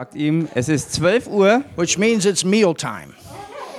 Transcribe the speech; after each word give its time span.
sagt 0.00 0.14
ihm, 0.14 0.48
es 0.54 0.70
ist 0.70 0.94
12 0.94 1.26
Uhr, 1.26 1.62
which 1.76 1.98
means 1.98 2.24
it's 2.24 2.42
mealtime. 2.42 3.12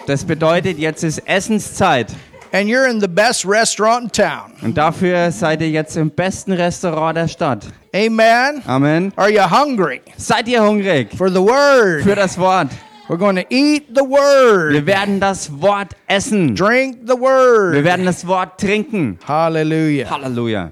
das 0.05 0.23
bedeutet, 0.23 0.77
jetzt 0.77 1.03
ist 1.03 1.17
Essenszeit. 1.27 2.13
And 2.51 2.69
you're 2.69 2.87
in 2.87 3.01
the 3.01 3.07
best 3.07 3.43
restaurant 3.43 4.03
in 4.03 4.11
town. 4.11 4.51
Und 4.61 4.77
dafür 4.77 5.31
seid 5.31 5.61
ihr 5.61 5.69
jetzt 5.71 5.97
im 5.97 6.11
besten 6.11 6.51
Restaurant 6.51 7.17
der 7.17 7.27
Stadt. 7.27 7.65
Amen. 7.95 8.61
Amen. 8.67 9.11
Are 9.15 9.31
you 9.31 9.41
hungry 9.49 10.01
Seid 10.15 10.47
ihr 10.47 10.61
hungrig 10.63 11.07
for 11.17 11.27
the 11.29 11.39
word? 11.41 12.03
für 12.03 12.13
das 12.13 12.37
Wort? 12.37 12.67
We're 13.07 13.17
going 13.17 13.37
to 13.37 13.45
eat 13.49 13.87
the 13.89 14.01
Wir 14.03 14.75
word, 14.75 14.85
werden 14.85 15.19
das 15.19 15.49
Wort 15.59 15.95
essen. 16.07 16.53
drink 16.55 16.97
the 17.07 17.15
Wir 17.15 17.19
word. 17.19 17.83
werden 17.83 18.05
das 18.05 18.27
Wort 18.27 18.59
trinken. 18.59 19.17
Hallelujah. 19.27 20.07
Halleluja. 20.07 20.71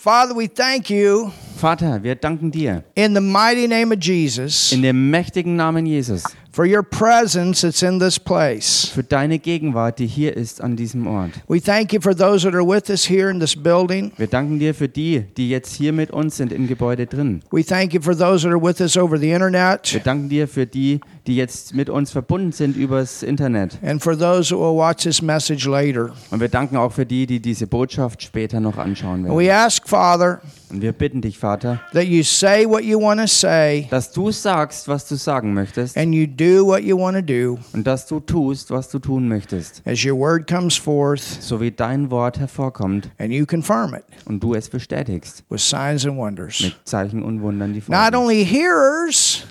Father, 0.00 0.32
we 0.32 0.46
thank 0.46 0.90
you 0.90 1.32
Vater, 1.56 2.00
wir 2.04 2.14
danken 2.14 2.52
dir. 2.52 2.84
in 2.94 3.14
the 3.14 3.20
mighty 3.20 3.66
name 3.66 3.92
of 3.92 3.98
Jesus. 4.00 4.70
In 4.70 4.82
dem 4.82 5.10
mächtigen 5.10 5.56
Namen 5.56 5.86
Jesus 5.86 6.22
for 6.58 6.66
your 6.66 6.82
presence 6.82 7.60
that's 7.60 7.82
in 7.82 8.00
this 8.00 8.18
place. 8.18 8.90
für 8.92 9.04
deine 9.04 9.38
Gegenwart, 9.38 10.00
die 10.00 10.08
hier 10.08 10.36
ist 10.36 10.60
an 10.60 10.74
diesem 10.74 11.06
Ort. 11.06 11.30
We 11.46 11.60
thank 11.60 11.92
you 11.92 12.00
for 12.00 12.12
those 12.16 12.42
that 12.42 12.52
are 12.52 12.66
with 12.66 12.90
us 12.90 13.08
here 13.08 13.30
in 13.30 13.38
this 13.38 13.54
building. 13.54 14.10
Wir 14.16 14.26
danken 14.26 14.58
dir 14.58 14.74
für 14.74 14.88
die, 14.88 15.20
die 15.36 15.50
jetzt 15.50 15.76
hier 15.76 15.92
mit 15.92 16.10
uns 16.10 16.36
sind 16.36 16.50
im 16.52 16.66
Gebäude 16.66 17.06
drin. 17.06 17.42
We 17.52 17.64
thank 17.64 17.94
you 17.94 18.02
for 18.02 18.12
those 18.12 18.42
that 18.42 18.50
are 18.50 18.60
with 18.60 18.80
us 18.80 18.96
over 18.96 19.16
the 19.16 19.28
Wir 19.28 19.36
internet 19.36 20.04
danken 20.04 20.28
dir 20.28 20.48
für 20.48 20.66
die, 20.66 20.98
die 21.28 21.36
jetzt 21.36 21.76
mit 21.76 21.88
uns 21.88 22.10
verbunden 22.10 22.50
sind 22.50 22.76
übers 22.76 23.22
Internet. 23.22 23.78
and 23.80 24.02
for 24.02 24.18
those 24.18 24.48
that 24.48 24.58
will 24.58 24.76
watch 24.76 25.04
this 25.04 25.22
message 25.22 25.64
later. 25.64 26.10
Und 26.32 26.40
wir 26.40 26.48
danken 26.48 26.76
auch 26.76 26.92
für 26.92 27.06
die, 27.06 27.28
die 27.28 27.38
diese 27.38 27.68
Botschaft 27.68 28.20
später 28.20 28.58
noch 28.58 28.78
anschauen 28.78 29.22
werden. 29.22 29.38
we 29.38 29.54
ask, 29.54 29.88
Father, 29.88 30.40
Und 30.70 30.82
wir 30.82 30.92
bitten 30.92 31.20
dich, 31.22 31.38
Vater, 31.38 31.80
that 31.94 32.04
you 32.04 32.22
say 32.22 32.66
what 32.68 32.82
you 32.84 33.00
want 33.00 33.20
to 33.20 33.26
say 33.26 33.86
dass 33.90 34.12
du 34.12 34.30
sagst, 34.30 34.86
was 34.86 35.08
du 35.08 35.14
sagen 35.16 35.54
möchtest 35.54 35.96
and 35.96 36.14
you 36.14 36.26
do 36.26 36.66
what 36.66 36.82
you 36.82 36.98
want 36.98 37.16
to 37.16 37.22
do 37.22 37.58
und 37.72 37.86
dass 37.86 38.06
du 38.06 38.20
tust, 38.20 38.70
was 38.70 38.90
du 38.90 38.98
tun 38.98 39.28
möchtest. 39.28 39.80
as 39.86 40.04
your 40.04 40.16
word 40.18 40.46
comes 40.46 40.76
forth 40.76 41.22
So 41.40 41.60
wie 41.60 41.70
dein 41.70 42.10
Wort 42.10 42.38
hervorkommt 42.38 43.10
and 43.18 43.32
you 43.32 43.46
confirm 43.46 43.94
it 43.94 44.04
und 44.26 44.42
du 44.42 44.54
es 44.54 44.68
bestätigst 44.68 45.42
with 45.48 45.66
signs 45.66 46.04
and 46.04 46.18
wonders. 46.18 46.60
mit 46.60 46.76
Zeichen 46.84 47.22
und 47.22 47.40
Wundern, 47.40 47.72
die 47.72 47.78
Not 47.86 47.86
folgen. 48.12 48.16
only 48.16 48.44
hearers, 48.44 49.44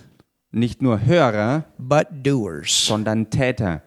Nicht 0.51 0.81
nur 0.81 1.03
Hörer, 1.05 1.65
but 1.79 2.07
doers 2.23 2.85
sondern 2.87 3.29
Täter 3.29 3.81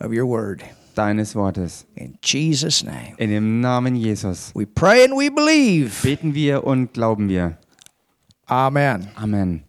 of 0.00 0.12
your 0.12 0.26
word. 0.28 0.62
Deines 0.98 1.34
Wortes. 1.34 1.86
In 1.94 2.18
Jesus' 2.22 2.82
name. 2.82 3.14
In 3.18 3.30
dem 3.30 3.60
Namen 3.60 3.94
Jesus 3.94 4.52
We 4.54 4.66
pray 4.66 5.04
and 5.04 5.14
we 5.14 5.30
believe. 5.30 6.02
beten 6.02 6.34
wir 6.34 6.64
und 6.64 6.92
glauben 6.92 7.28
wir. 7.28 7.56
Amen. 8.46 9.08
Amen. 9.14 9.62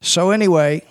So, 0.00 0.30
anyway, 0.30 0.82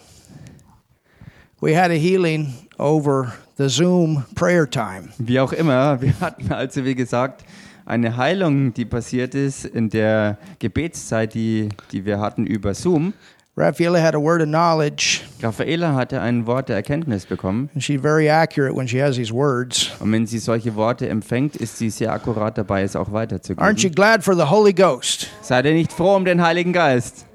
we 1.62 1.73
had 1.73 1.92
a 1.92 1.95
healing 1.97 2.53
over 2.78 3.34
the 3.58 3.69
Zoom 3.69 4.25
prayer 4.36 4.69
time. 4.69 5.09
Wie 5.17 5.40
auch 5.40 5.53
immer, 5.53 6.02
wir 6.02 6.19
hatten 6.19 6.52
also, 6.52 6.84
wie 6.84 6.95
gesagt, 6.95 7.45
eine 7.86 8.17
Heilung, 8.17 8.73
die 8.73 8.86
passiert 8.86 9.36
ist 9.36 9.64
in 9.64 9.90
der 9.90 10.38
Gebetszeit, 10.59 11.34
die, 11.36 11.69
die 11.92 12.03
wir 12.03 12.19
hatten 12.19 12.47
über 12.47 12.73
Zoom. 12.73 13.14
Rafaela 13.58 14.02
had 14.02 14.16
a 14.16 14.20
word 14.20 14.42
of 14.42 14.50
knowledge, 14.50 15.22
Raffaela 15.42 15.94
hatte 15.95 16.20
ein 16.22 16.45
Wort 16.45 16.67
der 16.67 16.75
Erkenntnis 16.75 17.25
bekommen. 17.25 17.70
and 17.73 17.81
she's 17.81 18.02
very 18.02 18.30
accurate 18.30 18.75
when 18.75 18.86
she 18.88 19.02
has 19.02 19.16
these 19.16 19.34
words. 19.34 19.92
Und 20.02 20.12
wenn 20.12 20.25
sie 20.28 20.39
solche 20.39 20.75
Worte 20.75 21.08
empfängt, 21.08 21.56
ist 21.56 21.78
sie 21.78 21.89
sehr 21.89 22.12
akkurat 22.12 22.58
dabei, 22.58 22.84
es 22.84 22.95
auch 22.97 23.08
Aren't 23.08 23.12
you 23.12 23.14
weiterzugeben. 23.14 23.95
glad 23.95 24.23
for 24.25 24.36
the 24.36 24.50
Holy 24.50 24.73
Ghost? 24.73 25.30
Seid 25.42 25.66
ihr 25.66 25.73
nicht 25.73 25.94
froh 25.94 26.16
um 26.17 26.25
den 26.25 26.42
Heiligen 26.42 26.73
Geist? 26.73 27.25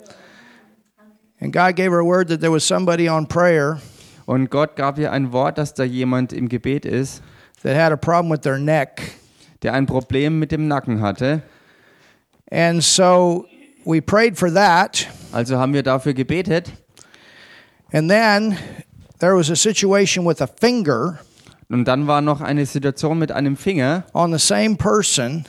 And 1.41 1.55
God 1.55 1.75
gave 1.75 1.91
her 1.91 2.01
a 2.01 2.05
word 2.05 2.29
that 2.29 2.41
there 2.41 2.53
was 2.53 2.67
somebody 2.69 3.09
on 3.09 3.27
prayer 3.27 3.81
Und 4.27 4.51
Gott 4.51 4.77
gab 4.77 4.99
ihr 4.99 5.11
ein 5.12 5.33
Wort, 5.33 5.56
dass 5.56 5.73
da 5.73 5.84
jemand 5.84 6.34
im 6.34 6.50
Gebet 6.50 6.84
ist, 6.84 7.23
that 7.62 7.75
had 7.77 7.93
a 7.93 7.97
problem 7.97 8.31
with 8.31 8.43
their 8.43 8.59
neck. 8.59 9.15
der 9.62 9.73
ein 9.73 9.87
Problem 9.87 10.39
mit 10.39 10.53
dem 10.53 10.69
Nacken 10.69 11.00
hatte. 11.00 11.41
And 12.50 12.83
so 12.83 13.47
we 13.85 14.01
prayed 14.01 14.37
for 14.39 14.53
that. 14.53 15.07
Also 15.33 15.59
haben 15.59 15.73
wir 15.73 15.83
dafür 15.83 16.15
gebetet. 16.15 16.73
And 17.93 18.09
then 18.11 18.57
there 19.19 19.37
was 19.37 19.51
a 19.51 19.57
situation 19.57 20.25
with 20.27 20.41
a 20.41 20.47
finger 20.47 21.19
Und 21.69 21.85
dann 21.87 22.07
war 22.07 22.21
noch 22.21 22.41
eine 22.41 22.67
Situation 22.67 23.19
mit 23.19 23.31
einem 23.31 23.57
Finger 23.57 24.05
on 24.13 24.33
the 24.33 24.39
same 24.45 24.77
person. 24.77 25.45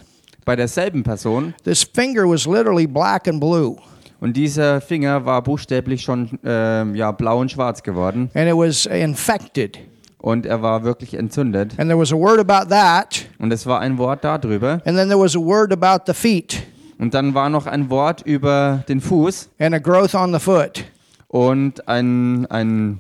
bei 0.46 0.56
derselben 0.56 1.04
Person. 1.04 1.54
This 1.64 1.84
finger 1.84 2.28
was 2.28 2.46
literally 2.46 2.88
black 2.88 3.28
and 3.28 3.40
blue. 3.40 3.78
Und 4.20 4.38
dieser 4.38 4.82
Finger 4.82 5.26
war 5.26 5.42
buchstäblich 5.44 6.04
schon 6.04 6.40
ähm, 6.44 6.94
ja, 6.96 7.12
blau 7.12 7.40
und 7.40 7.52
schwarz 7.52 7.82
geworden. 7.82 8.30
And 8.36 8.48
it 8.48 8.56
was 8.56 8.86
infected. 8.86 9.80
Und 10.20 10.46
er 10.46 10.62
war 10.62 10.84
wirklich 10.84 11.16
entzündet. 11.16 11.80
And 11.80 11.90
there 11.90 11.98
was 11.98 12.12
a 12.12 12.16
word 12.16 12.40
about 12.40 12.70
that. 12.70 13.26
Und 13.40 13.52
es 13.52 13.66
war 13.66 13.80
ein 13.80 13.98
Wort 13.98 14.24
darüber. 14.24 14.74
And 14.86 14.96
then 14.96 15.10
there 15.10 15.20
was 15.20 15.36
a 15.36 15.40
word 15.40 15.72
about 15.74 16.04
the 16.06 16.14
feet 16.14 16.62
Und 17.02 17.14
dann 17.16 17.34
war 17.34 17.50
noch 17.50 17.66
ein 17.66 17.90
Wort 17.90 18.22
über 18.22 18.84
den 18.88 19.02
Fuß 19.02 19.50
and 19.60 19.74
a 19.74 19.80
growth 19.80 20.14
on 20.16 20.32
the 20.34 20.40
foot. 20.40 20.86
und 21.28 21.88
ein, 21.88 22.46
ein 22.52 23.00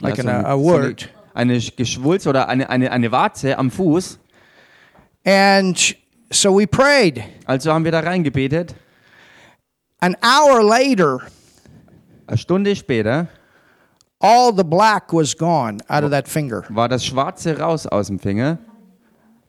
Like 0.00 0.18
ja, 0.18 0.24
an- 0.24 0.44
a 0.44 0.52
eine, 0.54 0.62
word. 0.62 1.10
eine 1.34 1.58
Geschwulst 1.58 2.26
oder 2.26 2.48
eine, 2.48 2.70
eine, 2.70 2.90
eine 2.92 3.10
Warze 3.12 3.58
am 3.58 3.70
Fuß. 3.70 4.18
And 5.26 5.96
so 6.32 6.56
we 6.58 6.66
prayed. 6.66 7.22
Also 7.44 7.72
haben 7.72 7.84
wir 7.84 7.92
da 7.92 8.00
reingebetet. 8.00 8.74
An 10.00 10.16
hour 10.22 10.62
later, 10.62 11.18
Eine 12.26 12.38
Stunde 12.38 12.74
später 12.76 13.26
all 14.20 14.52
the 14.56 14.62
black 14.64 15.12
was 15.12 15.36
gone 15.36 15.78
out 15.88 16.04
of 16.04 16.10
that 16.10 16.28
finger. 16.28 16.62
war 16.68 16.88
das 16.88 17.04
Schwarze 17.04 17.58
raus 17.58 17.86
aus 17.86 18.06
dem 18.06 18.18
Finger. 18.20 18.58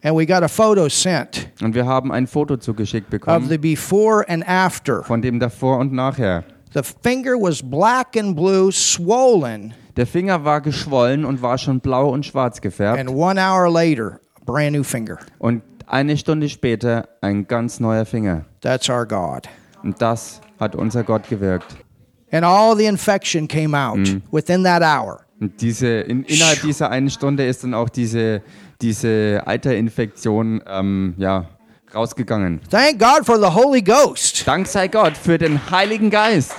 And 0.04 0.16
we 0.18 0.26
got 0.26 0.42
a 0.44 0.48
photo 0.48 0.90
sent 0.90 1.50
Und 1.62 1.76
wir 1.76 1.86
haben 1.86 2.12
ein 2.12 2.26
Foto 2.28 2.58
zugeschickt 2.58 3.08
of 3.08 3.12
bekommen 3.12 3.48
the 3.50 3.58
before 3.58 4.28
and 4.28 4.48
after. 4.48 5.04
von 5.04 5.22
dem 5.22 5.40
davor 5.40 5.78
und 5.78 5.94
nachher. 5.94 6.44
The 6.74 6.82
finger 7.04 7.34
was 7.40 7.62
black 7.62 8.16
and 8.18 8.36
blue, 8.36 8.72
swollen, 8.72 9.74
Der 9.98 10.08
Finger 10.08 10.44
war 10.46 10.62
geschwollen 10.62 11.26
und 11.26 11.42
war 11.42 11.58
schon 11.58 11.80
blau 11.82 12.10
und 12.10 12.26
schwarz 12.26 12.62
gefärbt. 12.62 13.00
and 13.00 13.10
one 13.10 13.38
hour 13.40 13.70
later, 13.70 14.20
brand 14.46 14.72
new 14.76 14.84
finger. 14.84 15.18
Und 15.38 15.62
eine 15.86 16.16
Stunde 16.18 16.48
später 16.50 17.10
ein 17.20 17.46
ganz 17.46 17.80
neuer 17.82 18.06
Finger. 18.06 18.46
That's 18.62 18.90
our 18.90 19.06
God. 19.06 19.50
Und 19.84 20.02
das 20.02 20.40
hat 20.60 20.76
unser 20.76 21.04
Gott 21.04 21.28
gewirkt. 21.30 21.76
And 22.32 22.46
all 22.46 22.78
the 22.78 22.86
infection 22.86 23.48
came 23.48 23.78
out 23.78 24.00
within 24.32 24.64
that 24.64 24.82
hour. 24.82 25.26
Und 25.42 25.60
diese, 25.62 25.88
in, 25.88 26.24
innerhalb 26.24 26.62
dieser 26.62 26.90
einen 26.90 27.10
Stunde 27.10 27.46
ist 27.46 27.64
dann 27.64 27.74
auch 27.74 27.90
diese, 27.90 28.42
diese 28.82 29.44
Eiterinfektion 29.46 30.62
ähm, 30.68 31.14
ja, 31.18 31.46
rausgegangen. 31.94 32.62
Thank 32.70 33.00
God 33.00 33.26
for 33.26 33.38
the 33.38 33.54
Holy 33.54 33.82
Ghost. 33.82 34.48
Dank 34.48 34.68
sei 34.68 34.88
Gott 34.88 35.18
für 35.18 35.38
den 35.38 35.60
Heiligen 35.72 36.10
Geist. 36.10 36.56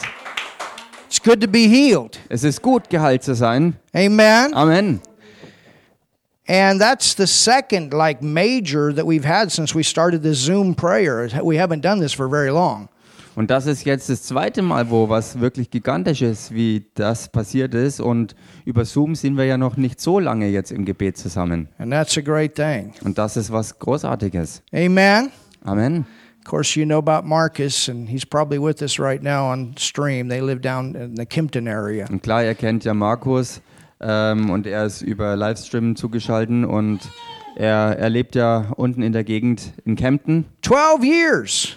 It's 1.09 1.22
good 1.22 1.41
to 1.41 1.49
be 1.49 1.69
healed. 1.69 2.19
Es 2.28 2.43
ist 2.43 2.62
gut, 2.62 2.88
geheilt 2.88 3.22
zu 3.22 3.34
sein. 3.34 3.77
Amen. 3.94 4.55
Amen. 4.55 5.00
And 6.49 6.81
that's 6.81 7.15
the 7.15 7.27
second 7.27 7.93
like 7.93 8.22
major 8.22 8.93
that 8.93 9.06
we've 9.06 9.25
had 9.25 9.53
since 9.53 9.75
we 9.75 9.83
started 9.83 10.22
this 10.22 10.39
Zoom 10.39 10.75
prayer. 10.75 11.28
We 11.43 11.56
haven't 11.56 11.83
done 11.83 12.00
this 12.00 12.12
for 12.12 12.28
very 12.28 12.50
long. 12.50 12.89
Und 13.34 13.50
das 13.50 13.66
ist 13.66 13.84
jetzt 13.84 14.10
das 14.10 14.22
zweite 14.25 14.60
Mal, 14.60 14.91
wo 14.91 15.09
was 15.09 15.41
wirklich 15.41 15.70
gigantisches 15.70 16.53
wie 16.53 16.87
das 16.94 17.31
passiert 17.31 17.75
ist. 17.75 18.00
Und 18.00 18.34
über 18.65 18.84
Zoom 18.84 19.15
sind 19.15 19.37
wir 19.37 19.44
ja 19.44 19.56
noch 19.56 19.76
nicht 19.76 20.00
so 20.00 20.19
lange 20.19 20.48
jetzt 20.48 20.70
im 20.70 20.84
Gebet 20.84 21.16
zusammen. 21.16 21.69
And 21.78 21.91
that's 21.91 22.16
a 22.19 22.21
great 22.21 22.54
thing. 22.54 22.92
Und 23.04 23.16
das 23.16 23.37
ist 23.37 23.50
was 23.50 23.78
Großartiges. 23.78 24.62
Amen. 24.75 25.31
Amen. 25.65 26.04
Of 26.44 26.50
course, 26.50 26.78
you 26.78 26.84
know 26.84 26.98
about 26.98 27.26
Marcus, 27.26 27.88
and 27.88 28.09
he's 28.09 28.26
probably 28.26 28.59
with 28.59 28.83
us 28.83 28.98
right 28.98 29.22
now 29.22 29.51
on 29.53 29.74
stream. 29.78 30.28
They 30.28 30.41
live 30.41 30.60
down 30.60 30.97
in 30.97 31.15
the 31.16 31.24
Kimpton 31.24 31.68
area. 31.68 32.06
Und 32.10 32.22
klar, 32.22 32.45
ihr 32.45 32.54
kennt 32.54 32.84
ja 32.84 32.92
Markus 32.95 33.62
ähm, 34.01 34.51
und 34.51 34.66
er 34.66 34.84
ist 34.84 35.03
über 35.03 35.36
Livestream 35.36 35.95
zugeschaltet 35.95 36.66
und 36.66 36.98
er, 37.54 37.97
er 37.97 38.10
lebt 38.10 38.34
ja 38.34 38.72
unten 38.77 39.03
in 39.03 39.12
der 39.12 39.22
Gegend 39.24 39.72
in 39.84 39.95
Kempten. 39.95 40.47
12 40.62 41.04
years 41.04 41.77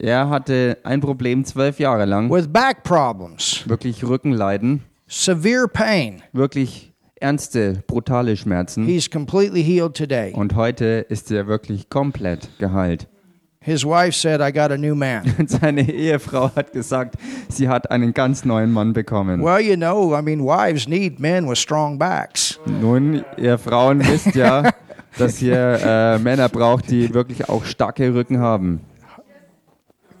Er 0.00 0.30
hatte 0.30 0.78
ein 0.84 1.00
Problem 1.00 1.44
zwölf 1.44 1.80
Jahre 1.80 2.04
lang, 2.04 2.30
with 2.30 2.46
back 2.46 2.84
problems, 2.84 3.64
wirklich 3.66 4.04
Rückenleiden, 4.04 4.82
severe 5.08 5.66
pain. 5.66 6.22
wirklich 6.32 6.92
ernste, 7.20 7.82
brutale 7.88 8.36
Schmerzen. 8.36 8.86
He's 8.86 9.10
completely 9.10 9.60
healed 9.64 9.96
today. 9.96 10.32
Und 10.34 10.54
heute 10.54 11.04
ist 11.08 11.32
er 11.32 11.48
wirklich 11.48 11.90
komplett 11.90 12.48
geheilt. 12.58 13.08
His 13.60 13.84
wife 13.84 14.12
said, 14.12 14.40
I 14.40 14.52
got 14.52 14.70
a 14.70 14.76
new 14.78 14.94
man. 14.94 15.34
Und 15.38 15.50
seine 15.50 15.90
Ehefrau 15.90 16.52
hat 16.54 16.70
gesagt, 16.72 17.16
sie 17.48 17.68
hat 17.68 17.90
einen 17.90 18.14
ganz 18.14 18.44
neuen 18.44 18.72
Mann 18.72 18.92
bekommen. 18.92 19.42
well, 19.42 19.60
you 19.60 19.74
know, 19.74 20.16
I 20.16 20.22
mean, 20.22 20.44
wives 20.44 20.86
need 20.86 21.18
men 21.18 21.48
with 21.48 21.58
strong 21.58 21.98
backs. 21.98 22.60
Nun, 22.66 23.24
ihr 23.36 23.58
Frauen 23.58 23.98
wisst 24.06 24.36
ja, 24.36 24.70
dass 25.18 25.42
ihr 25.42 25.80
äh, 25.82 26.18
Männer 26.20 26.48
braucht, 26.48 26.88
die 26.88 27.12
wirklich 27.12 27.48
auch 27.48 27.64
starke 27.64 28.14
Rücken 28.14 28.38
haben. 28.38 28.80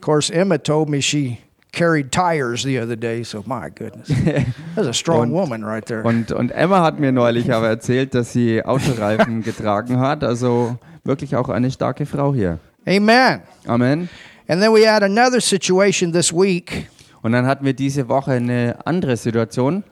Course, 0.08 0.30
Emma 0.32 0.56
told 0.58 0.88
me 0.88 1.00
she 1.02 1.38
carried 1.72 2.10
tires 2.10 2.62
the 2.62 2.78
other 2.80 2.96
day, 2.96 3.22
so 3.22 3.42
my 3.46 3.68
goodness. 3.68 4.08
That's 4.74 4.88
a 4.88 4.92
strong 4.94 5.30
Und- 5.30 5.32
woman 5.32 5.64
right 5.64 5.84
there. 5.84 6.02
Und, 6.02 6.32
und 6.32 6.50
Emma 6.50 6.82
hat 6.82 6.98
mir 6.98 7.12
neulich 7.12 7.52
aber 7.52 7.68
erzählt, 7.68 8.14
dass 8.14 8.32
sie 8.32 8.64
Autoreifen 8.64 9.42
getragen 9.44 9.98
hat. 10.00 10.24
Also 10.24 10.78
wirklich 11.04 11.36
auch 11.36 11.48
eine 11.50 11.70
starke 11.70 12.06
Frau 12.06 12.32
hier. 12.34 12.58
Amen. 12.86 13.42
Amen. 13.66 14.08
And 14.48 14.62
then 14.62 14.72
we 14.72 14.86
had 14.90 15.02
another 15.02 15.40
situation 15.42 16.10
this 16.12 16.32
week. 16.32 16.88
Und 17.20 17.32
dann 17.32 17.46
hatten 17.46 17.66
wir 17.66 17.74
diese 17.74 18.08
Woche 18.08 18.32
eine 18.32 18.76
andere 18.86 19.16
Situation. 19.18 19.84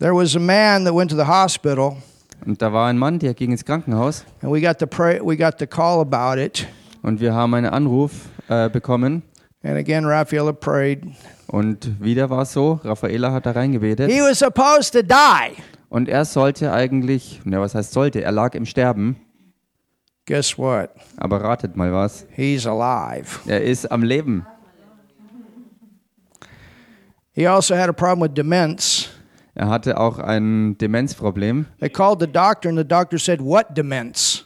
There 0.00 0.12
was 0.14 0.34
a 0.34 0.40
man 0.40 0.84
that 0.84 0.94
went 0.94 1.10
to 1.12 1.16
the 1.16 1.26
hospital, 1.26 1.96
Und 2.44 2.60
da 2.60 2.72
war 2.72 2.88
ein 2.88 2.98
Mann, 2.98 3.18
der 3.20 3.32
ging 3.34 3.52
ins 3.52 3.64
Krankenhaus. 3.64 4.24
and 4.42 4.52
we 4.52 4.60
got 4.60 4.78
the 4.80 4.86
pray, 4.86 5.20
we 5.22 5.36
got 5.36 5.54
the 5.60 5.66
call 5.66 6.00
about 6.00 6.38
it. 6.40 6.66
Und 7.02 7.20
wir 7.20 7.32
haben 7.32 7.54
einen 7.54 7.66
Anruf 7.72 8.10
äh, 8.48 8.68
bekommen. 8.68 9.22
And 9.66 9.76
again, 9.78 10.04
Rafaela 10.04 10.52
prayed. 10.52 11.02
Und 11.48 12.00
wieder 12.00 12.30
war 12.30 12.42
es 12.42 12.52
so, 12.52 12.78
Raffaela 12.84 13.32
hat 13.32 13.46
da 13.46 13.50
reingebetet. 13.50 14.08
He 14.08 14.20
was 14.20 14.38
supposed 14.38 14.92
to 14.92 15.02
die. 15.02 15.60
Und 15.88 16.08
er 16.08 16.24
sollte 16.24 16.72
eigentlich, 16.72 17.40
na 17.44 17.60
was 17.60 17.74
heißt 17.74 17.92
sollte, 17.92 18.22
er 18.22 18.30
lag 18.30 18.54
im 18.54 18.64
Sterben. 18.64 19.16
Guess 20.26 20.56
what? 20.56 20.90
Aber 21.16 21.42
ratet 21.42 21.76
mal 21.76 21.92
was, 21.92 22.26
He's 22.30 22.64
alive. 22.64 23.40
er 23.46 23.62
ist 23.64 23.90
am 23.90 24.04
Leben. 24.04 24.46
He 27.32 27.46
also 27.48 27.74
had 27.74 27.88
a 27.88 27.92
problem 27.92 28.22
with 28.22 28.34
demence. 28.34 29.08
Er 29.56 29.68
hatte 29.68 29.98
auch 29.98 30.20
ein 30.20 30.78
Demenzproblem. 30.78 31.66
They 31.80 31.88
called 31.88 32.20
the 32.20 32.26
doctor, 32.28 32.68
and 32.68 32.78
the 32.78 32.84
doctor 32.86 33.18
said, 33.18 33.40
What 33.40 33.76
demence? 33.76 34.45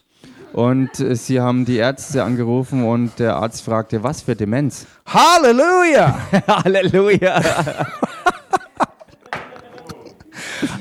Und 0.53 0.99
äh, 0.99 1.15
sie 1.15 1.41
haben 1.41 1.65
die 1.65 1.77
Ärzte 1.77 2.25
angerufen 2.25 2.85
und 2.85 3.19
der 3.19 3.37
Arzt 3.37 3.63
fragte, 3.63 4.03
was 4.03 4.23
für 4.23 4.35
Demenz? 4.35 4.87
Hallelujah! 5.07 6.19
Halleluja! 6.49 7.41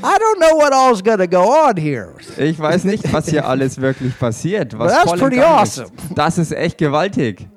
I 0.01 0.17
don't 0.17 0.39
know 0.39 0.57
what 0.57 0.73
all's 0.73 1.01
to 1.01 1.27
go 1.27 1.43
on 1.67 1.77
here. 1.77 2.15
Ich 2.37 2.59
weiß 2.59 2.85
nicht, 2.85 3.11
was 3.13 3.29
hier 3.29 3.45
alles 3.47 3.79
wirklich 3.79 4.17
passiert. 4.17 4.77
Was 4.77 4.91
But 4.93 5.03
that's 5.03 5.19
pretty 5.19 5.35
Gange 5.37 5.63
ist. 5.63 5.79
awesome. 5.79 5.91
Das 6.15 6.37
ist 6.37 6.51
echt 6.51 6.77
gewaltig. 6.77 7.47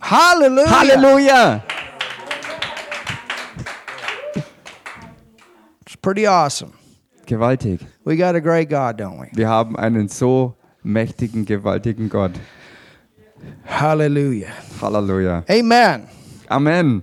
Hallelujah! 0.00 0.80
Halleluja! 0.80 1.62
It's 5.86 5.96
pretty 6.00 6.26
awesome. 6.26 6.72
Gewaltig. 7.26 7.80
We 8.04 8.16
got 8.16 8.34
a 8.34 8.40
great 8.40 8.68
God, 8.68 9.00
don't 9.00 9.20
we? 9.20 9.28
Wir 9.32 9.48
haben 9.48 9.76
einen 9.76 10.08
so 10.08 10.56
mächtigen, 10.82 11.44
gewaltigen 11.44 12.08
Gott. 12.08 12.32
Hallelujah. 13.64 14.50
Halleluja. 14.80 15.44
Amen. 15.48 16.08
Amen. 16.48 17.02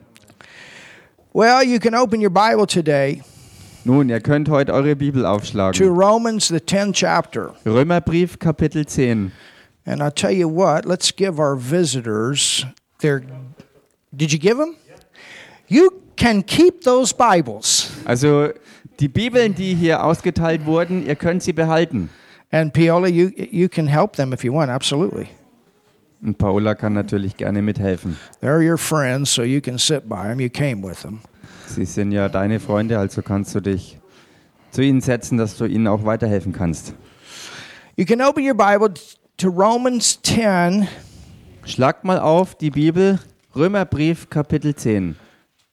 Well, 1.33 1.63
you 1.63 1.79
can 1.79 1.95
open 1.95 2.21
your 2.21 2.31
Bible 2.31 2.65
today 2.67 3.21
Nun, 3.87 4.09
ihr 4.09 4.19
könnt 4.19 4.49
heute 4.49 4.73
eure 4.73 4.97
Bibel 4.97 5.21
to 5.21 5.29
aufschlagen. 5.29 5.87
Romans, 5.87 6.49
the 6.49 6.59
10th 6.59 6.91
chapter. 6.93 7.53
Römerbrief, 7.65 8.37
Kapitel 8.37 8.85
10. 8.85 9.31
And 9.85 10.01
I'll 10.01 10.11
tell 10.11 10.33
you 10.33 10.49
what, 10.49 10.83
let's 10.83 11.15
give 11.15 11.39
our 11.39 11.55
visitors 11.55 12.65
their. 12.99 13.21
Did 14.13 14.33
you 14.33 14.39
give 14.39 14.57
them? 14.57 14.75
You 15.69 16.01
can 16.17 16.43
keep 16.43 16.83
those 16.83 17.13
Bibles. 17.13 17.89
Also, 18.03 18.51
die 18.99 19.07
Bibeln, 19.07 19.55
die 19.55 19.73
hier 19.73 20.03
ausgeteilt 20.03 20.65
wurden, 20.65 21.07
ihr 21.07 21.15
könnt 21.15 21.41
sie 21.41 21.53
behalten. 21.53 22.09
And 22.51 22.73
Piola, 22.73 23.09
you, 23.09 23.31
you 23.35 23.67
can 23.67 23.87
help 23.87 24.15
them 24.15 24.33
if 24.33 24.43
you 24.43 24.53
want, 24.53 24.69
absolutely. 24.71 25.27
Und 26.21 26.37
Paola 26.37 26.73
kann 26.75 26.93
natürlich 26.93 27.37
gerne 27.37 27.61
mithelfen. 27.61 28.17
They're 28.41 28.61
your 28.61 28.77
friends, 28.77 29.29
so 29.29 29.43
you 29.43 29.61
can 29.61 29.77
sit 29.77 30.09
by 30.09 30.23
them. 30.23 30.39
You 30.39 30.49
came 30.49 30.81
with 30.81 31.01
them. 31.01 31.19
Sie 31.67 31.85
sind 31.85 32.11
ja 32.11 32.29
deine 32.29 32.59
Freunde, 32.59 32.97
also 32.97 33.21
kannst 33.21 33.53
du 33.53 33.59
dich 33.59 33.99
zu 34.71 34.81
ihnen 34.81 35.01
setzen, 35.01 35.37
dass 35.37 35.57
du 35.57 35.65
ihnen 35.65 35.87
auch 35.87 36.05
weiterhelfen 36.05 36.53
kannst. 36.53 36.93
You 37.95 38.05
can 38.05 38.21
open 38.21 38.43
your 38.43 38.55
Bible 38.55 38.93
to 39.37 39.49
Romans 39.49 40.19
10 40.23 40.87
Schlagt 41.65 42.05
mal 42.05 42.17
auf 42.17 42.55
die 42.55 42.71
Bibel, 42.71 43.19
Römerbrief, 43.53 44.29
Kapitel 44.29 44.73
10. 44.73 45.17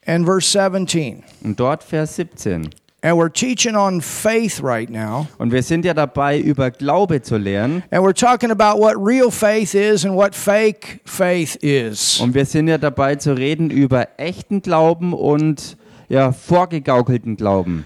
and 0.06 0.26
verse 0.26 0.50
17. 0.50 1.22
Und 1.44 1.60
dort 1.60 1.84
Vers 1.84 2.16
17. 2.16 2.68
And 3.04 3.18
we're 3.18 3.28
teaching 3.28 3.76
on 3.76 4.00
faith 4.00 4.62
right 4.62 4.88
now. 4.88 5.26
Und 5.36 5.52
wir 5.52 5.62
sind 5.62 5.84
ja 5.84 5.92
dabei, 5.92 6.38
über 6.40 6.70
Glaube 6.70 7.20
zu 7.20 7.36
lernen. 7.36 7.82
And 7.90 8.02
we're 8.02 8.14
talking 8.14 8.50
about 8.50 8.80
what 8.80 8.94
real 8.96 9.30
faith 9.30 9.74
is 9.74 10.06
and 10.06 10.16
what 10.16 10.34
fake 10.34 11.02
faith 11.04 11.54
is. 11.56 12.18
Und 12.18 12.32
wir 12.32 12.46
sind 12.46 12.66
ja 12.66 12.78
dabei 12.78 13.16
zu 13.16 13.36
reden 13.36 13.68
über 13.68 14.08
echten 14.16 14.62
Glauben 14.62 15.12
und 15.12 15.76
ja, 16.08 16.32
vorgegaukelten 16.32 17.36
Glauben. 17.36 17.84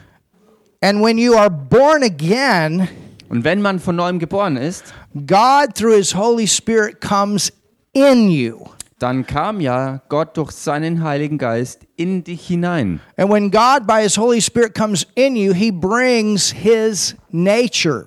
And 0.81 1.03
when 1.03 1.19
you 1.19 1.35
are 1.35 1.51
born 1.51 2.05
again, 2.05 2.87
Und 3.29 3.43
wenn 3.43 3.61
man 3.61 3.81
von 3.81 3.97
neuem 3.97 4.21
geboren 4.21 4.57
ist, 4.57 4.95
God, 5.27 5.75
through 5.75 5.97
His 5.97 6.15
Holy 6.15 6.47
Spirit, 6.47 7.01
comes 7.01 7.53
in 7.93 8.31
you. 8.31 8.67
Dann 8.99 9.27
kam 9.27 9.61
ja 9.61 10.03
Gott 10.09 10.37
durch 10.37 10.51
seinen 10.53 11.03
Heiligen 11.05 11.39
Geist 11.39 11.87
in 11.97 12.25
dich 12.25 12.47
hinein. 12.47 13.01
And 13.17 13.31
when 13.31 13.51
God, 13.51 13.87
by 13.87 14.03
His 14.03 14.19
Holy 14.19 14.41
Spirit, 14.41 14.75
comes 14.75 15.07
in 15.15 15.37
you, 15.37 15.53
He 15.53 15.71
brings 15.71 16.51
His 16.51 17.17
nature. 17.31 18.07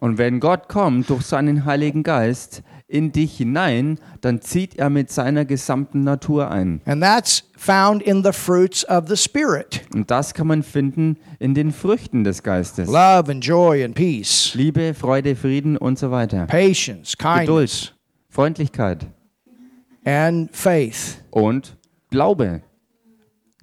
Und 0.00 0.18
wenn 0.18 0.40
Gott 0.40 0.68
kommt 0.68 1.08
durch 1.08 1.22
seinen 1.22 1.64
Heiligen 1.64 2.02
Geist 2.02 2.62
in 2.86 3.12
dich 3.12 3.38
hinein, 3.38 3.98
dann 4.20 4.42
zieht 4.42 4.76
er 4.76 4.90
mit 4.90 5.10
seiner 5.10 5.44
gesamten 5.44 6.04
Natur 6.04 6.50
ein. 6.50 6.82
And 6.84 7.02
that's 7.02 7.44
found 7.56 8.02
in 8.02 8.22
the 8.22 8.32
fruits 8.32 8.86
of 8.88 9.08
the 9.08 9.16
Spirit 9.16 9.82
Und 9.94 10.10
das 10.10 10.34
kann 10.34 10.48
man 10.48 10.62
finden 10.62 11.16
in 11.38 11.54
den 11.54 11.72
Früchten 11.72 12.24
des 12.24 12.42
Geistes. 12.42 12.88
love 12.88 13.30
and 13.30 13.42
joy 13.44 13.82
and 13.84 13.94
peace, 13.94 14.52
Liebe, 14.54 14.92
Freude, 14.94 15.34
Frieden 15.34 15.76
und 15.76 15.98
so 15.98 16.10
weiter. 16.10 16.46
patience, 16.46 17.16
kindness, 17.16 17.46
Geduld, 17.46 17.96
Freundlichkeit 18.28 19.06
and 20.06 20.48
faith. 20.54 21.22
und 21.30 21.76
Glaube. 22.10 22.62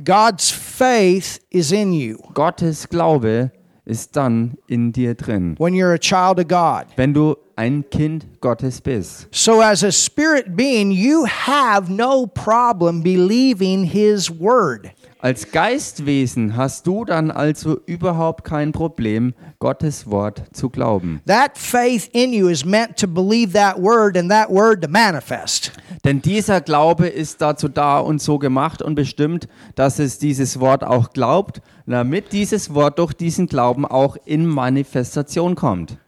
God's 0.04 0.52
faith 0.52 1.40
is 1.50 1.72
in 1.72 1.94
you 1.94 2.18
Gottes 2.34 2.88
Glaube 2.90 3.52
ist 3.86 4.16
dann 4.16 4.58
in 4.68 4.92
dir 4.92 5.14
drin, 5.14 5.56
when 5.60 5.74
you're 5.74 5.94
a 5.94 5.98
child 5.98 6.40
of 6.40 6.48
God. 6.48 6.88
wenn 6.96 7.14
du 7.14 7.36
ein 7.56 7.84
Kind 7.90 8.42
Gottes 8.42 8.82
bist. 8.82 9.28
So, 9.32 9.62
as 9.62 9.84
a 9.84 9.92
spirit 9.92 10.56
being, 10.56 10.92
you 10.92 11.26
have 11.26 11.90
no 11.92 12.26
problem 12.26 13.02
believing 13.04 13.84
His 13.84 14.30
word. 14.30 14.92
Als 15.24 15.52
Geistwesen 15.52 16.58
hast 16.58 16.86
du 16.86 17.06
dann 17.06 17.32
also 17.32 17.80
überhaupt 17.86 18.44
kein 18.44 18.74
Problem, 18.74 19.34
Gottes 19.60 20.12
Wort 20.12 20.44
zu 20.52 20.70
glauben. 20.70 21.22
That 21.26 21.58
faith 21.58 22.10
in 22.12 22.34
you 22.34 22.50
is 22.50 22.66
meant 22.66 23.00
to 23.00 23.08
believe 23.08 23.54
that 23.54 23.82
word 23.82 24.18
and 24.18 24.30
that 24.30 24.50
word 24.50 24.82
to 24.84 24.90
manifest. 24.90 25.72
Denn 26.04 26.22
dieser 26.22 26.60
Glaube 26.60 27.08
ist 27.08 27.42
dazu 27.42 27.70
da 27.70 28.00
und 28.00 28.22
so 28.22 28.38
gemacht 28.38 28.82
und 28.82 28.96
bestimmt, 28.96 29.48
dass 29.76 29.98
es 29.98 30.20
dieses 30.20 30.60
Wort 30.60 30.84
auch 30.84 31.12
glaubt, 31.12 31.62
damit 31.86 32.34
dieses 32.34 32.74
Wort 32.74 33.00
durch 33.00 33.14
diesen 33.14 33.48
Glauben 33.48 33.86
auch 33.86 34.18
in 34.26 34.46
Manifestation 34.46 35.56
kommt. 35.56 36.00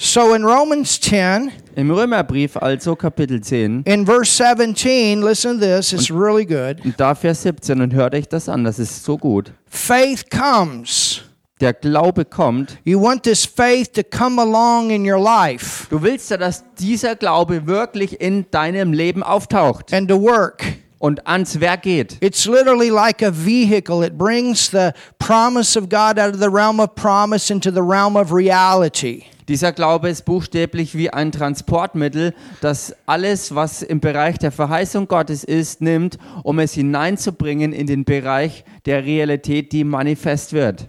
So, 0.00 0.32
in 0.32 0.44
Romans 0.44 1.00
10, 1.00 1.50
Im 1.74 1.90
Römerbrief 1.90 2.56
also 2.56 2.94
Kapitel 2.94 3.40
10 3.40 3.82
in 3.84 4.06
verse 4.06 4.30
17, 4.30 5.20
listen 5.22 5.58
to 5.58 5.66
this, 5.66 5.92
it's 5.92 6.08
really 6.08 6.44
good. 6.46 6.76
und 6.84 6.94
da 7.00 7.16
Vers 7.16 7.42
17 7.42 7.80
und 7.80 7.92
hört 7.92 8.14
euch 8.14 8.28
das 8.28 8.48
an, 8.48 8.62
das 8.62 8.78
ist 8.78 9.02
so 9.02 9.18
gut. 9.18 9.50
Faith 9.66 10.30
comes. 10.30 11.22
Der 11.60 11.72
Glaube 11.72 12.24
kommt. 12.24 12.78
You 12.84 13.02
want 13.02 13.24
this 13.24 13.44
faith 13.44 13.92
to 13.94 14.02
come 14.04 14.40
along 14.40 14.90
in 14.90 15.04
your 15.04 15.18
life 15.20 15.88
Du 15.90 16.00
willst 16.00 16.30
ja, 16.30 16.36
dass 16.36 16.62
dieser 16.78 17.16
Glaube 17.16 17.66
wirklich 17.66 18.20
in 18.20 18.48
deinem 18.52 18.92
Leben 18.92 19.24
auftaucht 19.24 19.92
and 19.92 20.08
to 20.08 20.20
work. 20.22 20.62
und 21.00 21.26
ans 21.26 21.58
Werk 21.60 21.82
geht. 21.82 22.18
It's 22.20 22.46
literally 22.46 22.90
like 22.90 23.20
a 23.24 23.32
vehicle. 23.32 24.06
It 24.06 24.16
brings 24.16 24.70
the 24.70 24.90
promise 25.18 25.76
of 25.76 25.88
God 25.88 26.20
out 26.20 26.34
of 26.34 26.40
the 26.40 26.48
realm 26.48 26.78
of 26.78 26.94
promise 26.94 27.52
into 27.52 27.72
the 27.72 27.82
realm 27.82 28.16
of 28.16 28.32
reality. 28.32 29.24
Dieser 29.48 29.72
Glaube 29.72 30.10
ist 30.10 30.26
buchstäblich 30.26 30.94
wie 30.94 31.10
ein 31.10 31.32
Transportmittel, 31.32 32.34
das 32.60 32.94
alles, 33.06 33.54
was 33.54 33.82
im 33.82 33.98
Bereich 33.98 34.38
der 34.38 34.52
Verheißung 34.52 35.08
Gottes 35.08 35.42
ist, 35.42 35.80
nimmt, 35.80 36.18
um 36.42 36.58
es 36.58 36.74
hineinzubringen 36.74 37.72
in 37.72 37.86
den 37.86 38.04
Bereich 38.04 38.64
der 38.84 39.04
Realität, 39.04 39.72
die 39.72 39.84
manifest 39.84 40.52
wird. 40.52 40.88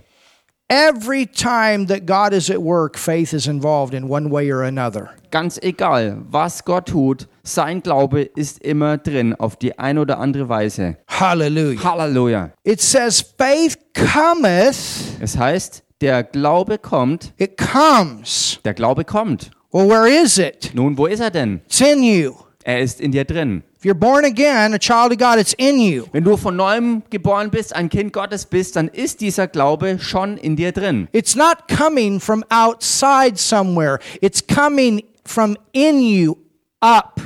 Every 0.67 1.25
time 1.25 1.87
that 1.87 2.05
God 2.05 2.31
is 2.31 2.51
at 2.51 2.61
work, 2.61 2.99
faith 2.99 3.33
is 3.33 3.47
involved 3.47 3.93
in 3.95 4.03
one 4.03 4.29
way 4.29 4.51
or 4.51 4.61
another. 4.61 5.09
Ganz 5.31 5.57
egal, 5.63 6.17
was 6.29 6.63
Gott 6.63 6.89
tut, 6.89 7.27
sein 7.41 7.81
Glaube 7.81 8.21
ist 8.21 8.61
immer 8.61 8.97
drin, 8.97 9.33
auf 9.33 9.55
die 9.55 9.79
eine 9.79 10.01
oder 10.01 10.19
andere 10.19 10.47
Weise. 10.47 10.97
Hallelujah. 11.07 11.83
Halleluja. 11.83 12.51
It 12.63 12.81
says, 12.81 13.19
faith 13.19 13.79
cometh, 13.95 14.77
Es 15.19 15.37
heißt, 15.37 15.81
der 16.01 16.23
Glaube 16.23 16.77
kommt, 16.77 17.33
it 17.37 17.57
comes. 17.57 18.59
der 18.63 18.73
Glaube 18.73 19.03
kommt. 19.05 19.51
Well, 19.71 19.87
where 19.87 20.07
is 20.07 20.37
it? 20.37 20.71
Nun, 20.73 20.97
wo 20.97 21.05
ist 21.05 21.19
er 21.19 21.29
denn? 21.29 21.61
It's 21.65 21.81
in 21.81 22.03
you. 22.03 22.33
Er 22.63 22.79
ist 22.81 22.99
in 22.99 23.11
dir 23.11 23.25
drin. 23.25 23.63
If 23.77 23.85
you're 23.85 23.93
born 23.93 24.25
again, 24.25 24.73
a 24.73 24.77
child 24.77 25.11
of 25.11 25.17
God, 25.17 25.37
it's 25.39 25.53
in 25.53 25.79
you. 25.79 26.05
Wenn 26.11 26.23
du 26.23 26.35
von 26.35 26.55
neuem 26.55 27.01
geboren 27.09 27.49
bist, 27.49 27.73
ein 27.75 27.87
Kind 27.87 28.11
Gottes 28.11 28.45
bist, 28.45 28.75
dann 28.75 28.89
ist 28.89 29.21
dieser 29.21 29.47
Glaube 29.47 29.99
schon 29.99 30.37
in 30.37 30.55
dir 30.55 30.71
drin. 30.71 31.07
It's 31.13 31.35
not 31.35 31.67
coming 31.67 32.19
from 32.19 32.43
outside 32.49 33.37
somewhere, 33.37 33.99
it's 34.21 34.45
coming 34.45 35.03
from 35.23 35.57
in 35.71 36.01
you 36.01 36.35
up. 36.81 37.21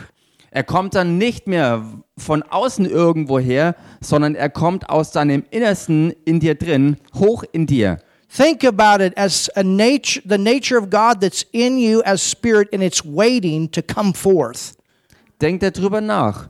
Er 0.52 0.64
kommt 0.64 0.94
dann 0.94 1.18
nicht 1.18 1.48
mehr 1.48 1.84
von 2.18 2.44
außen 2.44 2.86
irgendwoher, 2.86 3.76
sondern 4.02 4.36
er 4.36 4.50
kommt 4.50 4.90
aus 4.90 5.12
deinem 5.12 5.44
Innersten 5.50 6.14
in 6.26 6.40
dir 6.40 6.54
drin, 6.54 6.98
hoch 7.16 7.44
in 7.52 7.66
dir. 7.66 8.00
Think 8.36 8.64
about 8.64 9.00
it 9.00 9.14
as 9.16 9.48
a 9.56 9.62
nature, 9.62 10.20
the 10.26 10.40
nature 10.40 10.76
of 10.76 10.90
God 10.90 11.22
that's 11.22 11.46
in 11.54 11.78
you 11.78 12.02
as 12.04 12.24
spirit, 12.24 12.68
and 12.74 12.82
it's 12.82 13.06
waiting 13.06 13.70
to 13.70 13.84
come 13.84 14.12
forth. 14.12 14.76
Denk 15.40 15.62
darüber 15.62 16.02
nach. 16.02 16.50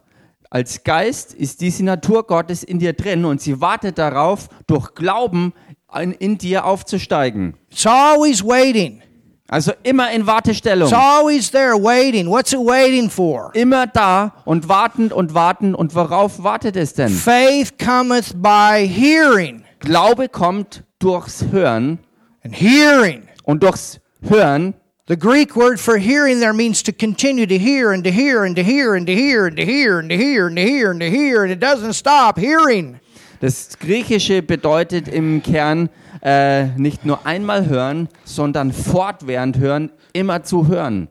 Als 0.49 0.81
Geist 0.81 1.33
ist 1.33 1.59
diese 1.59 1.83
Natur 1.83 2.23
Gottes 2.25 2.63
in 2.63 2.79
dir 2.79 2.93
drin 2.93 3.25
und 3.25 3.41
sie 3.41 3.59
wartet 3.59 3.97
darauf, 3.97 4.47
durch 4.65 4.95
Glauben 4.95 5.51
in, 5.93 6.13
in 6.13 6.37
dir 6.37 6.63
aufzusteigen. 6.63 7.55
It's 7.69 7.85
always 7.85 8.41
waiting. 8.41 9.01
Also 9.49 9.73
immer 9.83 10.09
in 10.11 10.25
Wartestellung. 10.25 10.87
It's 10.87 10.97
always 10.97 11.51
there 11.51 11.73
waiting. 11.73 12.29
What's 12.29 12.53
it 12.53 12.59
waiting 12.59 13.09
for? 13.09 13.51
Immer 13.55 13.87
da 13.87 14.35
und 14.45 14.69
wartend 14.69 15.11
und 15.11 15.33
warten. 15.33 15.75
Und 15.75 15.93
worauf 15.95 16.41
wartet 16.43 16.77
es 16.77 16.93
denn? 16.93 17.09
Faith 17.09 17.77
cometh 17.77 18.41
by 18.41 18.87
hearing, 18.87 19.65
Glaube 19.79 20.29
kommt 20.29 20.85
durchs 21.03 21.43
Hören 21.51 21.99
and 22.43 22.55
hearing. 22.55 23.27
und 23.43 23.61
durchs 23.61 23.99
Hören. 24.21 24.73
The 25.07 25.17
Greek 25.17 25.55
word 25.57 25.81
for 25.81 25.97
hearing 25.97 26.39
there 26.39 26.53
means 26.53 26.81
to 26.83 26.93
continue 26.93 27.45
to 27.45 27.57
hear 27.57 27.91
and 27.91 28.05
to 28.05 28.11
hear 28.11 28.45
and 28.45 28.55
to 28.55 28.63
hear 28.63 28.95
and 28.95 29.05
to 29.05 29.13
hear 29.13 29.45
and 29.45 29.57
to 29.57 29.65
hear 29.65 29.99
and 29.99 30.09
to 30.09 30.15
hear 30.15 30.47
and 30.47 30.55
to 30.55 30.63
hear 30.65 30.91
and 30.91 31.01
to 31.01 31.09
hear 31.09 31.43
and 31.43 31.51
it 31.51 31.59
doesn't 31.59 31.93
stop 31.93 32.39
hearing. 32.39 33.01
Das 33.41 33.77
Griechische 33.77 34.41
bedeutet 34.41 35.09
im 35.09 35.43
Kern 35.43 35.89
äh, 36.21 36.67
nicht 36.77 37.03
nur 37.03 37.25
einmal 37.25 37.67
hören, 37.67 38.07
sondern 38.23 38.71
fortwährend 38.71 39.57
hören, 39.57 39.91
immer 40.13 40.43
zu 40.43 40.69
hören. 40.69 41.09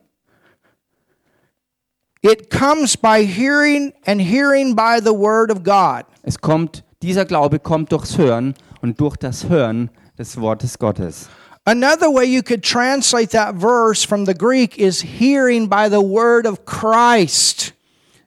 It 2.22 2.48
comes 2.48 2.96
by 2.96 3.26
hearing 3.26 3.92
and 4.06 4.22
hearing 4.22 4.74
by 4.74 5.00
the 5.04 5.12
word 5.12 5.50
of 5.50 5.62
God. 5.62 6.06
Es 6.22 6.40
kommt, 6.40 6.82
dieser 7.02 7.26
Glaube 7.26 7.58
kommt 7.58 7.92
durchs 7.92 8.16
Hören 8.16 8.54
und 8.82 9.00
durch 9.00 9.16
das 9.16 9.48
Hören 9.48 9.90
des 10.18 10.38
Wortes 10.40 10.78
Gottes. 10.78 11.28
Another 11.64 12.12
way 12.12 12.24
you 12.24 12.42
could 12.42 12.62
translate 12.62 13.30
that 13.30 13.54
verse 13.54 14.04
from 14.04 14.26
the 14.26 14.34
Greek 14.34 14.78
is 14.78 15.00
hearing 15.00 15.68
by 15.68 15.88
the 15.88 16.00
word 16.00 16.44
of 16.44 16.64
Christ. 16.66 17.72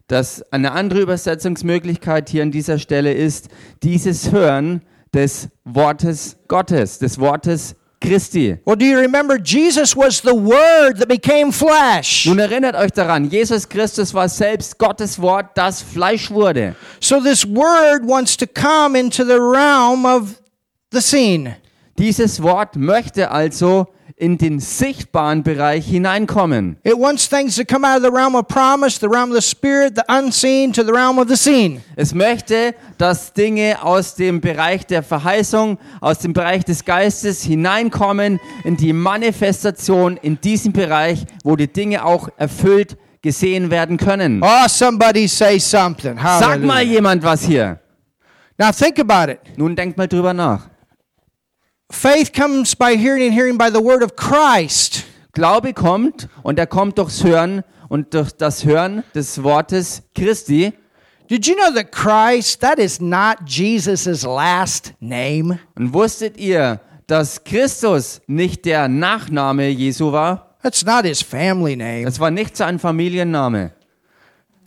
Das, 0.08 0.42
eine 0.52 0.72
andere 0.72 1.02
Übersetzungsmöglichkeit 1.02 2.30
hier 2.30 2.44
an 2.44 2.52
dieser 2.52 2.80
Stelle 2.80 3.14
ist 3.14 3.50
dieses 3.84 4.32
Hören 4.32 4.82
des 5.14 5.50
Wortes 5.66 6.38
Gottes, 6.48 7.00
des 7.00 7.20
Wortes 7.20 7.76
Christi. 8.00 8.58
Well, 8.66 8.76
do 8.76 8.86
you 8.86 8.98
remember 8.98 9.38
Jesus 9.38 9.96
was 9.96 10.22
the 10.22 10.36
word 10.36 11.00
that 11.00 11.08
became 11.08 11.52
flesh? 11.52 12.26
Nun 12.28 12.40
erinnert 12.40 12.76
euch 12.76 12.92
daran, 12.92 13.30
Jesus 13.30 13.68
Christus 13.68 14.14
war 14.14 14.30
selbst 14.30 14.78
Gottes 14.78 15.20
Wort, 15.20 15.48
das 15.56 15.82
Fleisch 15.82 16.30
wurde. 16.30 16.76
So 17.00 17.20
this 17.20 17.46
word 17.46 18.08
wants 18.08 18.38
to 18.38 18.46
come 18.46 18.98
into 18.98 19.26
the 19.26 19.40
realm 19.40 20.06
of 20.06 20.40
the 20.96 21.02
seen. 21.02 21.56
Dieses 21.98 22.42
Wort 22.42 22.76
möchte 22.76 23.32
also 23.32 23.88
in 24.18 24.38
den 24.38 24.60
sichtbaren 24.60 25.44
Bereich 25.44 25.88
hineinkommen. 25.88 26.78
It 26.84 26.98
wants 26.98 27.28
things 27.28 27.56
to 27.58 27.66
come 27.66 27.86
out 27.86 27.98
of 27.98 28.04
the 28.04 28.10
realm 28.10 28.36
of 28.36 28.48
promise, 28.48 28.98
the 29.00 29.08
realm 29.08 29.32
of 29.32 29.36
the 29.36 29.42
spirit, 29.42 29.96
the 29.96 30.04
unseen, 30.08 30.72
to 30.72 30.84
the 30.84 30.92
realm 30.92 31.20
of 31.20 31.28
the 31.28 31.36
seen. 31.36 31.82
Es 31.98 32.14
möchte, 32.14 32.76
dass 32.98 33.34
Dinge 33.34 33.78
aus 33.82 34.16
dem 34.16 34.40
Bereich 34.40 34.86
der 34.88 35.04
Verheißung, 35.04 35.78
aus 36.00 36.20
dem 36.20 36.32
Bereich 36.32 36.64
des 36.64 36.86
Geistes 36.86 37.44
hineinkommen 37.44 38.40
in 38.64 38.78
die 38.78 38.94
Manifestation 38.94 40.16
in 40.18 40.40
diesem 40.40 40.72
Bereich, 40.72 41.26
wo 41.44 41.58
die 41.58 41.72
Dinge 41.72 42.06
auch 42.06 42.30
erfüllt 42.38 42.98
gesehen 43.22 43.70
werden 43.70 43.98
können. 43.98 44.42
Oh, 44.42 44.68
somebody 44.68 45.28
say 45.28 45.60
something. 45.60 46.18
Sag 46.18 46.62
mal 46.62 46.84
jemand 46.84 47.22
was 47.24 47.44
hier. 47.44 47.80
Now 48.58 48.72
think 48.72 48.98
about 49.00 49.30
it. 49.30 49.40
Nun 49.58 49.76
denkt 49.76 49.98
mal 49.98 50.08
drüber 50.08 50.34
nach. 50.34 50.70
Faith 51.92 52.34
comes 52.34 52.76
by 52.76 52.96
hearing 52.96 53.24
and 53.24 53.34
hearing 53.34 53.58
by 53.58 53.70
the 53.70 53.82
word 53.82 54.02
of 54.02 54.16
Christ. 54.16 55.06
Glaube 55.34 55.74
kommt 55.74 56.28
und 56.44 56.58
er 56.58 56.66
kommt 56.66 56.98
durchs 56.98 57.24
Hören 57.24 57.64
und 57.90 58.14
durch 58.14 58.32
das 58.32 58.66
Hören 58.66 59.04
des 59.14 59.44
Wortes 59.44 60.02
Christi. 60.16 60.74
Did 61.30 61.46
you 61.46 61.56
know 61.56 61.72
that 61.74 61.92
Christ, 61.92 62.62
that 62.62 62.80
is 62.80 63.00
not 63.00 63.38
Jesus' 63.48 64.24
last 64.24 64.94
name? 65.00 65.60
Und 65.76 65.94
wusstet 65.94 66.38
ihr, 66.38 66.80
dass 67.08 67.44
Christus 67.44 68.22
nicht 68.28 68.66
der 68.66 68.88
Nachname 68.88 69.70
Jesu 69.70 70.12
war? 70.12 70.56
That's 70.64 70.84
not 70.84 71.06
his 71.06 71.22
family 71.22 71.76
name. 71.76 72.06
Das 72.06 72.20
war 72.20 72.32
nicht 72.32 72.58
sein 72.58 72.80
Familienname. 72.80 73.72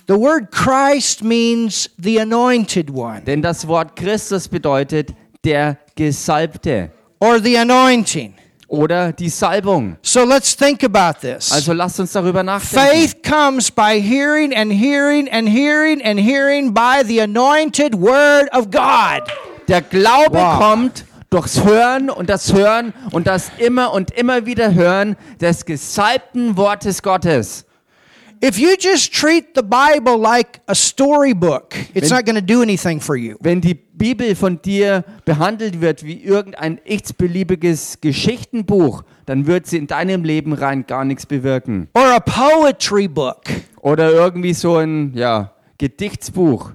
The 0.06 0.14
word 0.14 0.52
Christ 0.52 1.22
means 1.22 1.90
the 1.98 2.20
anointed 2.20 2.90
one 2.90 3.22
Denn 3.22 3.42
das 3.42 3.66
Wort 3.66 3.96
Christus 3.96 4.48
bedeutet 4.48 5.14
der 5.44 5.78
Gesalbte 5.96 6.92
or 7.20 7.40
the 7.42 7.56
anointing. 7.58 8.34
oder 8.70 9.12
die 9.14 9.30
Salbung. 9.30 9.96
So 10.02 10.24
let's 10.24 10.54
think 10.54 10.84
about 10.84 11.20
this. 11.22 11.50
Also 11.50 11.72
lasst 11.72 11.98
uns 12.00 12.12
darüber 12.12 12.42
nachdenken. 12.42 12.86
Faith 12.90 13.22
comes 13.22 13.70
by 13.70 13.98
hearing 13.98 14.54
and 14.54 14.70
hearing 14.70 15.26
and 15.30 15.48
hearing 15.48 16.02
and 16.02 16.20
hearing 16.20 16.74
by 16.74 17.02
the 17.02 17.20
anointed 17.22 17.94
word 17.94 18.48
of 18.52 18.70
God. 18.70 19.22
Der 19.68 19.80
Glaube 19.80 20.36
Wow. 20.36 20.58
kommt 20.58 21.04
durchs 21.30 21.64
Hören 21.64 22.10
und 22.10 22.28
das 22.28 22.52
Hören 22.52 22.92
und 23.10 23.26
das 23.26 23.50
immer 23.56 23.92
und 23.94 24.10
immer 24.10 24.44
wieder 24.44 24.74
Hören 24.74 25.16
des 25.40 25.64
gesalbten 25.64 26.58
Wortes 26.58 27.02
Gottes. 27.02 27.64
If 28.40 28.58
you 28.58 28.76
just 28.76 29.12
treat 29.12 29.54
the 29.54 29.62
Bible 29.62 30.16
like 30.16 30.60
a 30.68 30.74
storybook, 30.74 31.74
it's 31.94 32.10
not 32.10 32.24
going 32.24 32.36
to 32.36 32.42
do 32.42 32.62
anything 32.62 33.00
for 33.00 33.16
you. 33.16 33.36
Wenn 33.40 33.60
die 33.60 33.74
Bibel 33.74 34.34
von 34.36 34.62
dir 34.62 35.04
behandelt 35.24 35.80
wird 35.80 36.04
wie 36.04 36.22
irgendein 36.22 36.80
x-beliebiges 36.84 38.00
Geschichtenbuch, 38.00 39.02
dann 39.26 39.46
wird 39.46 39.66
sie 39.66 39.78
in 39.78 39.88
deinem 39.88 40.22
Leben 40.24 40.52
rein 40.52 40.86
gar 40.86 41.04
nichts 41.04 41.26
bewirken. 41.26 41.88
Or 41.94 42.12
a 42.12 42.20
poetry 42.20 43.08
book. 43.08 43.42
Oder 43.80 44.12
irgendwie 44.12 44.54
so 44.54 44.76
ein 44.76 45.12
ja, 45.14 45.52
Gedichtsbuch 45.78 46.72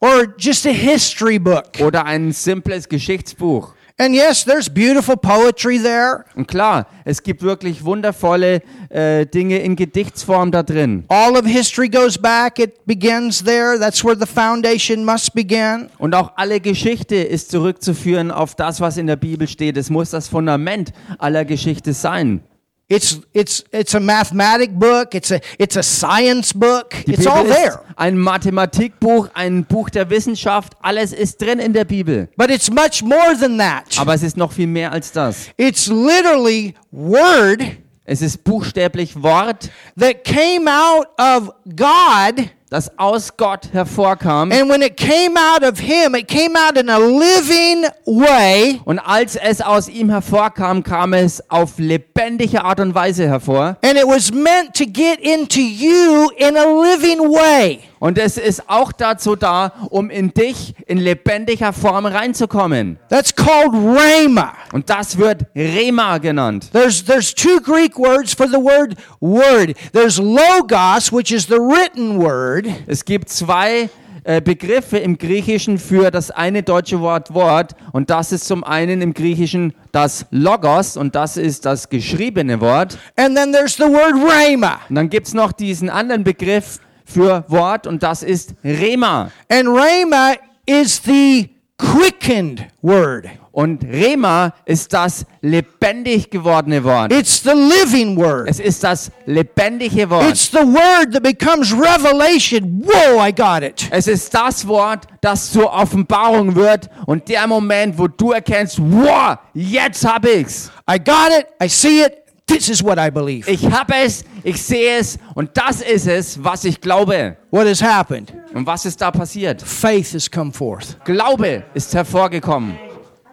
Or 0.00 0.26
just 0.36 0.66
a 0.66 0.70
history 0.70 1.38
book. 1.38 1.80
oder 1.80 2.04
ein 2.04 2.30
simples 2.32 2.88
Geschichtsbuch. 2.88 3.74
And 3.96 4.12
yes, 4.12 4.44
there's 4.44 4.68
beautiful 4.68 5.16
poetry 5.16 5.78
there. 5.78 6.24
Und 6.34 6.48
klar, 6.48 6.88
es 7.04 7.22
gibt 7.22 7.42
wirklich 7.42 7.84
wundervolle 7.84 8.60
äh, 8.88 9.24
Dinge 9.24 9.58
in 9.60 9.76
Gedichtsform 9.76 10.50
da 10.50 10.64
drin. 10.64 11.04
All 11.06 11.36
of 11.36 11.46
history 11.46 11.88
goes 11.88 12.18
back, 12.18 12.58
it 12.58 12.84
begins 12.86 13.44
there. 13.44 13.78
That's 13.78 14.04
where 14.04 14.18
the 14.18 14.26
foundation 14.26 15.04
must 15.04 15.32
begin. 15.32 15.90
Und 15.98 16.16
auch 16.16 16.32
alle 16.34 16.58
Geschichte 16.58 17.14
ist 17.14 17.52
zurückzuführen 17.52 18.32
auf 18.32 18.56
das, 18.56 18.80
was 18.80 18.96
in 18.96 19.06
der 19.06 19.14
Bibel 19.14 19.46
steht. 19.46 19.76
Es 19.76 19.90
muss 19.90 20.10
das 20.10 20.26
Fundament 20.26 20.92
aller 21.18 21.44
Geschichte 21.44 21.92
sein. 21.92 22.42
It's 22.86 23.18
it's 23.32 23.64
it's 23.72 23.94
a 23.94 24.00
mathematic 24.00 24.78
book, 24.78 25.14
it's 25.14 25.30
a 25.32 25.40
it's 25.58 25.76
a 25.76 25.82
science 25.82 26.52
book. 26.52 26.90
Die 27.06 27.12
It's 27.14 27.24
Bibel 27.24 27.32
all 27.32 27.46
ist 27.46 27.54
there. 27.56 27.80
ein 27.96 28.18
Mathematikbuch, 28.18 29.28
ein 29.32 29.64
Buch 29.64 29.88
der 29.88 30.10
Wissenschaft. 30.10 30.74
Alles 30.82 31.12
ist 31.14 31.40
drin 31.40 31.60
in 31.60 31.72
der 31.72 31.86
Bibel. 31.86 32.28
But 32.36 32.50
it's 32.50 32.70
much 32.70 33.02
more 33.02 33.34
than 33.40 33.56
that. 33.58 33.98
Aber 33.98 34.12
es 34.12 34.22
ist 34.22 34.36
noch 34.36 34.52
viel 34.52 34.66
mehr 34.66 34.92
als 34.92 35.12
das. 35.12 35.48
It's 35.56 35.86
literally 35.86 36.74
word 36.90 37.62
Es 38.06 38.20
ist 38.20 38.44
buchstäblich 38.44 39.22
Wort, 39.22 39.70
that 39.98 40.24
came 40.24 40.70
out 40.70 41.06
of 41.18 41.50
God 41.74 42.50
das 42.74 42.90
aus 42.98 43.36
Gott 43.36 43.68
hervorkam. 43.72 44.50
And 44.50 44.68
when 44.68 44.82
it 44.82 44.96
came 44.96 45.36
out 45.38 45.62
of 45.62 45.78
him, 45.78 46.16
it 46.16 46.26
came 46.26 46.56
out 46.56 46.76
in 46.76 46.90
a 46.90 46.98
living 46.98 47.86
way. 48.04 48.80
Und 48.84 48.98
als 48.98 49.36
es 49.36 49.60
aus 49.60 49.88
ihm 49.88 50.10
hervorkam, 50.10 50.82
kam 50.82 51.12
es 51.12 51.40
auf 51.50 51.78
lebendige 51.78 52.64
Art 52.64 52.80
und 52.80 52.92
Weise 52.92 53.28
hervor. 53.28 53.76
And 53.82 53.96
it 53.96 54.06
was 54.06 54.32
meant 54.32 54.74
to 54.74 54.86
get 54.86 55.20
into 55.20 55.60
you 55.60 56.30
in 56.36 56.56
a 56.56 56.64
living 56.64 57.20
way. 57.20 57.78
Und 58.00 58.18
es 58.18 58.36
ist 58.36 58.68
auch 58.68 58.92
dazu 58.92 59.36
da, 59.36 59.72
um 59.90 60.10
in 60.10 60.34
dich 60.34 60.74
in 60.86 60.98
lebendiger 60.98 61.72
Form 61.72 62.06
reinzukommen. 62.06 62.98
That's 63.08 63.34
called 63.34 63.72
rhema. 63.72 64.52
Und 64.72 64.90
das 64.90 65.16
wird 65.18 65.46
Rema 65.54 66.18
genannt. 66.18 66.70
There's 66.72 67.04
there's 67.04 67.34
two 67.34 67.60
Greek 67.60 67.98
words 67.98 68.34
for 68.34 68.46
the 68.46 68.58
word 68.58 68.96
word. 69.20 69.74
There's 69.92 70.18
logos, 70.18 71.12
which 71.12 71.32
is 71.32 71.46
the 71.46 71.54
written 71.58 72.18
word, 72.18 72.66
Es 72.86 73.04
gibt 73.04 73.28
zwei 73.30 73.88
äh, 74.24 74.40
Begriffe 74.40 74.96
im 74.98 75.18
Griechischen 75.18 75.78
für 75.78 76.10
das 76.10 76.30
eine 76.30 76.62
deutsche 76.62 77.00
Wort 77.00 77.34
Wort. 77.34 77.74
Und 77.92 78.08
das 78.10 78.32
ist 78.32 78.46
zum 78.46 78.64
einen 78.64 79.02
im 79.02 79.12
Griechischen 79.14 79.74
das 79.92 80.26
Logos 80.30 80.96
und 80.96 81.14
das 81.14 81.36
ist 81.36 81.66
das 81.66 81.88
geschriebene 81.88 82.60
Wort. 82.60 82.98
and 83.16 83.36
then 83.36 83.52
there's 83.52 83.76
the 83.76 83.84
word 83.84 84.14
rhema. 84.14 84.80
Und 84.88 84.96
dann 84.96 85.10
gibt 85.10 85.26
es 85.28 85.34
noch 85.34 85.52
diesen 85.52 85.90
anderen 85.90 86.24
Begriff 86.24 86.80
für 87.04 87.44
Wort 87.48 87.86
und 87.86 88.02
das 88.02 88.22
ist 88.22 88.54
Rema. 88.64 89.30
And 89.48 89.68
Rhema 89.68 90.34
is 90.66 91.00
the 91.04 91.50
quickened 91.78 92.66
word. 92.82 93.28
Und 93.52 93.84
Rema 93.84 94.52
ist 94.64 94.92
das 94.92 95.24
lebendig 95.40 96.28
gewordene 96.28 96.82
Wort. 96.82 97.12
It's 97.12 97.40
the 97.40 97.52
living 97.52 98.16
word. 98.16 98.48
Es 98.48 98.58
ist 98.58 98.82
das 98.82 99.12
lebendige 99.26 100.10
Wort. 100.10 100.28
It's 100.28 100.50
the 100.50 100.66
word 100.66 101.12
that 101.12 101.22
becomes 101.22 101.72
revelation. 101.72 102.82
Whoa, 102.84 103.24
I 103.24 103.32
got 103.32 103.62
it. 103.62 103.86
Es 103.92 104.08
ist 104.08 104.34
das 104.34 104.66
Wort, 104.66 105.06
das 105.20 105.52
zur 105.52 105.72
Offenbarung 105.72 106.56
wird 106.56 106.90
und 107.06 107.28
der 107.28 107.46
Moment, 107.46 107.96
wo 107.96 108.08
du 108.08 108.32
erkennst, 108.32 108.80
wow, 108.80 109.36
jetzt 109.52 110.04
hab 110.04 110.26
ich's. 110.26 110.72
I 110.90 110.98
got 110.98 111.30
it. 111.38 111.46
I 111.62 111.68
see 111.68 112.04
it. 112.04 112.23
This 112.46 112.68
is 112.68 112.82
what 112.82 112.98
I 112.98 113.10
believe. 113.10 113.48
Ich 113.50 113.64
hab 113.70 113.90
es, 113.90 114.22
ich 114.42 114.62
sehe 114.62 114.98
es 114.98 115.18
und 115.34 115.50
das 115.54 115.80
ist 115.80 116.06
es, 116.06 116.42
was 116.42 116.64
ich 116.64 116.80
glaube. 116.80 117.36
What 117.50 117.66
has 117.66 117.82
happened? 117.82 118.32
Und 118.52 118.66
was 118.66 118.84
ist 118.84 119.00
da 119.00 119.10
passiert? 119.10 119.62
Faith 119.62 120.12
has 120.12 120.30
come 120.30 120.52
forth. 120.52 120.98
Glaube 121.04 121.64
ist 121.72 121.94
hervorgekommen. 121.94 122.78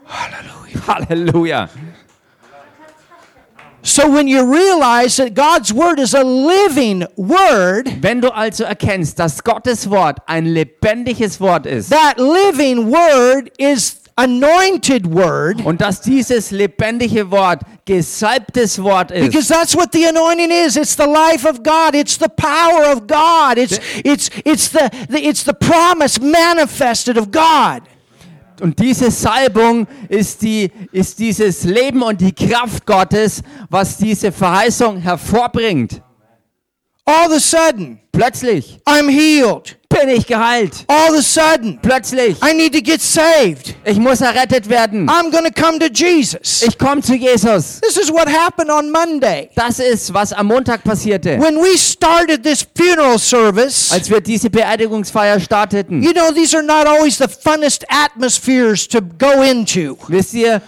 Hallelujah. 0.05 0.87
Halleluja. 0.87 1.69
So 3.83 4.03
when 4.07 4.27
you 4.27 4.43
realize 4.43 5.17
that 5.17 5.33
God's 5.33 5.73
word 5.73 5.99
is 5.99 6.13
a 6.13 6.21
living 6.23 7.03
word, 7.17 7.89
Wenn 8.01 8.21
du 8.21 8.29
also 8.29 8.63
erkennst, 8.63 9.17
dass 9.17 9.43
Gottes 9.43 9.89
Wort 9.89 10.19
ein 10.27 10.45
lebendiges 10.45 11.41
Wort 11.41 11.65
ist 11.65 11.89
that 11.89 12.17
living 12.19 12.91
word 12.91 13.49
is 13.57 13.97
anointed 14.17 15.11
word 15.11 15.65
und 15.65 15.81
dass 15.81 16.01
dieses 16.01 16.51
lebendige 16.51 17.31
Wort 17.31 17.61
gesalbtes 17.95 18.81
Wort 18.81 19.09
because 19.09 19.37
ist, 19.39 19.47
that's 19.49 19.75
what 19.75 19.91
the 19.91 20.05
anointing 20.05 20.51
is. 20.51 20.77
It's 20.77 20.95
the 20.95 21.05
life 21.05 21.45
of 21.45 21.61
god. 21.63 21.95
It's 21.95 22.17
the 22.17 22.29
power 22.29 22.91
of 22.91 23.07
god. 23.07 23.57
It's 23.57 23.79
it's 24.03 24.29
it's 24.45 24.69
the, 24.69 24.89
the 25.09 25.19
it's 25.19 25.43
the 25.43 25.53
promise 25.53 26.19
manifested 26.19 27.17
of 27.17 27.31
god. 27.31 27.81
Und 28.61 28.77
diese 28.77 29.09
Salbung 29.09 29.87
ist, 30.07 30.43
die, 30.43 30.69
ist 30.91 31.17
dieses 31.17 31.63
Leben 31.63 32.03
und 32.03 32.21
die 32.21 32.31
Kraft 32.31 32.85
Gottes, 32.85 33.41
was 33.71 33.97
diese 33.97 34.31
Verheißung 34.31 34.97
hervorbringt. 34.97 36.03
all 37.05 37.25
of 37.25 37.31
a 37.31 37.39
sudden 37.39 37.99
Plötzlich. 38.11 38.79
I'm 38.85 39.09
healed 39.09 39.77
bin 39.91 40.09
ich 40.09 40.25
geheilt. 40.25 40.85
all 40.87 41.11
of 41.11 41.19
a 41.19 41.21
sudden 41.21 41.79
Plötzlich, 41.81 42.37
i 42.41 42.53
need 42.53 42.73
to 42.73 42.81
get 42.81 43.01
saved 43.01 43.75
ich 43.85 43.97
muss 43.97 44.21
errettet 44.21 44.69
werden. 44.69 45.07
i'm 45.09 45.31
going 45.31 45.45
to 45.45 45.61
come 45.61 45.77
to 45.79 45.87
jesus 45.87 46.63
Ich 46.63 46.77
komme 46.77 47.01
zu 47.01 47.13
Jesus. 47.15 47.79
this 47.81 47.97
is 47.97 48.11
what 48.11 48.27
happened 48.27 48.69
on 48.71 48.91
monday 48.91 49.49
Das 49.55 49.79
ist, 49.79 50.13
was 50.13 50.33
am 50.33 50.47
Montag 50.47 50.83
passierte, 50.83 51.39
when 51.39 51.57
we 51.57 51.77
started 51.77 52.43
this 52.43 52.65
funeral 52.75 53.19
service 53.19 53.91
als 53.91 54.09
wir 54.09 54.21
diese 54.21 54.49
Beerdigungsfeier 54.49 55.39
starteten. 55.39 56.01
You 56.01 56.13
know, 56.13 56.31
these 56.31 56.55
are 56.55 56.63
not 56.65 56.87
always 56.87 57.17
the 57.17 57.27
funnest 57.27 57.85
atmospheres 57.89 58.87
to 58.87 58.99
go 59.01 59.41
into. 59.43 59.97
Wisst 60.07 60.33
ihr, 60.33 60.61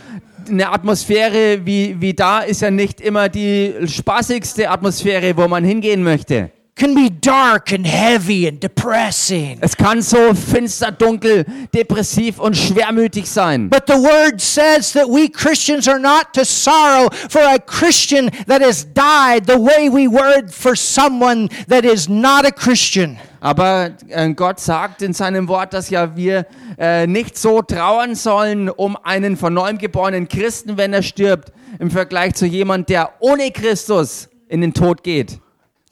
eine 0.50 0.70
Atmosphäre 0.72 1.66
wie, 1.66 1.96
wie 2.00 2.14
da 2.14 2.40
ist 2.42 2.62
ja 2.62 2.70
nicht 2.72 3.00
immer 3.02 3.30
die 3.30 3.74
spaßigste 3.86 4.70
Atmosphäre, 4.70 5.36
wo 5.38 5.48
man 5.48 5.64
hingehen 5.64 6.04
möchte. 6.04 6.52
Can 6.76 6.96
be 6.96 7.08
dark 7.08 7.72
and 7.72 7.86
heavy 7.86 8.48
and 8.48 8.60
depressing. 8.60 9.60
Es 9.62 9.78
kann 9.78 10.02
so 10.02 10.34
finster, 10.34 10.92
dunkel, 10.92 11.46
depressiv 11.72 12.40
und 12.40 12.58
schwermütig 12.58 13.28
sein. 13.28 13.70
But 13.70 13.84
the 13.86 13.94
word 13.94 14.42
says 14.42 14.92
that 14.94 15.08
we 15.08 15.30
Christians 15.30 15.88
are 15.88 16.00
not 16.00 16.34
to 16.34 16.44
sorrow 16.44 17.10
for 17.30 17.42
a 17.42 17.60
Christian 17.60 18.32
that 18.48 18.64
has 18.64 18.86
died 18.86 19.46
the 19.46 19.60
way 19.60 19.88
we 19.88 20.08
would 20.08 20.52
for 20.52 20.76
someone 20.76 21.48
that 21.68 21.86
is 21.86 22.10
not 22.10 22.44
a 22.44 22.52
Christian. 22.52 23.20
Aber 23.40 23.92
äh, 24.10 24.34
Gott 24.34 24.60
sagt 24.60 25.04
in 25.04 25.14
seinem 25.14 25.48
Wort, 25.48 25.74
dass 25.74 25.92
ja 25.92 26.16
wir 26.16 26.48
äh, 26.80 27.06
nicht 27.06 27.38
so 27.38 27.62
trauern 27.62 28.16
sollen 28.16 28.70
um 28.70 28.98
einen 29.04 29.38
von 29.38 29.54
neuem 29.54 29.78
geborenen 29.78 30.28
Christen, 30.28 30.78
wenn 30.78 30.92
er 30.92 31.04
stirbt, 31.04 31.52
im 31.78 31.92
Vergleich 31.92 32.34
zu 32.34 32.48
jemand, 32.48 32.90
der 32.90 33.12
ohne 33.20 33.52
Christus 33.52 34.28
in 34.48 34.62
den 34.62 34.74
Tod 34.74 35.04
geht. 35.04 35.40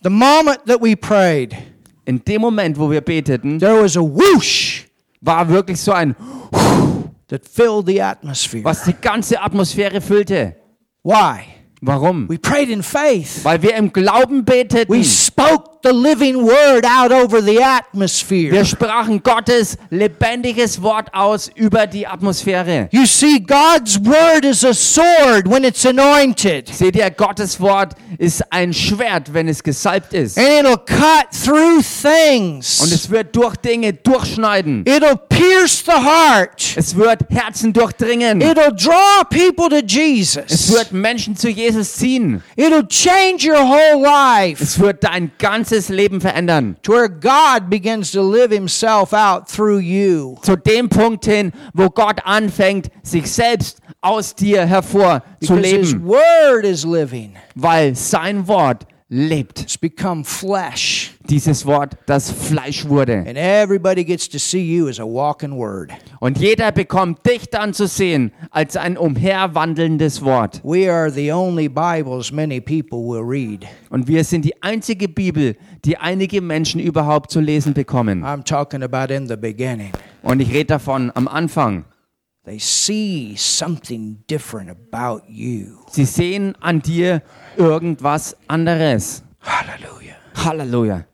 The 0.04 0.10
moment 0.10 0.66
that 0.66 0.82
we 0.82 0.96
prayed, 0.96 1.56
In 2.06 2.20
dem 2.26 2.42
Moment, 2.42 2.78
wo 2.80 2.90
wir 2.90 3.02
beteten, 3.02 3.60
there 3.60 3.80
was 3.82 3.96
a 3.96 4.02
whoosh 4.02 4.86
war 5.22 5.48
wirklich 5.48 5.80
so 5.80 5.92
ein, 5.92 6.16
that 7.28 7.46
filled 7.48 7.86
the 7.86 8.02
atmosphere. 8.02 8.64
was 8.64 8.84
die 8.84 8.94
ganze 9.00 9.40
Atmosphäre 9.40 10.02
füllte. 10.02 10.56
Why? 11.04 11.44
Warum? 11.82 12.28
We 12.28 12.38
prayed 12.40 12.70
in 12.70 12.82
faith. 12.84 13.44
Weil 13.46 13.62
wir 13.62 13.76
im 13.76 13.94
Glauben 13.94 14.44
beteten. 14.44 14.92
We 14.92 15.04
spoke 15.04 15.71
the 15.84 15.92
living 15.92 16.44
word 16.44 16.86
out 16.86 17.12
over 17.12 17.42
the 17.42 17.62
atmosphere. 17.62 18.52
Wir 18.52 18.66
sprachen 18.66 19.22
Gottes 19.24 19.78
lebendiges 19.90 20.82
Wort 20.82 21.14
aus 21.14 21.50
über 21.56 21.88
die 21.88 22.06
Atmosphäre. 22.08 22.90
You 22.92 23.06
see, 23.06 23.40
God's 23.40 24.00
word 24.04 24.46
is 24.46 24.64
a 24.64 24.74
sword 24.74 25.48
when 25.50 25.64
it's 25.64 25.86
anointed, 25.86 26.68
Seht 26.74 26.96
ihr, 26.96 27.10
Gottes 27.12 27.60
Wort 27.60 27.94
ist 28.18 28.44
ein 28.52 28.74
Schwert, 28.74 29.34
wenn 29.34 29.48
es 29.48 29.64
gesalbt 29.64 30.14
ist. 30.14 30.38
and 30.38 30.48
it'll 30.66 30.78
cut 30.78 31.28
through 31.32 31.78
Und 31.78 31.86
things. 32.04 32.82
es 32.82 33.10
wird 33.10 33.36
durch 33.36 33.56
Dinge 33.58 33.94
durchschneiden. 33.94 34.84
It'll 34.86 35.18
pierce 35.30 35.84
the 35.86 35.92
heart. 35.94 36.74
Es 36.76 36.96
wird 36.96 37.22
Herzen 37.30 37.74
durchdringen. 37.74 38.42
It'll 38.42 38.72
draw 38.76 39.24
people 39.30 39.70
to 39.70 39.86
Es 39.86 39.94
Jesus. 39.94 40.72
wird 40.72 40.92
Menschen 40.92 41.36
zu 41.36 41.50
Jesus 41.50 41.94
ziehen. 41.94 42.44
It'll 42.56 42.88
change 42.88 43.48
your 43.50 43.62
whole 43.62 44.02
life 44.04 44.62
Es 44.64 44.80
wird 44.80 45.04
dein 45.04 45.32
ganzes 45.38 45.71
Leben 45.90 46.22
verändern. 46.22 46.76
to 46.84 46.94
where 46.94 47.10
God 47.10 47.70
begins 47.70 48.12
to 48.12 48.22
live 48.22 48.52
himself 48.52 49.14
out 49.14 49.48
through 49.48 49.80
you. 49.80 50.38
Zu 50.42 50.56
dem 50.56 50.90
Punkt 50.90 51.26
hin, 51.26 51.52
wo 51.74 51.90
Gott 51.90 52.20
anfängt, 52.26 52.90
sich 53.04 53.32
selbst 53.32 53.80
aus 54.02 54.36
dir 54.36 54.66
hervor 54.66 55.24
zu 55.42 55.56
Because 55.56 55.76
his 55.76 55.96
word 55.96 56.66
is 56.66 56.84
living. 56.84 57.34
Weil 57.56 57.96
sein 57.96 58.48
Wort 58.48 58.86
lebt. 59.10 59.62
It's 59.62 59.78
become 59.78 60.24
flesh. 60.24 61.11
Dieses 61.32 61.66
Wort, 61.66 61.96
das 62.08 62.30
Fleisch 62.30 62.86
wurde. 62.90 63.20
And 63.20 63.38
everybody 63.38 64.04
gets 64.04 64.28
to 64.28 64.38
see 64.38 64.60
you 64.60 64.90
as 64.90 65.00
a 65.00 65.06
walking 65.06 65.58
word. 65.58 65.90
Und 66.20 66.38
jeder 66.38 66.74
bekommt 66.74 67.26
dich 67.26 67.50
dann 67.50 67.74
zu 67.74 67.88
sehen 67.88 68.34
als 68.50 68.76
ein 68.76 68.98
umherwandelndes 68.98 70.22
Wort. 70.26 70.60
We 70.66 70.92
are 70.92 71.10
the 71.10 71.32
only 71.32 71.70
Bibles 71.70 72.34
many 72.34 72.60
people 72.60 73.00
will 73.00 73.24
read. 73.24 73.66
Und 73.90 74.10
wir 74.10 74.26
sind 74.26 74.44
die 74.44 74.62
einzige 74.62 75.08
Bibel, 75.08 75.56
die 75.86 75.96
einige 75.96 76.42
Menschen 76.42 76.82
überhaupt 76.82 77.32
zu 77.32 77.40
lesen 77.40 77.74
bekommen. 77.74 78.26
I'm 78.26 78.44
talking 78.44 78.84
about 78.84 79.14
in 79.14 79.30
the 79.30 79.38
beginning. 79.38 79.94
Und 80.24 80.42
ich 80.42 80.52
rede 80.52 80.66
davon 80.66 81.14
am 81.16 81.30
Anfang. 81.30 81.86
They 82.44 82.60
see 82.60 83.36
something 83.38 84.22
different 84.30 84.70
about 84.70 85.24
you. 85.30 85.78
Sie 85.92 86.04
sehen 86.04 86.56
an 86.60 86.82
dir 86.82 87.22
irgendwas 87.56 88.36
anderes. 88.50 89.24
Hallelujah. 89.40 90.16
Halleluja. 90.36 91.06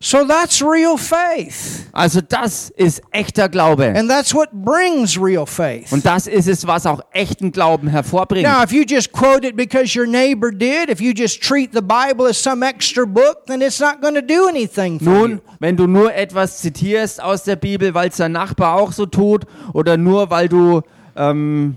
So 0.00 0.24
that's 0.24 0.62
real 0.62 0.96
faith. 0.96 1.88
Also 1.92 2.20
das 2.20 2.70
ist 2.76 3.02
echter 3.10 3.48
Glaube. 3.48 3.92
And 3.96 4.08
that's 4.08 4.32
what 4.32 4.50
brings 4.52 5.20
real 5.20 5.44
faith. 5.44 5.92
Und 5.92 6.06
das 6.06 6.28
ist 6.28 6.46
es, 6.46 6.64
was 6.68 6.86
auch 6.86 7.00
echten 7.12 7.50
Glauben 7.50 7.88
hervorbringt. 7.88 8.46
Now, 8.46 8.62
if 8.62 8.70
you 8.70 8.84
just 8.86 9.10
quote 9.10 9.44
it 9.44 9.56
because 9.56 9.98
your 9.98 10.06
neighbor 10.06 10.52
did, 10.52 10.88
if 10.88 11.00
you 11.00 11.12
just 11.12 11.42
treat 11.42 11.72
the 11.72 11.82
Bible 11.82 12.28
as 12.28 12.40
some 12.40 12.64
extra 12.64 13.04
book, 13.06 13.46
then 13.46 13.60
it's 13.60 13.80
not 13.80 14.00
going 14.00 14.14
to 14.14 14.22
do 14.22 14.46
anything 14.48 15.00
for 15.00 15.12
you. 15.12 15.18
Nun, 15.28 15.40
wenn 15.58 15.76
du 15.76 15.88
nur 15.88 16.14
etwas 16.14 16.58
zitierst 16.58 17.20
aus 17.20 17.42
der 17.42 17.56
Bibel, 17.56 17.92
weil 17.92 18.10
es 18.10 18.18
dein 18.18 18.32
Nachbar 18.32 18.76
auch 18.76 18.92
so 18.92 19.04
tut, 19.04 19.46
oder 19.72 19.96
nur 19.96 20.30
weil 20.30 20.48
du, 20.48 20.82
ähm, 21.16 21.76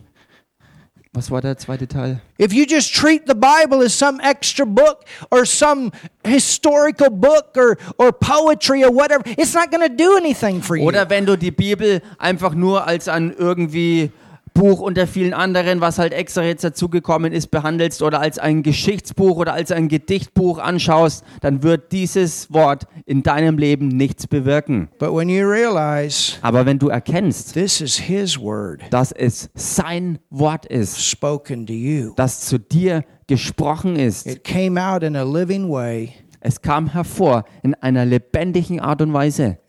was 1.13 1.29
war 1.29 1.41
der 1.41 1.57
zweite 1.57 1.87
Teil? 1.87 2.21
If 2.37 2.53
you 2.53 2.65
just 2.65 2.93
treat 2.93 3.27
the 3.27 3.35
Bible 3.35 3.83
as 3.83 3.93
some 3.93 4.21
extra 4.21 4.65
book 4.65 5.03
or 5.29 5.45
some 5.45 5.91
historical 6.23 7.09
book 7.09 7.57
or, 7.57 7.77
or 7.97 8.13
poetry 8.13 8.83
or 8.83 8.91
whatever, 8.91 9.23
it's 9.37 9.53
not 9.53 9.71
going 9.71 9.85
to 9.85 9.93
do 9.93 10.15
anything 10.15 10.61
for 10.61 10.77
you. 10.77 10.85
Oder 10.85 11.09
wenn 11.09 11.25
du 11.25 11.37
die 11.37 11.51
Bibel 11.51 12.01
einfach 12.17 12.53
nur 12.53 12.87
als 12.87 13.09
ein 13.09 13.33
irgendwie 13.37 14.11
Buch 14.53 14.79
unter 14.79 15.07
vielen 15.07 15.33
anderen, 15.33 15.81
was 15.81 15.97
halt 15.97 16.13
extra 16.13 16.43
jetzt 16.43 16.63
dazugekommen 16.63 17.31
ist, 17.33 17.51
behandelst 17.51 18.01
oder 18.01 18.19
als 18.19 18.39
ein 18.39 18.63
Geschichtsbuch 18.63 19.37
oder 19.37 19.53
als 19.53 19.71
ein 19.71 19.87
Gedichtbuch 19.87 20.59
anschaust, 20.59 21.23
dann 21.41 21.63
wird 21.63 21.91
dieses 21.91 22.51
Wort 22.53 22.87
in 23.05 23.23
deinem 23.23 23.57
Leben 23.57 23.87
nichts 23.87 24.27
bewirken. 24.27 24.89
But 24.99 25.13
when 25.13 25.29
you 25.29 25.47
realize 25.47 26.37
Aber 26.41 26.65
wenn 26.65 26.79
du 26.79 26.89
erkennst, 26.89 27.53
this 27.53 27.81
is 27.81 27.97
His 27.97 28.39
word 28.39 28.81
dass 28.89 29.11
es 29.11 29.49
sein 29.55 30.19
Wort 30.29 30.65
ist, 30.65 31.01
spoken 31.01 31.65
to 31.65 31.73
you, 31.73 32.13
das 32.15 32.41
zu 32.41 32.59
dir 32.59 33.03
gesprochen 33.27 33.95
ist, 33.95 34.27
it 34.27 34.43
came 34.43 34.81
out 34.81 35.03
in 35.03 35.15
a 35.15 35.23
living 35.23 35.69
way, 35.69 36.13
Es 36.43 36.63
kam 36.63 36.91
hervor 36.91 37.45
in 37.61 37.75
einer 37.75 38.03
lebendigen 38.03 38.79
Art 38.79 39.03
und 39.03 39.13
Weise. 39.13 39.59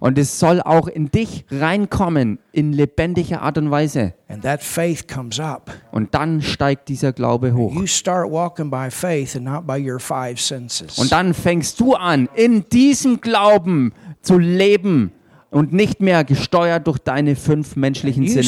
Und 0.00 0.18
es 0.18 0.38
soll 0.38 0.60
auch 0.62 0.86
in 0.86 1.10
dich 1.10 1.44
reinkommen 1.50 2.38
in 2.52 2.72
lebendiger 2.72 3.42
Art 3.42 3.58
und 3.58 3.72
Weise. 3.72 4.14
And 4.28 4.42
that 4.42 4.62
faith 4.62 5.08
comes 5.08 5.40
up. 5.40 5.72
Und 5.90 6.14
dann 6.14 6.40
steigt 6.42 6.88
dieser 6.88 7.12
Glaube 7.12 7.54
hoch. 7.54 7.74
You 7.74 7.86
start 7.86 8.30
walking 8.30 8.70
by 8.70 8.88
faith 8.88 9.34
and 9.34 9.44
not 9.44 9.66
by 9.66 9.84
your 9.84 9.98
five 9.98 10.40
senses. 10.40 10.96
Und 10.98 11.10
dann 11.10 11.34
fängst 11.34 11.80
du 11.80 11.94
an, 11.94 12.28
in 12.36 12.68
diesem 12.68 13.20
Glauben 13.20 13.92
zu 14.22 14.38
leben 14.38 15.10
und 15.50 15.72
nicht 15.72 16.00
mehr 16.00 16.24
gesteuert 16.24 16.86
durch 16.86 16.98
deine 16.98 17.36
fünf 17.36 17.76
menschlichen 17.76 18.22
Sinne. 18.28 18.42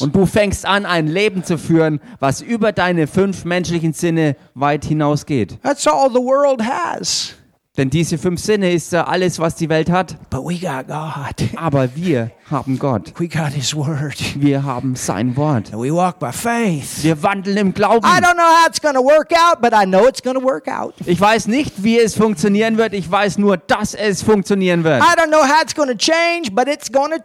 Und 0.00 0.16
du 0.16 0.26
fängst 0.26 0.64
an, 0.66 0.86
ein 0.86 1.06
Leben 1.06 1.44
zu 1.44 1.58
führen, 1.58 2.00
was 2.18 2.40
über 2.40 2.72
deine 2.72 3.06
fünf 3.06 3.44
menschlichen 3.44 3.92
Sinne 3.92 4.36
weit 4.54 4.84
hinausgeht. 4.84 5.58
That's 5.62 5.86
all 5.86 6.08
the 6.10 6.16
world 6.20 6.62
has. 6.62 7.34
Denn 7.76 7.90
diese 7.90 8.16
fünf 8.16 8.40
Sinne 8.40 8.72
ist 8.72 8.92
ja 8.92 9.04
alles, 9.04 9.38
was 9.38 9.54
die 9.54 9.68
Welt 9.68 9.90
hat. 9.90 10.16
But 10.30 10.44
we 10.44 10.58
got 10.58 10.86
God. 10.88 11.48
Aber 11.56 11.94
wir 11.94 12.30
haben 12.50 12.78
Gott. 12.78 13.12
We 13.18 13.28
got 13.28 13.52
His 13.52 13.74
Word. 13.74 14.16
Wir 14.36 14.62
haben 14.64 14.96
sein 14.96 15.36
Wort. 15.36 15.72
And 15.74 15.82
we 15.82 15.92
walk 15.92 16.18
by 16.18 16.32
faith. 16.32 17.02
Wir 17.02 17.22
wandeln 17.22 17.56
im 17.58 17.74
Glauben. 17.74 18.06
I 18.06 18.20
don't 18.20 18.34
know 18.34 18.42
how 18.42 18.66
it's 18.66 18.80
going 18.80 18.94
to 18.94 19.02
work 19.02 19.32
out, 19.32 19.60
but 19.60 19.72
I 19.74 19.84
know 19.84 20.06
it's 20.06 20.22
going 20.22 20.38
to 20.38 20.42
work 20.42 20.68
out. 20.68 20.94
Ich 21.04 21.20
weiß 21.20 21.48
nicht, 21.48 21.82
wie 21.82 21.98
es 21.98 22.14
funktionieren 22.14 22.78
wird. 22.78 22.94
Ich 22.94 23.10
weiß 23.10 23.36
nur, 23.38 23.58
dass 23.58 23.94
es 23.94 24.22
funktionieren 24.22 24.82
wird. 24.82 25.02
I 25.02 25.14
don't 25.18 25.28
know 25.28 25.42
how 25.42 25.60
it's 25.62 25.74
going 25.74 25.88
to 25.88 25.96
change, 25.96 26.50
but 26.52 26.68
it's 26.68 26.90
going 26.90 27.10
to 27.10 27.16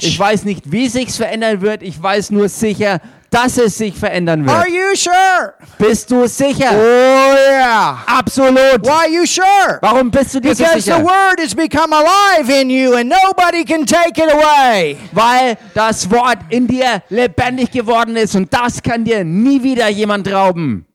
Ich 0.00 0.18
weiß 0.18 0.44
nicht, 0.44 0.70
wie 0.70 0.88
sich's 0.88 1.16
verändern 1.16 1.60
wird. 1.62 1.82
Ich 1.82 2.00
weiß 2.00 2.30
nur 2.30 2.48
sicher, 2.48 3.00
dass 3.36 3.58
es 3.58 3.76
sich 3.76 3.94
verändern 3.94 4.48
Are 4.48 4.64
wird. 4.64 4.70
you 4.74 4.96
sure? 4.96 5.54
Bist 5.78 6.10
du 6.10 6.26
sicher? 6.26 6.70
Oh, 6.72 7.34
yeah. 7.50 7.98
Absolut. 8.06 8.82
Why 8.82 8.90
are 8.90 9.08
you 9.10 9.26
sure? 9.26 9.78
Warum 9.82 10.10
bist 10.10 10.34
du 10.34 10.40
dir 10.40 10.54
so 10.54 10.64
Because 10.64 10.82
the 10.84 10.92
sicher? 10.92 11.04
Word 11.04 11.38
has 11.40 11.54
become 11.54 11.92
alive 11.92 12.48
in 12.50 12.70
you 12.70 12.94
and 12.94 13.10
nobody 13.10 13.64
can 13.64 13.84
take 13.84 14.16
it 14.18 14.32
away. 14.32 14.96
Weil 15.12 15.56
das 15.74 16.10
Wort 16.10 16.38
in 16.48 16.66
dir 16.66 17.02
lebendig 17.10 17.70
geworden 17.70 18.16
ist 18.16 18.34
und 18.34 18.52
das 18.52 18.82
kann 18.82 19.04
dir 19.04 19.22
nie 19.24 19.62
wieder 19.62 19.88
jemand 19.88 20.32
rauben. 20.32 20.86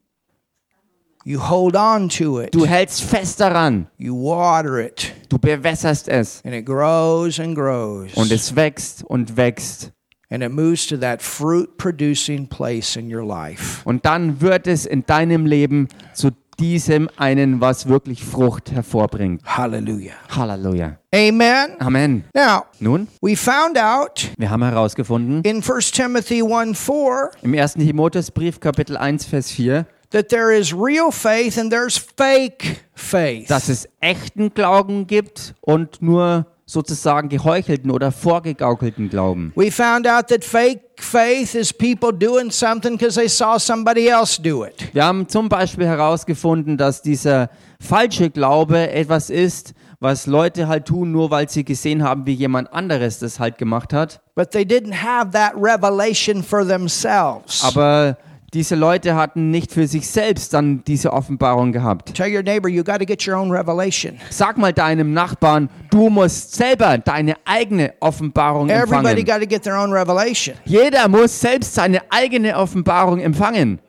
You 1.23 1.39
hold 1.39 1.75
on 1.75 2.09
to 2.09 2.41
it, 2.41 2.51
Du 2.55 2.65
hältst 2.65 3.03
fest 3.03 3.39
daran. 3.39 3.85
you 3.99 4.15
water 4.15 4.79
it, 4.79 5.13
Du 5.29 5.37
bewässerst 5.37 6.07
es 6.09 6.41
and 6.43 6.55
it 6.55 6.65
grows 6.65 7.39
and 7.39 7.55
grows. 7.55 8.11
und 8.15 8.31
es 8.31 8.55
wächst 8.55 9.03
und 9.03 9.37
wächst. 9.37 9.91
And 10.31 10.41
it 10.41 10.49
moves 10.51 10.87
to 10.87 10.97
that 10.97 11.21
fruit 11.21 11.77
producing 11.77 12.47
place 12.47 12.95
in 12.95 13.13
your 13.13 13.23
life. 13.23 13.81
Und 13.85 14.05
dann 14.05 14.41
wird 14.41 14.65
es 14.65 14.87
in 14.87 15.05
deinem 15.05 15.45
Leben 15.45 15.87
zu 16.13 16.31
diesem 16.59 17.09
einen, 17.17 17.59
was 17.59 17.87
wirklich 17.87 18.23
Frucht 18.23 18.71
hervorbringt. 18.71 19.41
Hallelujah. 19.45 20.13
Halleluja. 20.29 20.97
Amen. 21.13 21.71
Amen. 21.79 22.23
Now, 22.35 22.65
Nun, 22.79 23.07
we 23.21 23.35
found 23.35 23.77
out 23.79 24.29
wir 24.37 24.49
haben 24.49 24.63
herausgefunden, 24.63 25.41
in 25.43 25.63
1 25.63 25.91
Timothy 25.91 26.43
1 26.43 26.77
4 26.79 27.31
im 27.41 27.53
1. 27.55 27.73
Timotheusbrief 27.73 28.59
Kapitel 28.59 28.95
1, 28.95 29.25
Vers 29.25 29.49
4, 29.51 29.85
that 30.11 30.29
there 30.29 30.55
is 30.55 30.71
real 30.73 31.11
faith 31.11 31.57
and 31.57 31.71
there's 31.71 31.97
fake 31.97 32.85
faith. 32.93 33.47
dass 33.47 33.67
es 33.67 33.87
echten 33.99 34.53
Glauben 34.53 35.07
gibt 35.07 35.55
und 35.61 36.01
nur 36.01 36.45
sozusagen 36.71 37.27
geheuchelten 37.27 37.91
oder 37.91 38.11
vorgegaukelten 38.11 39.09
Glauben. 39.09 39.51
we 39.55 39.69
found 39.69 40.07
out 40.07 40.27
that 40.27 40.45
fake 40.45 40.79
faith 40.97 41.53
is 41.53 41.73
people 41.73 42.13
doing 42.13 42.49
something 42.49 42.97
because 42.97 43.15
they 43.15 43.27
saw 43.27 43.57
somebody 43.59 44.07
else 44.07 44.41
do 44.41 44.63
it. 44.63 44.93
Wir 44.93 45.03
haben 45.03 45.27
zum 45.27 45.49
Beispiel 45.49 45.85
herausgefunden, 45.85 46.77
dass 46.77 47.01
dieser 47.01 47.49
falsche 47.81 48.29
Glaube 48.29 48.89
etwas 48.91 49.29
ist, 49.29 49.73
was 49.99 50.27
Leute 50.27 50.67
halt 50.67 50.85
tun, 50.85 51.11
nur 51.11 51.29
weil 51.29 51.49
sie 51.49 51.63
gesehen 51.65 52.03
haben, 52.03 52.25
wie 52.25 52.33
jemand 52.33 52.71
anderes 52.73 53.19
das 53.19 53.39
halt 53.39 53.57
gemacht 53.57 53.91
hat. 53.93 54.21
But 54.35 54.51
they 54.51 54.63
didn't 54.63 55.03
have 55.03 55.31
that 55.31 55.53
revelation 55.55 56.41
for 56.41 56.65
themselves. 56.65 57.63
Aber 57.63 58.17
diese 58.53 58.75
Leute 58.75 59.15
hatten 59.15 59.49
nicht 59.49 59.71
für 59.71 59.87
sich 59.87 60.09
selbst 60.09 60.53
dann 60.53 60.83
diese 60.83 61.13
Offenbarung 61.13 61.71
gehabt. 61.71 62.13
Tell 62.13 62.33
your 62.33 62.43
neighbor 62.43 62.69
you 62.69 62.83
got 62.83 62.99
to 62.99 63.05
get 63.05 63.25
your 63.25 63.37
own 63.37 63.49
revelation. 63.49 64.19
Sag 64.29 64.57
mal 64.57 64.73
deinem 64.73 65.13
Nachbarn, 65.13 65.69
du 65.89 66.09
musst 66.09 66.55
selber 66.55 66.97
deine 66.97 67.35
eigene 67.45 67.93
Offenbarung 68.01 68.69
Everybody 68.69 69.21
empfangen. 69.21 69.25
got 69.25 69.39
to 69.39 69.47
get 69.47 69.63
their 69.63 69.77
own 69.77 69.93
revelation. 69.93 70.55
Jeder 70.65 71.07
muss 71.07 71.39
selbst 71.39 71.73
seine 71.73 72.01
eigene 72.11 72.57
Offenbarung 72.57 73.19
empfangen. 73.19 73.79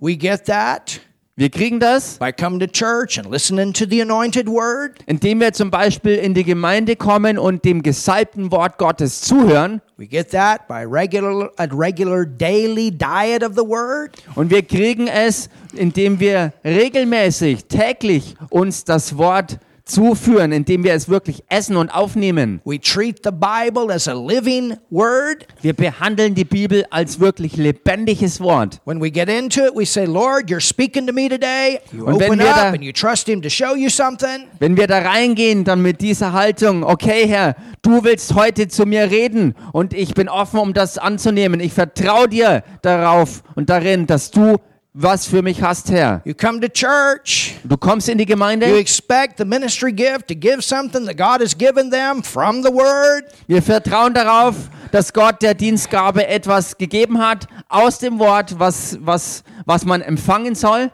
We 0.00 0.16
get 0.16 0.44
that 0.46 1.00
Wir 1.40 1.48
kriegen 1.48 1.80
das, 1.80 2.18
by 2.18 2.32
coming 2.32 2.60
to 2.60 2.66
church 2.66 3.18
and 3.18 3.30
listening 3.30 3.72
to 3.72 3.86
the 3.88 4.02
anointed 4.02 4.46
word. 4.46 4.98
indem 5.06 5.40
wir 5.40 5.54
zum 5.54 5.70
Beispiel 5.70 6.16
in 6.16 6.34
die 6.34 6.44
Gemeinde 6.44 6.96
kommen 6.96 7.38
und 7.38 7.64
dem 7.64 7.82
gesalbten 7.82 8.52
Wort 8.52 8.76
Gottes 8.76 9.22
zuhören. 9.22 9.80
We 9.96 10.06
get 10.06 10.32
that 10.32 10.68
by 10.68 10.84
regular 10.84 11.50
a 11.56 11.64
regular 11.64 12.26
daily 12.26 12.90
diet 12.90 13.42
of 13.42 13.54
the 13.54 13.66
word. 13.66 14.22
Und 14.34 14.50
wir 14.50 14.60
kriegen 14.60 15.06
es, 15.06 15.48
indem 15.72 16.20
wir 16.20 16.52
regelmäßig, 16.62 17.64
täglich 17.64 18.34
uns 18.50 18.84
das 18.84 19.16
Wort 19.16 19.58
zuführen, 19.90 20.52
indem 20.52 20.84
wir 20.84 20.94
es 20.94 21.08
wirklich 21.08 21.42
essen 21.48 21.76
und 21.76 21.88
aufnehmen. 21.90 22.60
We 22.64 22.80
treat 22.80 23.20
the 23.24 23.30
Bible 23.30 23.92
as 23.92 24.08
a 24.08 24.12
living 24.14 24.76
word. 24.90 25.46
Wir 25.62 25.72
behandeln 25.74 26.34
die 26.34 26.44
Bibel 26.44 26.84
als 26.90 27.20
wirklich 27.20 27.56
lebendiges 27.56 28.40
Wort. 28.40 28.80
When 28.84 29.00
we 29.00 29.10
get 29.10 29.28
into 29.28 29.62
it, 29.66 29.72
we 29.74 29.84
say, 29.84 30.04
Lord, 30.06 30.48
you're 30.50 30.60
speaking 30.60 31.06
to 31.06 31.12
me 31.12 31.28
today. 31.28 31.80
You 31.92 32.04
Und 32.06 32.20
wenn 32.20 32.30
open 32.30 32.38
wir 32.38 32.48
up 32.50 32.56
da- 32.56 32.68
and 32.70 32.82
you 32.82 32.92
trust 32.92 33.26
Him 33.28 33.42
to 33.42 33.48
show 33.50 33.74
you 33.74 33.88
something. 33.90 34.44
Wenn 34.58 34.76
wir 34.76 34.86
da 34.86 34.98
reingehen, 34.98 35.64
dann 35.64 35.82
mit 35.82 36.00
dieser 36.00 36.32
Haltung, 36.32 36.84
okay 36.84 37.26
Herr, 37.26 37.56
du 37.82 38.04
willst 38.04 38.34
heute 38.34 38.68
zu 38.68 38.86
mir 38.86 39.10
reden 39.10 39.54
und 39.72 39.92
ich 39.94 40.14
bin 40.14 40.28
offen, 40.28 40.60
um 40.60 40.72
das 40.74 40.98
anzunehmen. 40.98 41.60
Ich 41.60 41.72
vertraue 41.72 42.28
dir 42.28 42.62
darauf 42.82 43.42
und 43.54 43.70
darin, 43.70 44.06
dass 44.06 44.30
du 44.30 44.56
was 44.92 45.26
für 45.26 45.42
mich 45.42 45.62
hast, 45.62 45.90
Herr. 45.90 46.20
You 46.24 46.34
come 46.34 46.60
to 46.60 46.68
church. 46.68 47.56
Du 47.64 47.76
kommst 47.76 48.08
in 48.08 48.18
die 48.18 48.24
You 48.24 48.34
Gemeinde, 48.34 48.66
expect 48.78 49.38
the 49.38 49.44
ministry 49.44 49.92
gift 49.92 50.28
to 50.28 50.34
give 50.34 50.62
something 50.62 51.06
that 51.06 51.16
God 51.16 51.40
has 51.40 51.56
given 51.56 51.90
them 51.90 52.22
from 52.22 52.62
the 52.62 52.72
word. 52.72 53.24
wir 53.46 53.62
vertrauen 53.62 54.14
darauf, 54.14 54.56
dass 54.90 55.12
Gott 55.12 55.42
der 55.42 55.54
Dienstgabe 55.54 56.26
etwas 56.26 56.76
gegeben 56.76 57.18
hat 57.18 57.46
aus 57.68 57.98
dem 57.98 58.18
Wort, 58.18 58.58
was, 58.58 58.98
was, 59.00 59.44
was 59.64 59.84
man 59.84 60.02
empfangen 60.02 60.54
soll. 60.54 60.90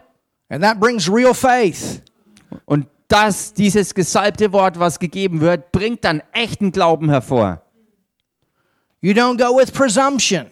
And 0.49 0.63
that 0.63 0.79
brings 0.79 1.11
real 1.11 1.33
faith. 1.33 2.01
Und 2.65 2.87
das, 3.07 3.53
dieses 3.53 3.93
gesalbte 3.93 4.51
Wort, 4.51 4.79
was 4.79 4.99
gegeben 4.99 5.41
wird, 5.41 5.71
bringt 5.71 6.03
dann 6.03 6.21
echten 6.33 6.71
Glauben 6.71 7.09
hervor. 7.09 7.61
You 9.01 9.13
don't 9.13 9.37
go 9.37 9.57
with 9.57 9.71
presumption. 9.71 10.47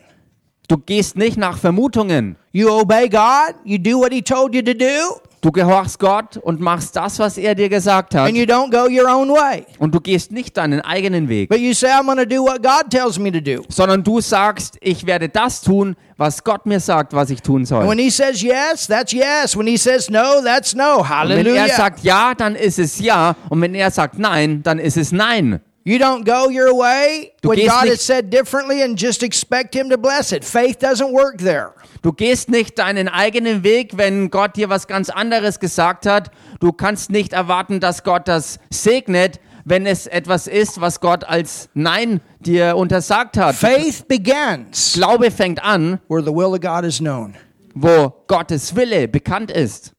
Du 0.68 0.78
gehst 0.78 1.16
nicht 1.18 1.38
nach 1.38 1.58
Vermutungen. 1.58 2.36
You 2.52 2.70
obey 2.70 3.08
God. 3.10 3.56
You 3.64 3.78
do 3.78 4.00
what 4.00 4.12
He 4.12 4.22
told 4.22 4.56
you 4.56 4.62
to 4.62 4.74
do. 4.74 5.20
Du 5.42 5.52
gehorchst 5.52 6.00
Gott 6.00 6.38
und 6.38 6.60
machst 6.60 6.96
das, 6.96 7.20
was 7.20 7.38
er 7.38 7.54
dir 7.54 7.70
gesagt 7.70 8.16
hat. 8.16 8.28
And 8.28 8.36
you 8.36 8.46
don't 8.46 8.72
go 8.72 8.88
your 8.90 9.08
own 9.08 9.30
way. 9.30 9.64
Und 9.78 9.94
du 9.94 10.00
gehst 10.02 10.32
nicht 10.32 10.58
deinen 10.58 10.82
eigenen 10.82 11.30
Weg, 11.30 11.50
But 11.50 11.60
you 11.60 11.74
say, 11.76 11.90
I'm 11.92 12.06
going 12.06 12.18
to 12.18 12.26
do 12.26 12.42
what 12.44 12.64
God 12.64 12.90
tells 12.90 13.20
me 13.20 13.32
to 13.32 13.40
do. 13.40 13.64
sondern 13.70 14.04
du 14.04 14.22
sagst, 14.22 14.78
ich 14.82 15.06
werde 15.06 15.30
das 15.30 15.62
tun, 15.62 15.96
was 16.18 16.44
Gott 16.44 16.66
mir 16.66 16.80
sagt, 16.80 17.14
was 17.14 17.30
ich 17.30 17.44
tun 17.44 17.58
And 17.58 17.68
soll. 17.68 17.88
when 17.88 18.00
He 18.00 18.10
says 18.10 18.42
yes, 18.42 18.88
that's 18.88 19.12
yes. 19.14 19.56
When 19.56 19.68
He 19.68 19.78
says 19.78 20.10
no, 20.10 20.42
that's 20.44 20.74
no. 20.74 20.96
Und 21.02 21.10
wenn 21.10 21.10
Hallelujah. 21.10 21.68
er 21.68 21.76
sagt 21.76 22.04
ja, 22.04 22.34
dann 22.34 22.56
ist 22.56 22.80
es 22.80 22.98
ja. 23.00 23.36
Und 23.50 23.62
wenn 23.62 23.76
er 23.76 23.92
sagt 23.92 24.18
nein, 24.18 24.64
dann 24.64 24.80
ist 24.80 24.98
es 24.98 25.12
nein. 25.12 25.60
You 25.88 26.00
don't 26.00 26.26
go 26.26 26.50
your 26.50 26.74
way 26.74 27.34
when 27.44 27.68
God 27.68 27.88
has 27.88 28.02
said 28.02 28.32
differently 28.32 28.82
and 28.82 28.98
just 28.98 29.22
expect 29.22 29.76
Him 29.76 29.92
to 29.92 30.00
bless 30.00 30.32
it. 30.32 30.44
Faith 30.44 30.80
doesn't 30.80 31.12
work 31.14 31.38
there. 31.38 31.74
Du 32.02 32.12
gehst 32.12 32.50
nicht 32.50 32.80
deinen 32.80 33.08
eigenen 33.08 33.64
Weg, 33.64 33.96
wenn 33.96 34.32
Gott 34.32 34.56
dir 34.56 34.68
was 34.70 34.88
ganz 34.88 35.12
anderes 35.12 35.60
gesagt 35.60 36.08
hat. 36.08 36.32
Du 36.60 36.72
kannst 36.72 37.12
nicht 37.12 37.34
erwarten, 37.34 37.80
dass 37.80 38.02
Gott 38.04 38.28
das 38.28 38.58
segnet, 38.72 39.40
wenn 39.64 39.86
es 39.86 40.08
etwas 40.08 40.48
ist, 40.48 40.82
was 40.82 41.00
Gott 41.02 41.24
als 41.24 41.70
Nein 41.76 42.20
dir 42.40 42.78
untersagt 42.78 43.38
hat. 43.38 43.54
Faith 43.54 44.08
begins 44.08 44.94
Glaube 44.94 45.30
fängt 45.30 45.64
an, 45.64 46.00
where 46.08 46.24
the 46.24 46.34
will 46.34 46.54
of 46.56 46.62
God 46.62 46.84
is 46.84 46.98
known. 46.98 47.36
wo 47.76 48.12
Gottes 48.26 48.76
Wille 48.76 49.08
bekannt 49.08 49.52
ist. 49.52 49.92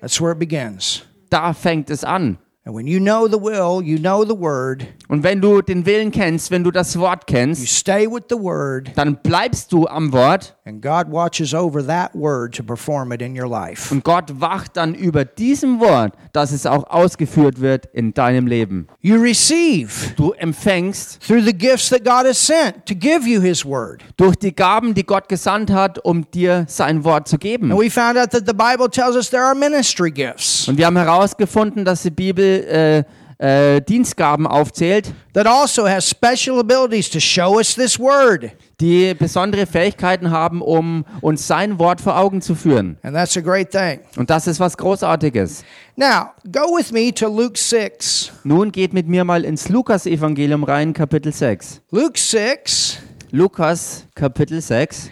That's 0.00 0.20
where 0.20 0.30
it 0.30 0.38
begins. 0.38 1.02
Da 1.28 1.52
fängt 1.52 1.90
es 1.90 2.04
an. 2.04 2.38
And 2.64 2.74
when 2.76 2.86
you 2.86 3.00
know 3.00 3.26
the 3.26 3.38
will, 3.38 3.82
you 3.82 3.98
know 3.98 4.24
the 4.24 4.34
word, 4.38 4.86
Und 5.08 5.22
wenn 5.22 5.40
du 5.40 5.62
den 5.62 5.86
Willen 5.86 6.10
kennst, 6.10 6.50
wenn 6.50 6.62
du 6.64 6.70
das 6.70 6.98
Wort 6.98 7.26
you 7.30 7.34
kennst, 7.34 7.66
stay 7.66 8.06
with 8.06 8.24
the 8.28 8.36
word, 8.36 8.90
dann 8.94 9.16
bleibst 9.22 9.72
du 9.72 9.86
am 9.86 10.12
Wort 10.12 10.54
and 10.66 10.82
God 10.82 11.06
watches 11.10 11.54
over 11.54 11.84
that 11.86 12.14
word 12.14 12.54
to 12.54 12.62
perform 12.62 13.10
it 13.12 13.22
in 13.22 13.34
your 13.40 13.48
life. 13.48 13.90
und 13.92 14.04
Gott 14.04 14.38
wacht 14.38 14.76
dann 14.76 14.94
über 14.94 15.24
diesem 15.24 15.80
Wort, 15.80 16.12
dass 16.34 16.52
es 16.52 16.66
auch 16.66 16.84
ausgeführt 16.90 17.60
wird 17.60 17.86
in 17.94 18.12
deinem 18.12 18.46
Leben. 18.46 18.86
You 19.00 19.16
receive 19.20 19.88
Du 20.16 20.32
empfängst 20.32 21.22
through 21.26 21.42
the 21.42 21.54
gifts 21.56 21.88
that 21.88 22.04
God 22.04 22.26
has 22.26 22.36
sent 22.46 22.84
to 22.86 22.94
give 22.94 23.26
you 23.26 23.40
his 23.40 23.64
word. 23.64 24.02
durch 24.18 24.36
die 24.36 24.54
Gaben, 24.54 24.92
die 24.92 25.04
Gott 25.04 25.28
gesandt 25.30 25.70
hat, 25.70 25.98
um 26.04 26.30
dir 26.30 26.64
sein 26.68 27.02
Wort 27.04 27.28
zu 27.28 27.38
geben. 27.38 27.72
And 27.72 27.80
we 27.80 27.88
found 27.88 28.18
out 28.18 28.30
that 28.32 28.42
the 28.46 28.52
Bible 28.52 28.90
tells 28.90 29.16
us 29.16 29.30
there 29.30 29.42
are 29.44 29.54
ministry 29.54 30.10
gifts 30.10 30.68
Und 30.68 30.76
wir 30.76 30.84
haben 30.84 30.96
herausgefunden, 30.98 31.86
dass 31.86 32.02
die 32.02 32.10
Bibel 32.10 32.44
äh, 32.44 33.04
äh, 33.38 33.80
Dienstgaben 33.80 34.46
aufzählt, 34.46 35.12
that 35.32 35.46
also 35.46 35.88
has 35.88 36.08
special 36.08 36.58
abilities 36.58 37.08
to 37.08 37.20
show 37.20 37.56
us 37.56 37.74
this 37.74 37.98
word. 37.98 38.50
die 38.80 39.14
besondere 39.14 39.66
Fähigkeiten 39.66 40.30
haben, 40.30 40.60
um 40.62 41.04
uns 41.20 41.46
sein 41.46 41.78
Wort 41.78 42.00
vor 42.00 42.16
Augen 42.18 42.40
zu 42.42 42.54
führen. 42.54 42.96
And 43.02 43.14
that's 43.14 43.36
a 43.36 43.40
great 43.40 43.70
thing. 43.70 44.00
Und 44.16 44.30
das 44.30 44.46
ist 44.46 44.60
was 44.60 44.76
Großartiges. 44.76 45.64
Now, 45.96 46.30
go 46.52 46.76
with 46.76 46.92
me 46.92 47.12
to 47.14 47.26
Luke 47.28 47.58
6. 47.58 48.32
Nun 48.44 48.70
geht 48.72 48.92
mit 48.92 49.08
mir 49.08 49.24
mal 49.24 49.44
ins 49.44 49.68
Lukas-Evangelium 49.68 50.62
rein, 50.64 50.92
Kapitel 50.92 51.32
6. 51.32 51.80
Luke 51.90 52.18
6, 52.18 52.98
Lukas, 53.30 54.04
Kapitel 54.14 54.60
6. 54.60 55.10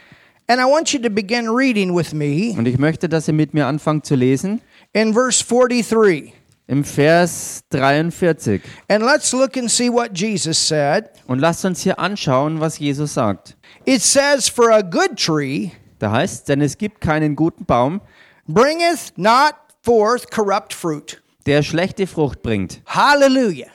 and 0.49 0.61
I 0.61 0.65
want 0.65 0.93
you 0.93 1.01
to 1.01 1.11
begin 1.11 1.49
reading 1.49 1.93
with 1.95 2.13
me 2.13 2.55
Und 2.57 2.67
ich 2.69 2.79
möchte, 2.79 3.09
dass 3.09 3.27
ihr 3.27 3.35
mit 3.35 3.53
mir 3.53 3.67
anfangt 3.67 4.07
zu 4.07 4.15
lesen. 4.15 4.61
in 4.93 5.13
verse 5.13 5.45
43. 5.45 6.33
Im 6.69 6.83
Vers 6.85 7.63
43. 7.71 8.61
And 8.89 9.05
let's 9.05 9.33
look 9.33 9.57
and 9.57 9.71
see 9.71 9.89
what 9.89 10.11
Jesus 10.15 10.59
said. 10.59 11.11
Und 11.29 11.39
lasst 11.39 11.65
uns 11.65 11.83
hier 11.83 11.99
anschauen, 11.99 12.61
was 12.61 12.79
Jesus 12.79 13.15
sagt. 13.15 13.57
It 13.85 14.03
says, 14.03 14.49
For 14.49 14.71
a 14.73 14.83
good 14.83 15.17
tree 15.17 15.71
Da 15.99 16.11
heißt, 16.11 16.49
denn 16.49 16.61
es 16.61 16.77
gibt 16.77 17.01
keinen 17.01 17.37
guten 17.37 17.65
Baum, 17.65 18.01
bringeth 18.47 19.13
not 19.17 19.55
forth 19.83 20.31
corrupt 20.31 20.75
fruit. 20.75 21.23
der 21.47 21.63
schlechte 21.63 22.07
Frucht 22.09 22.43
bringt. 22.43 22.83
Hallelujah. 22.87 23.69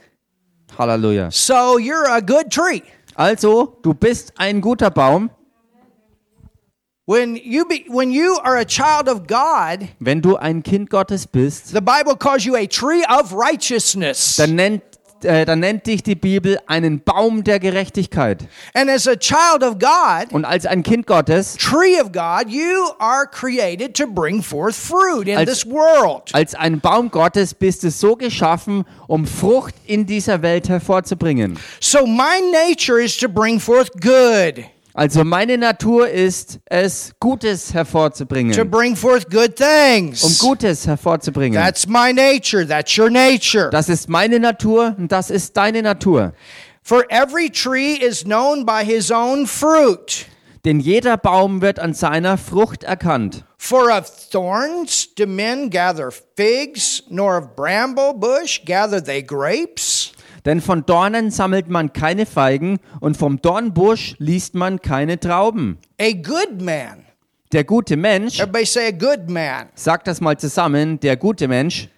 Halleluja. 0.77 1.31
So 1.31 1.77
you're 1.79 2.07
a 2.09 2.19
good 2.19 2.49
tree. 2.49 2.81
Also, 3.15 3.77
du 3.81 3.93
bist 3.93 4.33
ein 4.37 4.61
guter 4.61 4.89
Baum. 4.89 5.29
When 7.11 7.35
you 7.35 7.65
be, 7.65 7.83
when 7.89 8.09
you 8.09 8.37
are 8.41 8.57
a 8.57 8.63
child 8.65 9.09
of 9.09 9.27
God, 9.27 9.89
Wenn 9.99 10.21
du 10.21 10.37
ein 10.37 10.63
Kind 10.63 10.89
Gottes 10.89 11.27
bist, 11.27 11.67
the 11.73 11.81
Bible 11.81 12.15
calls 12.17 12.45
you 12.45 12.55
a 12.55 12.65
tree 12.65 13.03
of 13.09 13.33
righteousness. 13.33 14.37
dann 14.37 14.55
nennt, 14.55 14.81
äh, 15.23 15.43
dann 15.45 15.59
nennt 15.59 15.87
dich 15.87 16.03
die 16.03 16.15
Bibel 16.15 16.57
einen 16.67 17.01
Baum 17.03 17.43
der 17.43 17.59
Gerechtigkeit. 17.59 18.47
And 18.73 18.89
as 18.89 19.09
a 19.09 19.15
child 19.17 19.61
of 19.61 19.77
God, 19.77 20.31
Und 20.31 20.45
als 20.45 20.65
ein 20.65 20.83
Kind 20.83 21.05
Gottes, 21.05 21.57
tree 21.57 21.99
of 22.01 22.13
God, 22.13 22.47
you 22.47 22.91
are 22.99 23.27
created 23.27 23.93
to 23.97 24.07
bring 24.07 24.41
forth 24.41 24.75
fruit 24.77 25.27
in 25.27 25.37
Als- 25.37 25.49
this 25.49 25.65
world. 25.65 26.33
als 26.33 26.55
ein 26.55 26.79
Baum 26.79 27.11
Gottes 27.11 27.53
bist 27.53 27.83
du 27.83 27.91
so 27.91 28.15
geschaffen, 28.15 28.85
um 29.07 29.25
Frucht 29.27 29.75
in 29.85 30.05
dieser 30.05 30.41
Welt 30.43 30.69
hervorzubringen. 30.69 31.59
So 31.81 32.05
my 32.07 32.39
nature 32.51 33.03
is 33.03 33.17
to 33.17 33.27
bring 33.27 33.59
forth 33.59 33.91
good, 33.99 34.63
Also 34.93 35.23
meine 35.23 35.57
Natur 35.57 36.09
ist 36.09 36.59
es, 36.65 37.13
Gutes 37.19 37.67
to 37.67 37.73
hervorzubringen. 37.75 38.69
bring 38.69 38.95
forth 38.95 39.29
good 39.29 39.55
things. 39.55 40.23
Um 40.23 40.37
Gutes 40.49 40.85
hervorzubringen. 40.85 41.61
That's 41.61 41.87
my 41.87 42.11
nature. 42.11 42.67
That's 42.67 42.97
your 42.97 43.09
nature. 43.09 43.69
Das 43.69 43.87
ist 43.89 44.09
meine 44.09 44.39
Natur 44.39 44.95
und 44.97 45.11
das 45.11 45.29
ist 45.29 45.55
deine 45.55 45.81
Natur. 45.81 46.33
For 46.83 47.05
every 47.09 47.49
tree 47.49 47.93
is 47.93 48.23
known 48.23 48.65
by 48.65 48.83
his 48.83 49.11
own 49.11 49.47
fruit. 49.47 50.25
Denn 50.65 50.79
jeder 50.79 51.17
Baum 51.17 51.61
wird 51.61 51.79
an 51.79 51.93
seiner 51.93 52.37
Frucht 52.37 52.83
erkannt. 52.83 53.45
For 53.57 53.91
of 53.91 54.11
thorns 54.31 55.07
do 55.15 55.25
men 55.25 55.69
gather 55.69 56.11
figs, 56.11 57.03
nor 57.09 57.37
of 57.37 57.55
bramble 57.55 58.13
bush 58.13 58.61
gather 58.65 59.03
they 59.03 59.23
grapes. 59.23 60.11
Denn 60.45 60.59
von 60.61 60.85
Dornen 60.85 61.29
sammelt 61.31 61.69
man 61.69 61.93
keine 61.93 62.25
Feigen 62.25 62.79
und 62.99 63.15
vom 63.17 63.41
Dornbusch 63.41 64.15
liest 64.17 64.55
man 64.55 64.81
keine 64.81 65.19
Trauben. 65.19 65.77
A 65.99 66.11
good 66.13 66.61
man. 66.61 67.05
Der 67.51 67.63
gute 67.63 67.97
Mensch, 67.97 68.39
Everybody 68.39 68.65
say 68.65 68.87
a 68.87 68.91
good 68.91 69.29
man. 69.29 69.67
sagt 69.75 70.07
das 70.07 70.21
mal 70.21 70.37
zusammen, 70.37 70.99
der 70.99 71.17
gute 71.17 71.47
Mensch 71.47 71.89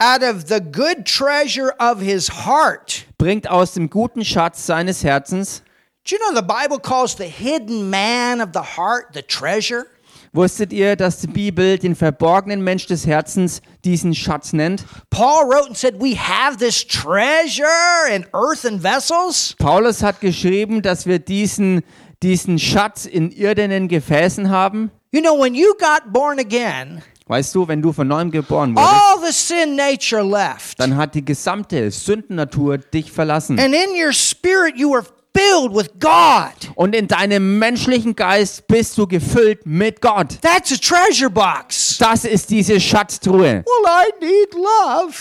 Out 0.00 0.22
of 0.22 0.44
the 0.48 0.60
good 0.60 1.04
treasure 1.06 1.74
of 1.80 2.00
his 2.00 2.28
heart. 2.46 3.06
bringt 3.16 3.48
aus 3.50 3.72
dem 3.72 3.90
guten 3.90 4.24
Schatz 4.24 4.64
seines 4.66 5.02
Herzens. 5.02 5.62
Do 6.08 6.14
you 6.14 6.18
know 6.20 6.36
the 6.40 6.46
Bible 6.46 6.78
calls 6.78 7.16
the 7.16 7.24
hidden 7.24 7.90
man 7.90 8.40
of 8.40 8.50
the 8.54 8.60
heart 8.60 9.06
the 9.14 9.22
treasure? 9.22 9.86
Wusstet 10.32 10.72
ihr, 10.72 10.96
dass 10.96 11.18
die 11.20 11.26
Bibel 11.26 11.78
den 11.78 11.94
verborgenen 11.96 12.62
Mensch 12.62 12.86
des 12.86 13.06
Herzens 13.06 13.62
diesen 13.84 14.14
Schatz 14.14 14.52
nennt? 14.52 14.84
Paul 15.10 15.44
wrote 15.46 15.68
and 15.68 15.76
said, 15.76 16.00
We 16.00 16.16
have 16.16 16.58
this 16.58 16.86
treasure 16.86 18.08
in 18.14 18.26
earthen 18.32 18.82
vessels. 18.82 19.54
Paulus 19.58 20.02
hat 20.02 20.20
geschrieben, 20.20 20.82
dass 20.82 21.06
wir 21.06 21.18
diesen, 21.18 21.82
diesen 22.22 22.58
Schatz 22.58 23.06
in 23.06 23.30
irdenen 23.30 23.88
Gefäßen 23.88 24.50
haben. 24.50 24.90
You 25.10 25.20
know, 25.22 25.38
when 25.40 25.54
you 25.54 25.72
got 25.78 26.12
born 26.12 26.38
again, 26.38 27.02
Weißt 27.26 27.54
du, 27.54 27.68
wenn 27.68 27.82
du 27.82 27.92
von 27.92 28.08
neuem 28.08 28.30
geboren 28.30 28.74
wurdest, 28.74 28.90
all 28.90 29.26
the 29.26 29.32
sin 29.32 29.76
nature 29.76 30.22
left. 30.22 30.80
dann 30.80 30.96
hat 30.96 31.14
die 31.14 31.22
gesamte 31.24 31.90
Sündennatur 31.90 32.78
dich 32.78 33.12
verlassen. 33.12 33.58
And 33.58 33.74
in 33.74 33.90
your 34.02 34.12
spirit, 34.14 34.76
you 34.78 34.90
were 34.90 35.04
filled 35.38 35.74
with 35.74 35.90
God. 36.00 36.72
Und 36.74 36.94
in 36.94 37.06
deinem 37.06 37.58
menschlichen 37.58 38.16
Geist 38.16 38.66
bist 38.66 38.98
du 38.98 39.06
gefüllt 39.06 39.64
mit 39.64 40.00
Gott. 40.00 40.38
That's 40.42 40.72
a 40.72 40.76
treasure 40.76 41.30
box. 41.30 41.96
Das 41.98 42.24
ist 42.24 42.50
diese 42.50 42.80
Schatztruhe. 42.80 43.64
Well, 43.64 43.84
I 43.86 44.24
need 44.24 44.54
love. 44.54 45.14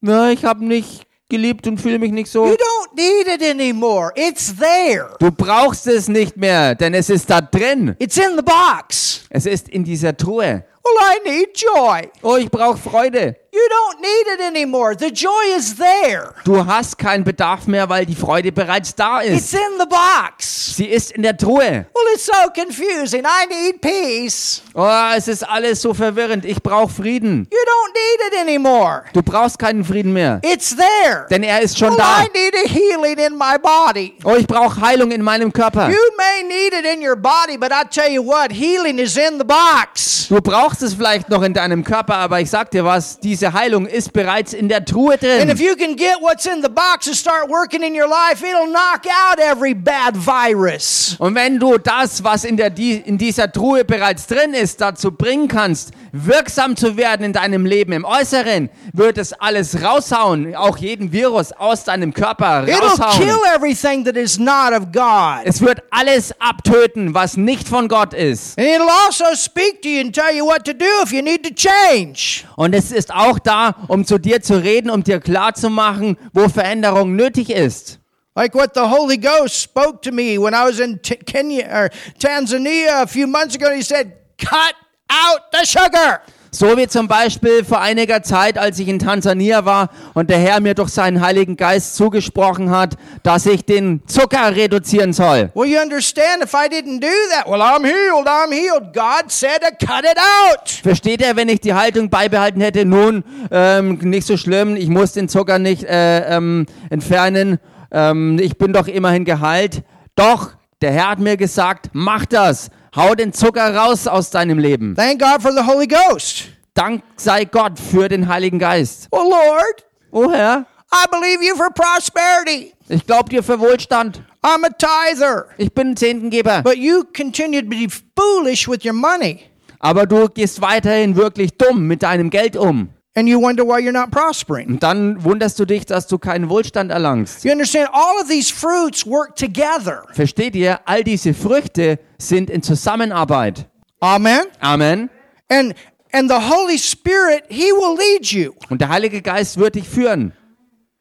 Na, 0.00 0.30
ich 0.32 0.44
habe 0.44 0.64
nicht 0.64 1.06
geliebt 1.28 1.66
und 1.66 1.80
fühle 1.80 1.98
mich 1.98 2.12
nicht 2.12 2.32
You 2.34 2.46
so. 2.48 2.54
don't 2.54 2.94
need 2.94 3.26
it 3.26 3.42
anymore. 3.42 4.12
It's 4.14 4.54
there. 4.56 5.16
Du 5.18 5.30
brauchst 5.30 5.86
es 5.86 6.08
nicht 6.08 6.36
mehr, 6.36 6.74
denn 6.74 6.94
es 6.94 7.10
ist 7.10 7.28
da 7.30 7.40
drin. 7.40 7.96
It's 7.98 8.16
in 8.16 8.36
the 8.36 8.42
box. 8.42 9.22
Es 9.30 9.46
ist 9.46 9.68
in 9.68 9.84
dieser 9.84 10.16
Truhe. 10.16 10.64
Well, 10.84 10.94
I 11.16 11.28
need 11.28 11.48
joy. 11.58 12.08
Oh, 12.22 12.36
ich 12.36 12.48
brauche 12.50 12.76
Freude. 12.76 13.36
You 13.56 13.62
don't 13.70 14.00
need 14.02 14.34
it 14.34 14.40
anymore. 14.54 14.94
The 14.94 15.10
joy 15.10 15.56
is 15.56 15.76
there. 15.76 16.34
Du 16.44 16.66
hast 16.66 16.98
keinen 16.98 17.24
Bedarf 17.24 17.66
mehr, 17.66 17.88
weil 17.88 18.04
die 18.04 18.14
Freude 18.14 18.52
bereits 18.52 18.94
da 18.94 19.22
It's 19.22 19.44
ist. 19.44 19.54
in 19.54 19.78
the 19.80 19.86
box. 19.86 20.74
Sie 20.76 20.84
ist 20.84 21.12
in 21.12 21.22
der 21.22 21.34
Truhe. 21.38 21.86
Well, 21.94 22.12
it's 22.14 22.26
so 22.26 22.32
confusing. 22.54 23.24
I 23.24 23.46
need 23.48 23.80
peace. 23.80 24.60
Oh, 24.74 24.86
es 25.16 25.26
ist 25.26 25.42
alles 25.48 25.80
so 25.80 25.94
verwirrend. 25.94 26.44
Ich 26.44 26.62
brauche 26.62 26.90
Frieden. 26.92 27.48
You 27.50 27.58
don't 27.58 27.94
need 27.94 28.26
it 28.34 28.40
anymore. 28.42 29.04
Du 29.14 29.22
brauchst 29.22 29.58
keinen 29.58 29.84
Frieden 29.86 30.12
mehr, 30.12 30.38
It's 30.42 30.76
there. 30.76 31.26
denn 31.30 31.42
er 31.42 31.62
ist 31.62 31.78
schon 31.78 31.92
Well, 31.92 31.96
da. 31.96 32.24
I 32.24 32.28
need 32.38 32.54
a 32.54 32.68
healing 32.68 33.16
in 33.16 33.38
my 33.38 33.56
body. 33.58 34.18
Oh, 34.24 34.34
ich 34.36 34.46
brauche 34.46 34.78
Heilung 34.82 35.10
in 35.12 35.22
meinem 35.22 35.50
Körper. 35.50 35.88
You 35.88 35.96
may 36.18 36.42
need 36.46 36.74
it 36.74 36.84
in 36.84 37.00
your 37.02 37.16
body, 37.16 37.56
but 37.56 37.70
I 37.72 37.84
tell 37.88 38.10
you 38.12 38.22
what, 38.22 38.52
healing 38.52 38.98
is 38.98 39.16
in 39.16 39.38
the 39.38 39.44
box. 39.44 40.26
Du 40.28 40.40
brauchst 40.42 40.82
es 40.82 40.92
vielleicht 40.92 41.30
noch 41.30 41.42
in 41.42 41.54
deinem 41.54 41.82
Körper, 41.84 42.16
aber 42.16 42.40
ich 42.40 42.50
sag 42.50 42.70
dir 42.72 42.84
was, 42.84 43.18
diese 43.20 43.45
Heilung 43.52 43.86
ist 43.86 44.12
bereits 44.12 44.52
in 44.52 44.68
der 44.68 44.84
Truhe 44.84 45.14
And 45.14 45.22
drin. 45.22 45.48
if 45.50 45.60
you 45.60 45.74
can 45.76 45.96
get 45.96 46.16
what's 46.20 46.46
in 46.46 46.62
the 46.62 46.68
box 46.68 47.06
and 47.06 47.16
start 47.16 47.48
working 47.48 47.82
in 47.82 47.94
your 47.94 48.08
life, 48.08 48.42
it'll 48.44 48.66
knock 48.70 49.02
out 49.06 49.38
every 49.38 49.74
bad 49.74 50.16
virus. 50.16 51.16
Und 51.18 51.34
wenn 51.34 51.58
du 51.58 51.78
das, 51.78 52.22
was 52.24 52.44
in, 52.44 52.56
der, 52.56 52.76
in 52.78 53.18
dieser 53.18 53.50
Truhe 53.50 53.84
bereits 53.84 54.26
drin 54.26 54.54
ist, 54.54 54.80
dazu 54.80 55.10
bringen 55.10 55.48
kannst, 55.48 55.92
wirksam 56.12 56.76
zu 56.76 56.96
werden 56.96 57.24
in 57.26 57.32
deinem 57.32 57.66
Leben, 57.66 57.92
im 57.92 58.04
Äußeren, 58.04 58.70
wird 58.92 59.18
es 59.18 59.32
alles 59.34 59.82
raushauen, 59.82 60.54
auch 60.54 60.76
jeden 60.78 61.12
Virus 61.12 61.52
aus 61.52 61.84
deinem 61.84 62.12
Körper 62.14 62.64
It'll 62.66 62.80
raushauen. 62.80 63.18
kill 63.22 63.36
everything 63.54 64.04
that 64.04 64.16
is 64.16 64.38
not 64.38 64.72
of 64.72 64.92
God. 64.92 65.44
Es 65.44 65.60
wird 65.60 65.82
alles 65.90 66.32
abtöten, 66.40 67.14
was 67.14 67.36
nicht 67.36 67.68
von 67.68 67.88
Gott 67.88 68.14
ist. 68.14 68.58
And 68.58 68.66
it'll 68.66 68.88
also 69.06 69.24
speak 69.34 69.82
to 69.82 69.88
you 69.88 70.00
and 70.00 70.14
tell 70.14 70.34
you 70.34 70.44
what 70.44 70.64
to 70.64 70.72
do 70.72 70.84
if 71.02 71.12
you 71.12 71.22
need 71.22 71.42
to 71.44 71.50
change. 71.54 72.44
Und 72.56 72.74
es 72.74 72.92
ist 72.92 73.12
auch 73.12 73.35
da, 73.38 73.74
um 73.88 74.04
zu 74.04 74.18
dir 74.18 74.42
zu 74.42 74.62
reden, 74.62 74.90
um 74.90 75.02
dir 75.02 75.20
klarzumachen, 75.20 76.16
wo 76.32 76.48
Veränderung 76.48 77.16
nötig 77.16 77.50
ist. 77.50 77.98
Like 78.34 78.54
what 78.54 78.74
the 78.74 78.82
Holy 78.82 79.16
Ghost 79.16 79.62
spoke 79.62 80.02
to 80.02 80.12
me 80.12 80.38
when 80.38 80.52
I 80.52 80.66
was 80.66 80.78
in 80.78 81.00
Kenya 81.00 81.66
or 81.68 81.90
Tanzania 82.18 83.02
a 83.02 83.06
few 83.06 83.26
months 83.26 83.56
ago. 83.56 83.70
He 83.72 83.82
said, 83.82 84.12
"Cut 84.36 84.74
out 85.08 85.40
the 85.52 85.64
sugar." 85.64 86.20
So 86.50 86.76
wie 86.76 86.86
zum 86.88 87.08
Beispiel 87.08 87.64
vor 87.64 87.80
einiger 87.80 88.22
Zeit, 88.22 88.58
als 88.58 88.78
ich 88.78 88.88
in 88.88 88.98
Tansania 88.98 89.64
war 89.64 89.90
und 90.14 90.30
der 90.30 90.38
Herr 90.38 90.60
mir 90.60 90.74
durch 90.74 90.90
seinen 90.90 91.20
Heiligen 91.20 91.56
Geist 91.56 91.96
zugesprochen 91.96 92.70
hat, 92.70 92.96
dass 93.22 93.46
ich 93.46 93.64
den 93.64 94.02
Zucker 94.06 94.54
reduzieren 94.54 95.12
soll. 95.12 95.50
Well, 95.54 95.68
you 95.68 95.80
understand 95.80 96.42
if 96.42 96.54
I 96.54 96.68
didn't 96.68 97.00
do 97.00 97.08
that, 97.34 97.46
well, 97.46 97.60
I'm 97.60 97.84
healed, 97.84 98.26
I'm 98.26 98.52
healed. 98.52 98.94
God 98.94 99.30
said 99.30 99.60
to 99.60 99.86
cut 99.86 100.04
it 100.04 100.18
out. 100.18 100.70
Versteht 100.82 101.20
er, 101.20 101.36
wenn 101.36 101.48
ich 101.48 101.60
die 101.60 101.74
Haltung 101.74 102.10
beibehalten 102.10 102.60
hätte, 102.60 102.84
nun, 102.84 103.24
ähm, 103.50 103.98
nicht 104.02 104.26
so 104.26 104.36
schlimm, 104.36 104.76
ich 104.76 104.88
muss 104.88 105.12
den 105.12 105.28
Zucker 105.28 105.58
nicht 105.58 105.84
äh, 105.84 106.36
ähm, 106.36 106.66
entfernen, 106.90 107.58
ähm, 107.90 108.38
ich 108.40 108.56
bin 108.56 108.72
doch 108.72 108.88
immerhin 108.88 109.24
geheilt. 109.24 109.82
Doch, 110.14 110.52
der 110.80 110.92
Herr 110.92 111.10
hat 111.10 111.18
mir 111.18 111.36
gesagt, 111.36 111.90
mach 111.92 112.26
das, 112.26 112.70
hau 112.96 113.14
den 113.14 113.32
Zucker 113.32 113.74
raus 113.76 114.06
aus 114.06 114.30
deinem 114.30 114.58
Leben. 114.58 114.94
Thank 114.96 115.20
God 115.20 115.42
for 115.42 115.52
the 115.52 115.64
Holy 115.66 115.86
Ghost. 115.86 116.48
Dank 116.74 117.02
sei 117.16 117.44
Gott 117.44 117.78
für 117.78 118.08
den 118.08 118.28
Heiligen 118.28 118.58
Geist. 118.58 119.08
Well, 119.12 119.28
Lord, 119.30 119.86
Oh 120.10 120.30
Herr, 120.32 120.66
I 120.92 121.04
believe 121.10 121.42
you 121.44 121.54
for 121.56 121.70
prosperity. 121.70 122.72
ich 122.88 123.06
glaube 123.06 123.28
dir 123.28 123.42
für 123.42 123.58
Wohlstand. 123.60 124.22
I'm 124.42 124.64
a 124.64 124.70
tither. 124.70 125.46
Ich 125.58 125.72
bin 125.72 125.90
ein 125.90 125.96
Zehntengeber. 125.96 126.62
But 126.62 126.76
you 126.76 127.02
continue 127.16 127.60
to 127.62 127.68
be 127.68 127.88
foolish 128.16 128.68
with 128.68 128.84
your 128.84 128.92
money. 128.92 129.40
Aber 129.80 130.06
du 130.06 130.28
gehst 130.28 130.60
weiterhin 130.62 131.16
wirklich 131.16 131.56
dumm 131.58 131.86
mit 131.86 132.02
deinem 132.02 132.30
Geld 132.30 132.56
um. 132.56 132.88
And 133.16 133.26
you 133.28 133.40
wonder 133.40 133.64
why 133.64 133.80
you're 133.80 133.92
not 133.92 134.10
prospering. 134.10 134.68
Und 134.68 134.82
dann 134.82 135.24
wunderst 135.24 135.58
du 135.58 135.64
dich, 135.64 135.86
dass 135.86 136.06
du 136.06 136.18
keinen 136.18 136.50
Wohlstand 136.50 136.90
erlangst. 136.90 137.44
You 137.44 137.52
understand? 137.52 137.88
All 137.92 138.20
of 138.20 138.28
these 138.28 138.52
fruits 138.52 139.06
work 139.06 139.34
together. 139.36 140.04
Versteht 140.12 140.54
ihr? 140.54 140.80
All 140.84 141.02
diese 141.02 141.32
Früchte 141.32 141.98
sind 142.18 142.50
in 142.50 142.62
Zusammenarbeit. 142.62 143.66
Amen. 144.00 144.42
Amen. 144.60 145.08
And 145.48 145.74
and 146.12 146.30
the 146.30 146.38
Holy 146.38 146.78
Spirit, 146.78 147.44
He 147.48 147.72
will 147.72 147.96
lead 147.96 148.26
you. 148.26 148.52
Und 148.68 148.80
der 148.80 148.90
Heilige 148.90 149.22
Geist 149.22 149.56
wird 149.56 149.76
dich 149.76 149.88
führen. 149.88 150.32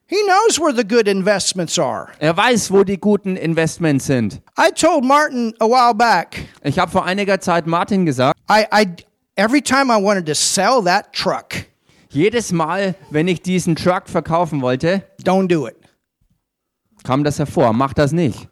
He 0.08 0.18
knows 0.28 0.60
where 0.60 0.72
the 0.72 0.84
good 0.84 1.08
investments 1.08 1.80
are. 1.80 2.10
Er 2.20 2.38
weiß, 2.38 2.72
wo 2.72 2.84
die 2.84 2.98
guten 2.98 3.36
Investments 3.36 4.06
sind. 4.06 4.40
I 4.58 4.72
told 4.72 5.04
Martin 5.04 5.54
a 5.60 5.66
while 5.66 5.96
back. 5.96 6.48
Ich 6.64 6.78
habe 6.78 6.92
vor 6.92 7.06
einiger 7.06 7.42
Zeit 7.42 7.66
Martin 7.66 8.06
gesagt, 8.06 8.38
I, 8.50 8.66
I 8.72 8.86
every 9.36 9.62
time 9.62 9.92
I 9.92 10.02
wanted 10.02 10.28
to 10.28 10.36
sell 10.36 10.82
that 10.84 11.12
truck, 11.12 11.56
jedes 12.16 12.52
Mal, 12.52 12.96
wenn 13.12 13.28
ich 13.28 13.42
diesen 13.42 13.76
Truck 13.76 14.08
verkaufen 14.08 14.62
wollte, 14.62 15.04
don't 15.24 15.48
do 15.48 15.68
it. 15.68 15.76
kam 17.04 17.24
das 17.24 17.38
hervor. 17.40 17.74
Mach 17.74 17.94
das 17.94 18.12
nicht. 18.12 18.48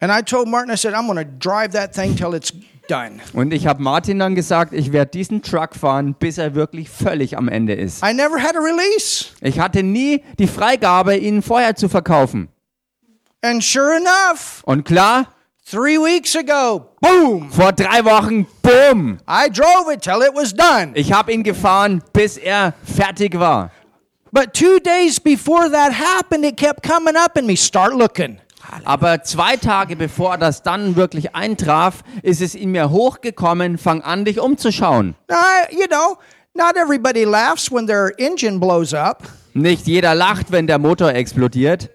And 0.00 0.10
I 0.10 0.22
told 0.22 0.48
Martin, 0.48 0.72
I 0.72 0.76
said, 0.76 0.94
I'm 0.94 1.06
going 1.06 1.18
to 1.18 1.30
drive 1.38 1.72
that 1.74 1.94
thing 1.94 2.16
till 2.16 2.34
it's 2.34 2.52
done. 2.88 3.20
Und 3.34 3.52
ich 3.52 3.66
habe 3.68 3.80
Martin 3.82 4.18
dann 4.18 4.34
gesagt, 4.34 4.72
ich 4.72 4.92
werde 4.92 5.10
diesen 5.12 5.42
Truck 5.42 5.76
fahren, 5.76 6.14
bis 6.18 6.38
er 6.38 6.54
wirklich 6.56 6.90
völlig 6.90 7.36
am 7.38 7.48
Ende 7.48 7.74
ist. 7.74 8.02
I 8.02 8.12
never 8.12 8.42
had 8.42 8.56
a 8.56 8.60
release. 8.60 9.26
Ich 9.40 9.60
hatte 9.60 9.82
nie 9.84 10.24
die 10.38 10.48
Freigabe, 10.48 11.16
ihn 11.16 11.42
vorher 11.42 11.76
zu 11.76 11.88
verkaufen. 11.88 12.48
And 13.42 13.62
sure 13.62 13.96
enough, 13.96 14.62
Und 14.64 14.84
klar, 14.84 15.26
three 15.64 15.98
weeks 15.98 16.34
ago, 16.36 16.88
boom, 17.00 17.50
vor 17.50 17.72
drei 17.72 18.04
Wochen, 18.04 18.46
boom, 18.62 19.18
I 19.26 19.48
drove 19.48 19.92
it 19.92 20.02
till 20.02 20.22
it 20.22 20.34
was 20.34 20.52
done. 20.54 20.92
ich 20.94 21.12
habe 21.12 21.32
ihn 21.32 21.42
gefahren, 21.42 22.02
bis 22.12 22.36
er 22.36 22.74
fertig 22.84 23.38
war. 23.38 23.70
But 24.32 24.54
two 24.54 24.78
days 24.80 25.20
before 25.20 25.68
that 25.70 25.92
happened, 25.92 26.44
it 26.44 26.56
kept 26.56 26.82
coming 26.82 27.16
up 27.16 27.36
in 27.36 27.46
me. 27.46 27.56
Start 27.56 27.94
looking. 27.94 28.38
Aber 28.84 29.22
zwei 29.24 29.56
Tage 29.56 29.96
bevor 29.96 30.38
das 30.38 30.62
dann 30.62 30.96
wirklich 30.96 31.34
eintraf, 31.34 32.02
ist 32.22 32.40
es 32.40 32.54
in 32.54 32.70
mir 32.72 32.90
hochgekommen, 32.90 33.76
fang 33.76 34.00
an, 34.02 34.24
dich 34.24 34.38
umzuschauen. 34.40 35.14
I, 35.30 35.74
you 35.74 35.86
know, 35.88 36.16
not 36.54 36.76
everybody 36.76 37.24
laughs 37.24 37.70
when 37.70 37.86
their 37.86 38.12
engine 38.18 38.58
blows 38.58 38.94
up, 38.94 39.24
Nicht 39.54 39.86
jeder 39.86 40.14
lacht, 40.14 40.50
wenn 40.50 40.66
der 40.66 40.78
Motor 40.78 41.12
explodiert, 41.12 41.90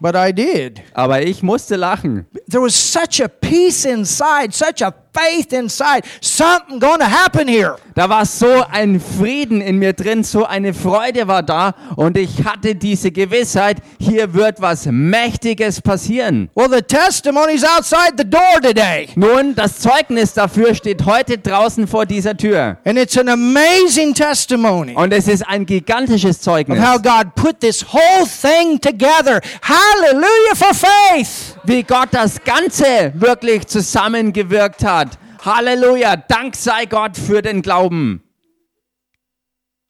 but 0.00 0.14
I 0.16 0.32
did. 0.32 0.82
aber 0.94 1.22
ich 1.22 1.42
musste 1.42 1.76
lachen. 1.76 2.26
There 2.48 2.62
was 2.62 2.74
such 2.74 3.20
a 3.20 3.28
peace 3.28 3.84
inside, 3.84 4.52
such 4.52 4.82
a 4.82 4.92
faith 5.14 5.52
inside. 5.52 6.02
Something 6.20 6.80
to 6.80 7.04
happen 7.04 7.48
here. 7.48 7.76
Da 7.94 8.08
war 8.08 8.26
so 8.26 8.64
ein 8.72 9.00
Frieden 9.00 9.60
in 9.60 9.78
mir 9.78 9.92
drin, 9.92 10.24
so 10.24 10.44
eine 10.44 10.74
Freude 10.74 11.28
war 11.28 11.44
da 11.44 11.74
und 11.94 12.18
ich 12.18 12.44
hatte 12.44 12.74
diese 12.74 13.12
Gewissheit, 13.12 13.76
hier 14.00 14.34
wird 14.34 14.60
was 14.60 14.86
Mächtiges 14.86 15.80
passieren. 15.80 16.50
Well, 16.56 16.68
the 16.68 16.82
testimony's 16.82 17.62
outside 17.64 18.14
the 18.18 18.28
door 18.28 18.60
today. 18.60 19.08
Nun, 19.14 19.54
das 19.54 19.78
Zeugnis 19.78 20.32
dafür 20.32 20.74
steht 20.74 21.06
heute 21.06 21.38
draußen 21.38 21.86
vor 21.86 22.04
dieser 22.04 22.36
Tür. 22.36 22.78
And 22.84 22.98
it's 22.98 23.16
an 23.16 23.28
amazing 23.28 24.12
testimony 24.12 24.94
Und 24.96 25.12
es 25.12 25.28
ist 25.28 25.46
ein 25.46 25.64
gigantisches 25.64 26.38
of 26.38 26.42
Zeugnis, 26.42 26.80
how 26.80 27.00
God 27.00 27.34
put 27.36 27.60
this 27.60 27.84
whole 27.84 28.26
thing 28.26 28.80
together. 28.80 29.40
Hallelujah 29.62 30.56
for 30.56 30.74
faith. 30.74 31.54
wie 31.64 31.82
Gott 31.82 32.08
das 32.12 32.42
Ganze 32.44 33.12
wirklich 33.14 33.66
zusammengewirkt 33.66 34.84
hat. 34.84 35.03
Halleluja, 35.44 36.16
Dank 36.16 36.56
sei 36.56 36.86
Gott 36.86 37.18
für 37.18 37.42
den 37.42 37.60
Glauben. 37.60 38.22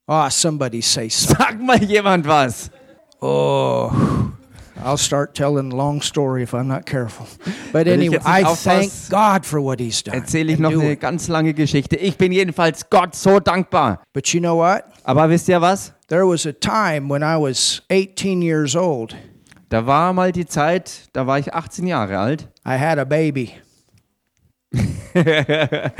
Oh, 0.08 0.28
somebody 0.28 0.82
say 0.82 1.08
something. 1.08 1.36
Sag 1.38 1.60
mal 1.60 1.82
jemand 1.82 2.26
was. 2.26 2.70
Oh, 3.20 3.90
I'll 4.84 4.98
start 4.98 5.34
telling 5.36 5.72
a 5.72 5.76
long 5.76 6.02
story 6.02 6.42
if 6.42 6.54
I'm 6.54 6.66
not 6.66 6.86
careful. 6.86 7.26
But 7.72 7.86
anyway, 7.86 8.18
I 8.24 8.42
thank 8.42 8.90
God 9.10 9.46
for 9.46 9.62
what 9.62 9.78
He's 9.78 10.02
done. 10.02 10.16
Erzähle 10.16 10.52
ich 10.52 10.58
noch 10.58 10.72
eine 10.72 10.96
ganz 10.96 11.28
lange 11.28 11.54
Geschichte. 11.54 11.96
Ich 11.96 12.18
bin 12.18 12.32
jedenfalls 12.32 12.90
Gott 12.90 13.14
so 13.14 13.38
dankbar. 13.38 14.02
But 14.12 14.26
you 14.34 14.40
know 14.40 14.58
what? 14.58 14.84
Aber 15.04 15.30
wisst 15.30 15.48
ihr 15.48 15.60
was? 15.60 15.92
There 16.08 16.26
was 16.26 16.46
a 16.46 16.52
time 16.52 17.08
when 17.08 17.22
I 17.22 17.36
was 17.40 17.80
18 17.90 18.42
years 18.42 18.74
old. 18.74 19.14
Da 19.68 19.86
war 19.86 20.12
mal 20.12 20.32
die 20.32 20.46
Zeit, 20.46 21.08
da 21.12 21.28
war 21.28 21.38
ich 21.38 21.54
18 21.54 21.86
Jahre 21.86 22.18
alt. 22.18 22.48
I 22.66 22.76
had 22.76 22.98
a 22.98 23.04
baby. 23.04 23.54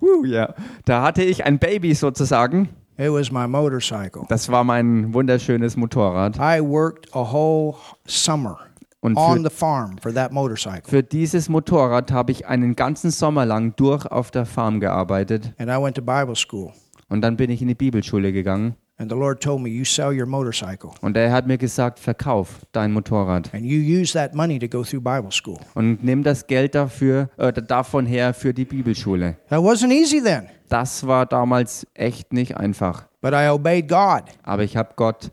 Uh, 0.00 0.24
ja. 0.24 0.54
Da 0.84 1.02
hatte 1.02 1.22
ich 1.22 1.44
ein 1.44 1.58
Baby 1.58 1.94
sozusagen. 1.94 2.68
It 2.98 3.10
was 3.10 3.32
my 3.32 3.46
motorcycle. 3.46 4.22
Das 4.28 4.50
war 4.50 4.62
mein 4.64 5.14
wunderschönes 5.14 5.76
Motorrad. 5.76 6.36
I 6.36 6.60
worked 6.62 7.08
a 7.14 7.32
whole 7.32 7.74
summer 8.06 8.58
Und 9.00 9.16
on 9.16 9.38
für, 9.38 9.48
the 9.48 9.54
farm 9.54 9.96
for 9.98 10.12
that 10.12 10.32
motorcycle. 10.32 10.82
für 10.86 11.02
dieses 11.02 11.48
Motorrad 11.48 12.12
habe 12.12 12.32
ich 12.32 12.46
einen 12.46 12.76
ganzen 12.76 13.10
Sommer 13.10 13.46
lang 13.46 13.74
durch 13.76 14.04
auf 14.06 14.30
der 14.30 14.44
Farm 14.44 14.80
gearbeitet. 14.80 15.54
And 15.58 15.70
I 15.70 15.82
went 15.82 15.96
to 15.96 16.02
Bible 16.02 16.36
school. 16.36 16.72
Und 17.08 17.22
dann 17.22 17.36
bin 17.36 17.50
ich 17.50 17.62
in 17.62 17.68
die 17.68 17.74
Bibelschule 17.74 18.32
gegangen. 18.32 18.74
And 19.00 19.10
the 19.10 19.16
Lord 19.16 19.42
told 19.42 19.62
me, 19.62 19.70
You 19.70 19.84
sell 19.86 20.12
your 20.12 20.26
motorcycle. 20.26 20.90
Und 21.00 21.16
er 21.16 21.32
hat 21.32 21.46
mir 21.46 21.56
gesagt, 21.56 21.98
verkauf 21.98 22.60
dein 22.72 22.92
Motorrad. 22.92 23.48
And 23.54 23.64
you 23.64 23.80
use 23.80 24.12
that 24.12 24.34
money 24.34 24.58
to 24.58 24.68
go 24.68 24.84
through 24.84 25.00
Bible 25.02 25.32
school. 25.32 25.56
Und 25.74 26.04
nimm 26.04 26.22
das 26.22 26.46
Geld 26.46 26.74
dafür, 26.74 27.30
äh, 27.38 27.50
davon 27.50 28.04
her 28.04 28.34
für 28.34 28.52
die 28.52 28.66
Bibelschule. 28.66 29.38
That 29.48 29.60
wasn't 29.60 29.90
easy 29.90 30.22
then, 30.22 30.48
Das 30.68 31.06
war 31.06 31.24
damals 31.24 31.86
echt 31.94 32.34
nicht 32.34 32.58
einfach. 32.58 33.06
but 33.22 33.32
I 33.32 33.48
obeyed 33.48 33.88
God. 33.88 34.24
Aber 34.42 34.64
ich 34.64 34.76
habe 34.76 34.90
Gott, 34.96 35.32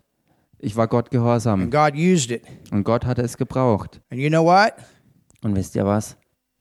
ich 0.60 0.78
war 0.78 0.88
Gott 0.88 1.08
And 1.08 1.12
gehorsam. 1.12 1.70
God 1.70 1.94
used 1.94 2.32
it. 2.32 2.44
Und 2.72 2.86
Gott 2.86 3.06
hat 3.06 3.20
es 3.20 3.36
gebraucht. 3.36 4.00
And 4.10 4.22
you 4.22 4.30
know 4.30 4.46
what? 4.46 4.76
Und 5.44 5.58
wisst 5.58 5.76
ihr 5.76 5.86
was? 5.86 6.16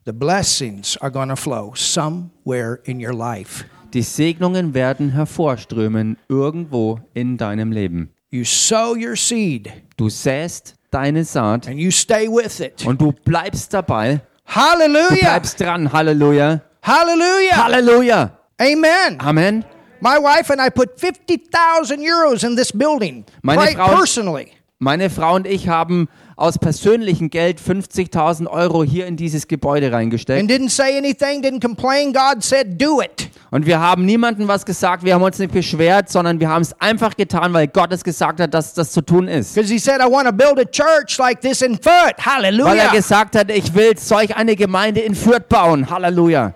The 0.04 0.12
blessings 0.12 0.96
are 1.00 1.10
to 1.28 1.36
flow 1.36 1.72
somewhere 1.76 2.80
in 2.84 3.04
your 3.04 3.14
life. 3.14 3.64
Die 3.96 4.02
Segnungen 4.02 4.74
werden 4.74 5.08
hervorströmen 5.12 6.18
irgendwo 6.28 7.00
in 7.14 7.38
deinem 7.38 7.72
Leben. 7.72 8.10
You 8.28 8.44
sow 8.44 8.94
your 8.94 9.16
seed 9.16 9.72
Du 9.96 10.10
säst 10.10 10.74
deine 10.90 11.24
Saat 11.24 11.66
and 11.66 11.78
you 11.78 11.90
stay 11.90 12.28
with 12.28 12.60
it. 12.60 12.84
und 12.84 13.00
du 13.00 13.10
bleibst 13.24 13.72
dabei. 13.72 14.20
Du 14.46 14.54
Hallelujah! 14.54 15.16
bleibst 15.18 15.58
dran. 15.58 15.90
Halleluja. 15.90 16.60
Hallelujah! 16.82 17.56
Halleluja. 17.56 18.38
Amen. 18.60 19.18
Amen. 19.18 19.64
My 20.00 20.18
wife 20.18 20.52
and 20.52 20.60
I 20.60 20.68
put 20.68 20.90
50,000 21.00 21.98
euros 22.02 22.44
in 22.44 22.54
this 22.54 22.70
building, 22.70 23.24
Meine 23.40 23.62
right 23.62 23.76
Frau- 23.76 23.96
personally. 23.96 24.48
Meine 24.78 25.08
Frau 25.08 25.36
und 25.36 25.46
ich 25.46 25.70
haben 25.70 26.06
aus 26.36 26.58
persönlichem 26.58 27.30
Geld 27.30 27.58
50.000 27.60 28.46
Euro 28.46 28.84
hier 28.84 29.06
in 29.06 29.16
dieses 29.16 29.48
Gebäude 29.48 29.86
And 29.86 29.94
reingesteckt. 29.94 30.50
didn't 30.50 30.68
say 30.68 30.96
anything, 30.96 31.42
didn't 31.42 31.60
complain. 31.60 32.12
God 32.12 32.44
said, 32.44 32.80
do 32.80 33.00
it. 33.00 33.30
Und 33.50 33.64
wir 33.64 33.80
haben 33.80 34.04
niemandem 34.04 34.46
was 34.46 34.66
gesagt, 34.66 35.02
wir 35.02 35.14
haben 35.14 35.22
uns 35.22 35.38
nicht 35.38 35.52
beschwert, 35.52 36.10
sondern 36.10 36.38
wir 36.38 36.50
haben 36.50 36.60
es 36.60 36.78
einfach 36.78 37.16
getan, 37.16 37.54
weil 37.54 37.68
Gott 37.68 37.90
es 37.92 38.04
gesagt 38.04 38.38
hat, 38.38 38.52
dass 38.52 38.74
das 38.74 38.92
zu 38.92 39.00
tun 39.00 39.28
ist. 39.28 39.54
Because 39.54 39.72
he 39.72 39.78
said, 39.78 40.00
I 40.00 40.10
want 40.10 40.26
to 40.26 40.32
build 40.32 40.58
a 40.58 40.64
church 40.70 41.16
like 41.18 41.40
this 41.40 41.62
in 41.62 41.74
Foot. 41.76 42.14
Weil 42.24 42.78
er 42.78 42.90
gesagt 42.90 43.34
hat, 43.34 43.50
ich 43.50 43.74
will 43.74 43.96
solch 43.96 44.36
eine 44.36 44.56
Gemeinde 44.56 45.00
in 45.00 45.14
Fürth 45.14 45.48
bauen. 45.48 45.88
Halleluja. 45.88 46.54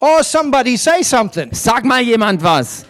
Oh, 0.00 0.22
somebody 0.22 0.76
say 0.76 1.02
something. 1.02 1.50
Sag 1.52 1.84
mal 1.84 2.00
jemand 2.00 2.42
was. 2.42 2.86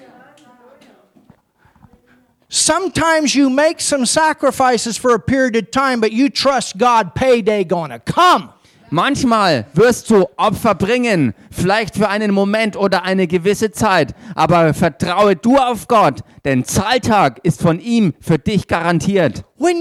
Sometimes 2.55 3.35
you 3.35 3.49
make 3.49 3.81
some 3.81 4.05
sacrifices 4.05 4.99
for 4.99 5.15
a 5.15 5.19
period 5.19 5.57
of 5.57 5.71
time, 5.71 6.03
but 6.03 6.13
you 6.13 6.29
trust 6.29 6.77
God 6.77 7.15
payday 7.15 7.65
gonna 7.65 7.99
come. 7.99 8.51
Manchmal 8.91 9.65
wirst 9.73 10.11
du 10.11 10.27
Opfer 10.37 10.75
bringen, 10.75 11.33
vielleicht 11.51 11.97
für 11.97 12.11
einen 12.11 12.31
Moment 12.31 12.77
oder 12.77 13.05
eine 13.05 13.27
gewisse 13.27 13.71
Zeit, 13.71 14.15
aber 14.35 14.75
vertraue 14.75 15.35
du 15.35 15.57
auf 15.57 15.89
Gott, 15.89 16.21
denn 16.45 16.67
Zahltag 16.67 17.41
ist 17.43 17.63
von 17.63 17.81
ihm 17.81 18.13
für 18.21 18.39
dich 18.39 18.69
garantiert. 18.69 19.45
Wenn 19.57 19.81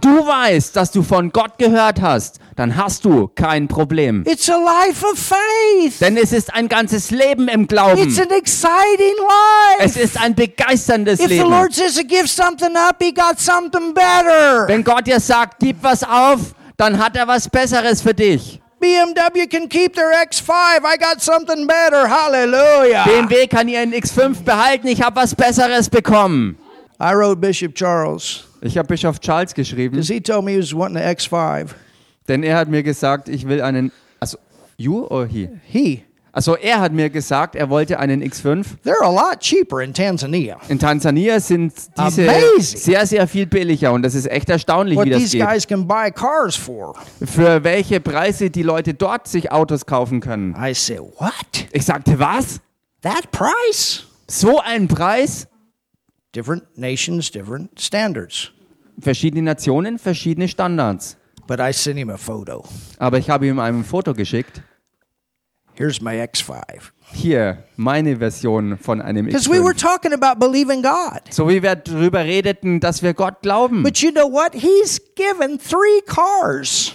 du 0.00 0.26
weißt, 0.26 0.74
dass 0.74 0.90
du 0.90 1.04
von 1.04 1.30
Gott 1.30 1.58
gehört 1.58 2.00
hast, 2.00 2.40
dann 2.56 2.76
hast 2.76 3.04
du 3.04 3.28
kein 3.28 3.68
Problem. 3.68 4.24
It's 4.26 4.48
a 4.50 4.56
life 4.56 5.04
of 5.04 5.18
faith. 5.18 5.98
Denn 6.00 6.16
es 6.16 6.32
ist 6.32 6.52
ein 6.54 6.68
ganzes 6.68 7.10
Leben 7.10 7.48
im 7.48 7.62
It's 7.62 7.68
Glauben. 7.68 8.00
an 8.02 8.30
exciting 8.30 9.14
Es 9.78 9.94
life. 9.94 10.00
ist 10.00 10.20
ein 10.20 10.34
begeisterndes 10.34 11.20
If 11.20 11.28
the 11.28 11.34
Leben. 11.38 11.50
Lord 11.50 11.72
says 11.72 11.94
to 11.96 12.04
give 12.04 12.28
something 12.28 12.76
up, 12.76 12.96
He 13.02 13.12
got 13.12 13.38
something 13.40 13.94
better. 13.94 14.66
Wenn 14.68 14.84
Gott 14.84 15.06
dir 15.06 15.20
sagt, 15.20 15.60
gib 15.60 15.82
was 15.82 16.02
auf, 16.04 16.54
dann 16.76 16.98
hat 16.98 17.16
er 17.16 17.26
was 17.26 17.48
Besseres 17.48 18.02
für 18.02 18.14
dich. 18.14 18.60
BMW 18.80 19.46
can 19.46 19.68
keep 19.68 19.94
their 19.94 20.10
X5. 20.24 20.50
I 20.84 20.98
got 20.98 21.20
something 21.22 21.66
better. 21.68 22.08
Hallelujah. 22.08 23.04
BMW 23.04 23.46
kann 23.46 23.68
ihren 23.68 23.92
X5 23.94 24.42
behalten, 24.42 24.88
ich 24.88 25.00
habe 25.00 25.16
was 25.16 25.34
Besseres 25.34 25.88
bekommen. 25.88 26.58
I 27.00 27.12
wrote 27.14 27.36
Bishop 27.36 27.74
Charles 27.74 28.44
Ich 28.60 28.76
habe 28.78 28.86
Bischof 28.88 29.18
Charles 29.20 29.54
geschrieben, 29.54 29.96
because 29.96 30.12
he 30.12 30.20
told 30.20 30.44
me 30.44 30.52
he 30.52 30.58
was 30.58 30.72
wanting 30.74 30.96
an 31.02 31.14
X5. 31.16 31.68
Denn 32.28 32.42
er 32.42 32.56
hat 32.56 32.68
mir 32.68 32.82
gesagt, 32.82 33.28
ich 33.28 33.46
will 33.48 33.60
einen. 33.62 33.92
Also, 34.20 34.38
you 34.76 35.04
or 35.06 35.26
he? 35.26 35.48
He. 35.64 36.02
Also, 36.34 36.56
er 36.56 36.80
hat 36.80 36.92
mir 36.94 37.10
gesagt, 37.10 37.54
er 37.54 37.68
wollte 37.68 37.98
einen 37.98 38.22
X5. 38.22 38.64
They're 38.86 39.02
a 39.02 39.10
lot 39.10 39.40
cheaper 39.40 39.82
in 39.82 39.92
Tanzania. 39.92 40.56
In 40.70 40.78
Tansania 40.78 41.38
sind 41.40 41.74
diese 41.98 42.26
Amazing. 42.26 42.78
sehr, 42.78 43.06
sehr 43.06 43.28
viel 43.28 43.44
billiger 43.46 43.92
und 43.92 44.00
das 44.02 44.14
ist 44.14 44.30
echt 44.30 44.48
erstaunlich, 44.48 44.96
What 44.96 45.04
wie 45.06 45.10
das 45.10 45.20
these 45.20 45.36
geht. 45.36 45.46
guys 45.46 45.66
can 45.66 45.86
buy 45.86 46.10
cars 46.10 46.56
for. 46.56 46.94
Für 47.22 47.62
welche 47.64 48.00
Preise 48.00 48.48
die 48.48 48.62
Leute 48.62 48.94
dort 48.94 49.28
sich 49.28 49.52
Autos 49.52 49.84
kaufen 49.84 50.20
können. 50.20 50.56
I 50.58 50.72
said, 50.72 51.00
What? 51.00 51.66
Ich 51.72 51.84
sagte, 51.84 52.18
was? 52.18 52.60
That 53.02 53.30
price? 53.30 54.04
So 54.26 54.58
ein 54.60 54.88
Preis? 54.88 55.46
Different 56.34 56.62
nations, 56.78 57.30
different 57.30 57.78
standards. 57.78 58.52
Verschiedene 58.98 59.42
Nationen, 59.42 59.98
verschiedene 59.98 60.48
Standards. 60.48 61.18
But 61.52 61.60
I 61.60 61.70
sent 61.74 61.98
him 61.98 62.08
a 62.08 62.16
photo. 62.16 62.64
Aber 62.98 63.18
ich 63.18 63.28
habe 63.28 63.46
ihm 63.46 63.58
ein 63.58 63.84
Foto 63.84 64.14
geschickt. 64.14 64.62
Here's 65.74 66.00
my 66.00 66.12
X5. 66.12 66.62
Hier, 67.12 67.64
meine 67.76 68.16
Version 68.16 68.78
von 68.78 69.02
einem 69.02 69.26
Because 69.26 69.50
we 69.50 69.62
were 69.62 69.74
X5. 69.74 69.82
talking 69.82 70.12
about 70.14 70.40
believing 70.40 70.82
God. 70.82 71.20
So 71.28 71.46
wie 71.50 71.62
wir 71.62 71.76
darüber 71.76 72.20
redeten, 72.20 72.80
dass 72.80 73.02
wir 73.02 73.12
Gott 73.12 73.42
glauben. 73.42 73.82
But 73.82 73.98
you 73.98 74.10
know 74.10 74.26
what? 74.26 74.54
He's 74.54 74.98
given 75.14 75.58
three 75.58 76.00
cars. 76.06 76.94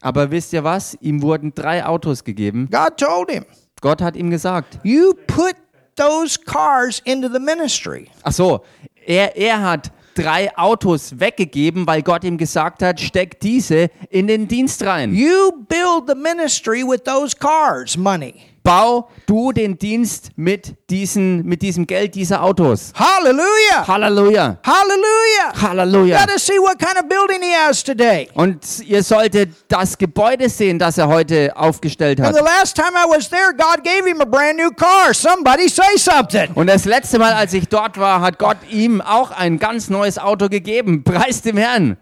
Aber 0.00 0.30
wisst 0.30 0.54
ihr 0.54 0.64
was? 0.64 0.96
Ihm 1.02 1.20
wurden 1.20 1.52
drei 1.54 1.84
Autos 1.84 2.24
gegeben. 2.24 2.70
God 2.70 2.96
told 2.96 3.30
him, 3.30 3.44
Gott 3.82 4.00
hat 4.00 4.16
ihm 4.16 4.30
gesagt. 4.30 4.78
You 4.82 5.12
put 5.26 5.56
those 5.96 6.40
cars 6.42 7.02
into 7.04 7.28
the 7.30 7.38
ministry. 7.38 8.08
Ach 8.22 8.32
so, 8.32 8.64
er, 9.04 9.36
er 9.36 9.60
hat 9.60 9.92
drei 10.14 10.56
Autos 10.56 11.18
weggegeben, 11.18 11.86
weil 11.86 12.02
Gott 12.02 12.24
ihm 12.24 12.38
gesagt 12.38 12.82
hat, 12.82 13.00
steck 13.00 13.40
diese 13.40 13.90
in 14.10 14.26
den 14.26 14.48
Dienst 14.48 14.84
rein. 14.84 15.14
You 15.14 15.52
build 15.68 16.08
the 16.08 16.14
ministry 16.14 16.82
with 16.82 17.02
those 17.04 17.36
cars, 17.36 17.96
money. 17.96 18.49
Bau 18.62 19.08
du 19.26 19.52
den 19.52 19.78
Dienst 19.78 20.30
mit, 20.36 20.74
diesen, 20.90 21.44
mit 21.46 21.62
diesem 21.62 21.86
Geld 21.86 22.14
dieser 22.14 22.42
Autos. 22.42 22.92
Hallelujah. 22.94 23.86
Halleluja. 23.86 24.58
Hallelujah. 24.64 25.62
Halleluja. 25.62 26.26
See 26.36 26.58
what 26.58 26.78
kind 26.78 26.96
of 26.98 27.08
building 27.08 27.42
he 27.42 27.54
has 27.54 27.82
today. 27.82 28.28
Und 28.34 28.64
ihr 28.86 29.02
solltet 29.02 29.50
das 29.68 29.96
Gebäude 29.96 30.48
sehen, 30.48 30.78
das 30.78 30.98
er 30.98 31.08
heute 31.08 31.56
aufgestellt 31.56 32.20
And 32.20 32.28
hat. 32.28 32.36
the 32.36 32.42
last 32.44 32.76
time 32.76 32.92
I 32.94 33.08
was 33.08 33.28
there, 33.30 33.52
God 33.56 33.82
gave 33.82 34.06
him 34.06 34.20
a 34.20 34.24
brand 34.26 34.58
new 34.58 34.70
car. 34.70 35.14
Somebody 35.14 35.68
say 35.68 35.96
something. 35.96 36.50
Und 36.54 36.66
das 36.66 36.84
letzte 36.84 37.18
Mal, 37.18 37.32
als 37.32 37.54
ich 37.54 37.68
dort 37.68 37.98
war, 37.98 38.20
hat 38.20 38.38
Gott 38.38 38.58
ihm 38.70 39.00
auch 39.00 39.30
ein 39.30 39.58
ganz 39.58 39.88
neues 39.88 40.18
Auto 40.18 40.48
gegeben. 40.48 41.02
Preis 41.02 41.40
dem 41.42 41.56
Herrn. 41.56 41.96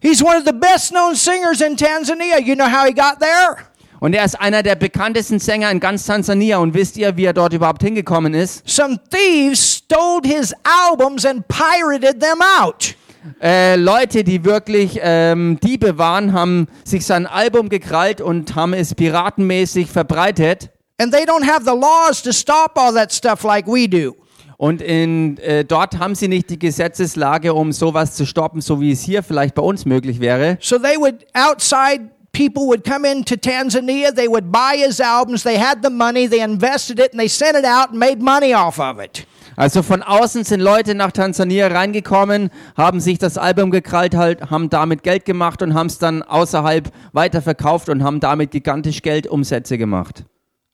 He's 0.00 0.20
one 0.20 0.36
of 0.36 0.44
the 0.44 0.52
best 0.52 0.90
known 0.90 1.14
singers 1.14 1.60
in 1.60 1.76
Tanzania. 1.76 2.38
You 2.40 2.56
know 2.56 2.66
how 2.68 2.86
he 2.86 2.92
got 2.92 3.20
there? 3.20 3.56
Und 4.02 4.14
er 4.14 4.24
ist 4.24 4.34
einer 4.40 4.64
der 4.64 4.74
bekanntesten 4.74 5.38
Sänger 5.38 5.70
in 5.70 5.78
ganz 5.78 6.06
Tansania. 6.06 6.58
Und 6.58 6.74
wisst 6.74 6.96
ihr, 6.96 7.16
wie 7.16 7.24
er 7.24 7.32
dort 7.32 7.52
überhaupt 7.52 7.84
hingekommen 7.84 8.34
ist? 8.34 8.68
Some 8.68 8.98
thieves 9.10 9.76
stole 9.76 10.22
his 10.24 10.52
albums 10.88 11.24
and 11.24 11.46
pirated 11.46 12.18
them 12.18 12.40
out. 12.60 12.96
Äh, 13.40 13.76
Leute, 13.76 14.24
die 14.24 14.44
wirklich 14.44 14.98
ähm, 15.00 15.56
Diebe 15.62 15.98
waren, 15.98 16.32
haben 16.32 16.66
sich 16.82 17.06
sein 17.06 17.28
Album 17.28 17.68
gekrallt 17.68 18.20
und 18.20 18.56
haben 18.56 18.74
es 18.74 18.92
piratenmäßig 18.92 19.88
verbreitet. 19.88 20.70
And 20.98 21.14
they 21.14 21.22
don't 21.22 21.46
have 21.46 21.62
the 21.64 21.78
laws 21.78 22.20
to 22.24 22.32
stop 22.32 22.72
all 22.74 22.92
that 22.94 23.12
stuff 23.12 23.44
like 23.44 23.68
we 23.68 23.88
do. 23.88 24.16
Und 24.56 24.82
in, 24.82 25.38
äh, 25.38 25.64
dort 25.64 26.00
haben 26.00 26.16
sie 26.16 26.26
nicht 26.26 26.50
die 26.50 26.58
Gesetzeslage, 26.58 27.54
um 27.54 27.70
sowas 27.70 28.16
zu 28.16 28.26
stoppen, 28.26 28.62
so 28.62 28.80
wie 28.80 28.90
es 28.90 29.02
hier 29.02 29.22
vielleicht 29.22 29.54
bei 29.54 29.62
uns 29.62 29.84
möglich 29.84 30.18
wäre. 30.18 30.58
So 30.60 30.76
they 30.76 30.96
would, 30.96 31.24
outside 31.34 32.10
people 32.32 32.66
would 32.66 32.84
come 32.84 33.04
into 33.04 33.36
Tanzania, 33.36 34.14
they 34.14 34.28
would 34.28 34.50
buy 34.50 34.76
his 34.76 35.00
albums, 35.00 35.42
they 35.42 35.58
had 35.58 35.82
the 35.82 35.90
money, 35.90 36.26
they 36.26 36.40
invested 36.40 36.98
it, 36.98 37.12
and 37.12 37.20
they 37.20 37.28
sent 37.28 37.56
it 37.56 37.64
out 37.64 37.90
and 37.90 37.98
made 37.98 38.20
money 38.20 38.54
off 38.54 38.78
of 38.78 38.98
it. 38.98 39.26
Also 39.54 39.82
von 39.82 40.02
außen 40.02 40.44
sind 40.44 40.60
Leute 40.60 40.94
nach 40.94 41.12
Tansania 41.12 41.66
reingekommen, 41.68 42.50
haben 42.74 43.00
sich 43.00 43.18
das 43.18 43.36
Album 43.36 43.70
gekrallt, 43.70 44.14
halt, 44.14 44.50
haben 44.50 44.70
damit 44.70 45.02
Geld 45.02 45.26
gemacht 45.26 45.60
und 45.60 45.74
haben 45.74 45.88
es 45.88 45.98
dann 45.98 46.22
außerhalb 46.22 46.90
weiterverkauft 47.12 47.90
und 47.90 48.02
haben 48.02 48.18
damit 48.18 48.50
gigantisch 48.50 49.02
Geldumsätze 49.02 49.76
gemacht. 49.76 50.24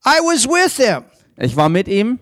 I 0.07 0.21
was 0.23 0.47
with 0.47 0.77
him 0.77 1.03
Ich 1.37 1.57
war 1.57 1.69
mit 1.69 1.89
ihm, 1.89 2.21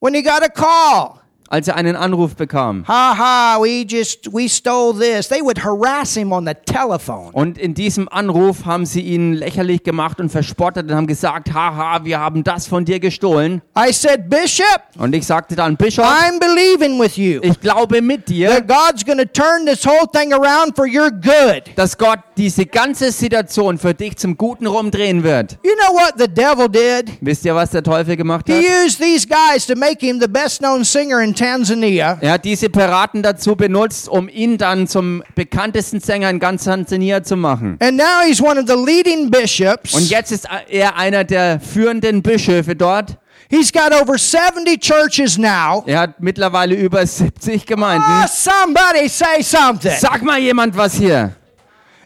when 0.00 0.14
he 0.14 0.22
got 0.22 0.42
a 0.42 0.48
call. 0.48 1.20
Als 1.54 1.68
er 1.68 1.76
einen 1.76 1.94
Anruf 1.94 2.34
bekam. 2.34 2.84
Ha 2.88 3.16
ha, 3.16 3.58
we 3.60 3.84
just, 3.86 4.26
we 4.32 4.48
stole 4.48 4.92
this. 4.98 5.28
They 5.28 5.40
would 5.40 5.62
harass 5.64 6.14
him 6.14 6.32
on 6.32 6.44
the 6.46 6.54
telephone. 6.66 7.30
Und 7.32 7.58
in 7.58 7.74
diesem 7.74 8.08
Anruf 8.08 8.64
haben 8.64 8.86
sie 8.86 9.02
ihn 9.02 9.34
lächerlich 9.34 9.84
gemacht 9.84 10.18
und 10.18 10.30
verspottet 10.30 10.90
und 10.90 10.96
haben 10.96 11.06
gesagt, 11.06 11.54
haha, 11.54 12.04
wir 12.04 12.18
haben 12.18 12.42
das 12.42 12.66
von 12.66 12.84
dir 12.84 12.98
gestohlen. 12.98 13.62
I 13.78 13.92
said, 13.92 14.28
Bishop, 14.28 14.64
Und 14.98 15.14
ich 15.14 15.24
sagte 15.24 15.54
dann, 15.54 15.76
Bischof, 15.76 16.04
I'm 16.04 16.40
believing 16.40 16.98
with 17.00 17.16
you 17.16 17.38
ich 17.42 17.60
glaube 17.60 18.02
mit 18.02 18.28
dir, 18.28 18.48
that 18.50 18.66
God's 18.66 19.04
going 19.04 19.18
to 19.18 19.24
turn 19.24 19.64
this 19.64 19.86
whole 19.86 20.08
thing 20.12 20.32
around 20.32 20.74
for 20.74 20.86
your 20.88 21.12
good. 21.12 21.62
dass 21.76 21.96
Gott 21.96 22.18
diese 22.36 22.66
ganze 22.66 23.12
Situation 23.12 23.78
für 23.78 23.94
dich 23.94 24.16
zum 24.16 24.36
Guten 24.36 24.66
rumdrehen 24.66 25.22
wird. 25.22 25.56
You 25.62 25.70
know 25.76 25.94
what 25.94 26.14
the 26.18 26.26
devil 26.26 26.68
did? 26.68 27.12
Wisst 27.20 27.44
ihr, 27.44 27.54
was 27.54 27.70
der 27.70 27.84
Teufel 27.84 28.16
gemacht 28.16 28.46
He 28.48 28.54
hat? 28.54 28.86
used 28.86 28.98
these 29.00 29.24
guys 29.24 29.64
to 29.66 29.76
make 29.76 30.04
him 30.04 30.20
the 30.20 30.26
best 30.26 30.58
known 30.58 30.84
singer 30.84 31.20
in 31.22 31.32
Tanzania. 31.44 32.18
Er 32.20 32.32
hat 32.32 32.44
diese 32.44 32.70
Piraten 32.70 33.22
dazu 33.22 33.54
benutzt, 33.54 34.08
um 34.08 34.28
ihn 34.28 34.56
dann 34.56 34.86
zum 34.86 35.22
bekanntesten 35.34 36.00
Sänger 36.00 36.30
in 36.30 36.38
ganz 36.38 36.64
Tansania 36.64 37.22
zu 37.22 37.36
machen. 37.36 37.76
And 37.80 37.96
now 37.96 38.22
he's 38.26 38.40
one 38.40 38.58
of 38.58 38.66
the 38.66 38.74
leading 38.74 39.26
Und 39.26 39.30
bishops. 39.30 40.08
jetzt 40.08 40.32
ist 40.32 40.48
er 40.68 40.96
einer 40.96 41.24
der 41.24 41.60
führenden 41.60 42.22
Bischöfe 42.22 42.74
dort. 42.74 43.18
He's 43.50 43.70
got 43.70 43.92
over 43.92 44.16
70 44.18 44.80
churches 44.80 45.36
now. 45.36 45.84
Er 45.86 46.00
hat 46.00 46.20
mittlerweile 46.20 46.74
über 46.74 47.06
70 47.06 47.66
Gemeinden. 47.66 48.02
Ah, 48.08 48.26
somebody 48.26 49.06
say 49.08 49.42
something. 49.42 49.92
Sag 50.00 50.22
mal 50.22 50.38
jemand 50.38 50.76
was 50.76 50.94
hier. 50.94 51.36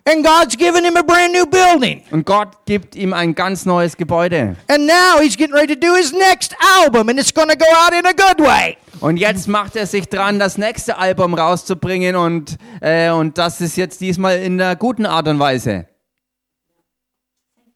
And 0.05 0.25
God's 0.25 0.57
given 0.57 0.85
him 0.85 0.97
a 0.97 1.03
brand 1.03 1.33
new 1.35 1.47
building. 1.47 2.03
Und 2.11 2.25
Gott 2.25 2.65
gibt 2.65 2.97
ihm 2.97 3.13
ein 3.13 3.35
ganz 3.35 3.67
neues 3.67 3.97
Gebäude. 3.97 4.57
And 4.67 4.87
now 4.87 5.21
he's 5.21 5.37
getting 5.37 5.55
ready 5.55 5.75
to 5.75 5.79
do 5.79 5.95
his 5.95 6.13
next 6.13 6.57
album, 6.83 7.09
and 7.09 7.19
it's 7.19 7.33
going 7.33 7.49
to 7.49 7.57
go 7.57 7.67
out 7.85 7.93
in 7.93 8.07
a 8.07 8.15
good 8.15 8.41
way. 8.41 8.77
Und 9.01 9.17
jetzt 9.17 9.47
macht 9.47 9.77
er 9.77 9.87
sich 9.87 10.09
dran, 10.09 10.39
das 10.39 10.59
nächste 10.59 10.99
Album 10.99 11.35
rauszubringen 11.35 12.17
und, 12.17 12.57
äh, 12.81 13.11
und 13.11 13.39
das 13.39 13.61
ist 13.61 13.77
jetzt 13.77 14.01
diesmal 14.01 14.39
in 14.39 14.59
der 14.59 14.77
guten 14.77 15.07
Art 15.07 15.29
und 15.29 15.39
Weise. 15.39 15.87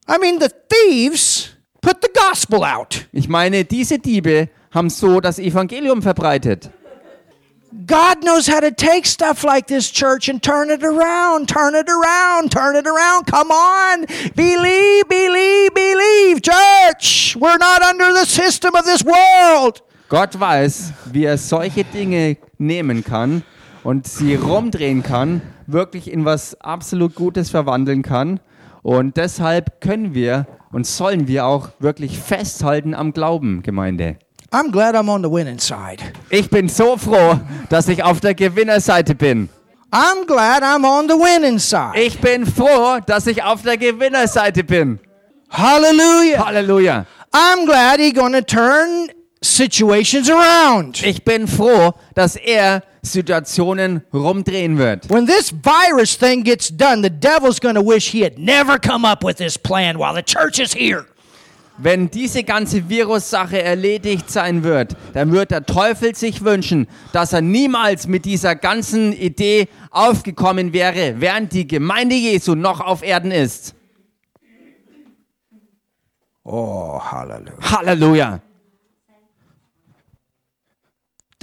I 0.09 0.17
mean, 0.19 0.39
the 0.41 0.49
thieves 0.69 1.51
put 1.81 1.97
the 2.01 2.09
gospel 2.13 2.63
out. 2.63 3.07
Ich 3.13 3.29
meine, 3.29 3.63
diese 3.63 3.99
Diebe 3.99 4.49
haben 4.71 4.89
so 4.89 5.21
das 5.21 5.39
Evangelium 5.39 6.01
verbreitet. 6.01 6.69
God 7.87 8.21
knows 8.21 8.47
how 8.47 8.59
to 8.59 8.69
take 8.69 9.07
stuff 9.07 9.43
like 9.43 9.65
this 9.65 9.89
church 9.91 10.29
and 10.29 10.43
turn 10.43 10.69
it 10.69 10.83
around, 10.83 11.47
turn 11.47 11.73
it 11.73 11.89
around, 11.89 12.51
turn 12.51 12.75
it 12.75 12.85
around. 12.85 13.25
Come 13.25 13.49
on. 13.49 14.05
Believe, 14.35 15.07
believe, 15.09 15.73
believe, 15.73 16.41
church. 16.41 17.35
We're 17.39 17.57
not 17.57 17.81
under 17.81 18.13
the 18.13 18.25
system 18.25 18.75
of 18.75 18.85
this 18.85 19.03
world. 19.03 19.81
Gott 20.13 20.39
weiß, 20.39 20.93
wie 21.11 21.23
er 21.23 21.39
solche 21.39 21.83
Dinge 21.83 22.37
nehmen 22.59 23.03
kann 23.03 23.41
und 23.83 24.05
sie 24.05 24.35
rumdrehen 24.35 25.01
kann, 25.01 25.41
wirklich 25.65 26.11
in 26.11 26.23
was 26.23 26.53
absolut 26.61 27.15
Gutes 27.15 27.49
verwandeln 27.49 28.03
kann. 28.03 28.39
Und 28.83 29.17
deshalb 29.17 29.81
können 29.81 30.13
wir 30.13 30.45
und 30.71 30.85
sollen 30.85 31.27
wir 31.27 31.47
auch 31.47 31.69
wirklich 31.79 32.19
festhalten 32.19 32.93
am 32.93 33.13
Glauben, 33.13 33.63
Gemeinde. 33.63 34.17
I'm 34.51 34.71
glad 34.71 34.93
I'm 34.93 35.09
on 35.09 35.23
the 35.23 35.31
winning 35.31 35.57
side. 35.57 35.97
Ich 36.29 36.47
bin 36.47 36.69
so 36.69 36.95
froh, 36.95 37.39
dass 37.69 37.87
ich 37.87 38.03
auf 38.03 38.19
der 38.19 38.35
Gewinnerseite 38.35 39.15
bin. 39.15 39.49
I'm 39.91 40.27
glad 40.27 40.61
I'm 40.61 40.85
on 40.85 41.09
the 41.09 41.15
winning 41.15 41.57
side. 41.57 41.93
Ich 41.95 42.21
bin 42.21 42.45
froh, 42.45 42.99
dass 43.07 43.25
ich 43.25 43.41
auf 43.41 43.63
der 43.63 43.77
Gewinnerseite 43.77 44.63
bin. 44.63 44.99
Hallelujah. 45.49 46.45
Halleluja. 46.45 47.07
I'm 47.31 47.65
glad 47.65 47.99
he's 47.99 48.13
to 48.13 48.41
turn 48.41 49.09
situations 49.43 50.29
around. 50.29 51.03
Ich 51.03 51.23
bin 51.23 51.47
froh, 51.47 51.93
dass 52.15 52.35
er 52.35 52.83
Situationen 53.01 54.01
rumdrehen 54.13 54.77
wird. 54.77 55.09
When 55.09 55.27
this 55.27 55.51
virus 55.51 56.17
thing 56.17 56.43
gets 56.43 56.69
done, 56.75 57.03
the 57.03 57.09
devil's 57.09 57.59
going 57.59 57.75
to 57.75 57.81
wish 57.81 58.09
he 58.11 58.23
had 58.23 58.37
never 58.37 58.79
come 58.79 59.05
up 59.05 59.23
with 59.23 59.37
this 59.37 59.57
plan 59.57 59.97
while 59.97 60.15
the 60.15 60.23
church 60.23 60.59
is 60.59 60.73
here. 60.73 61.05
Wenn 61.79 62.09
diese 62.09 62.43
ganze 62.43 62.87
Virus-Sache 62.87 63.61
erledigt 63.61 64.29
sein 64.29 64.63
wird, 64.63 64.95
dann 65.13 65.31
wird 65.31 65.49
der 65.49 65.65
Teufel 65.65 66.15
sich 66.15 66.43
wünschen, 66.43 66.87
dass 67.13 67.33
er 67.33 67.41
niemals 67.41 68.07
mit 68.07 68.25
dieser 68.25 68.55
ganzen 68.55 69.11
Idee 69.11 69.67
aufgekommen 69.89 70.71
wäre, 70.71 71.15
während 71.17 71.51
die 71.51 71.67
Gemeinde 71.67 72.15
Jesu 72.15 72.53
noch 72.53 72.79
auf 72.79 73.01
Erden 73.01 73.31
ist. 73.31 73.73
Oh, 76.43 77.01
hallelujah. 77.01 77.71
Halleluja. 77.71 78.41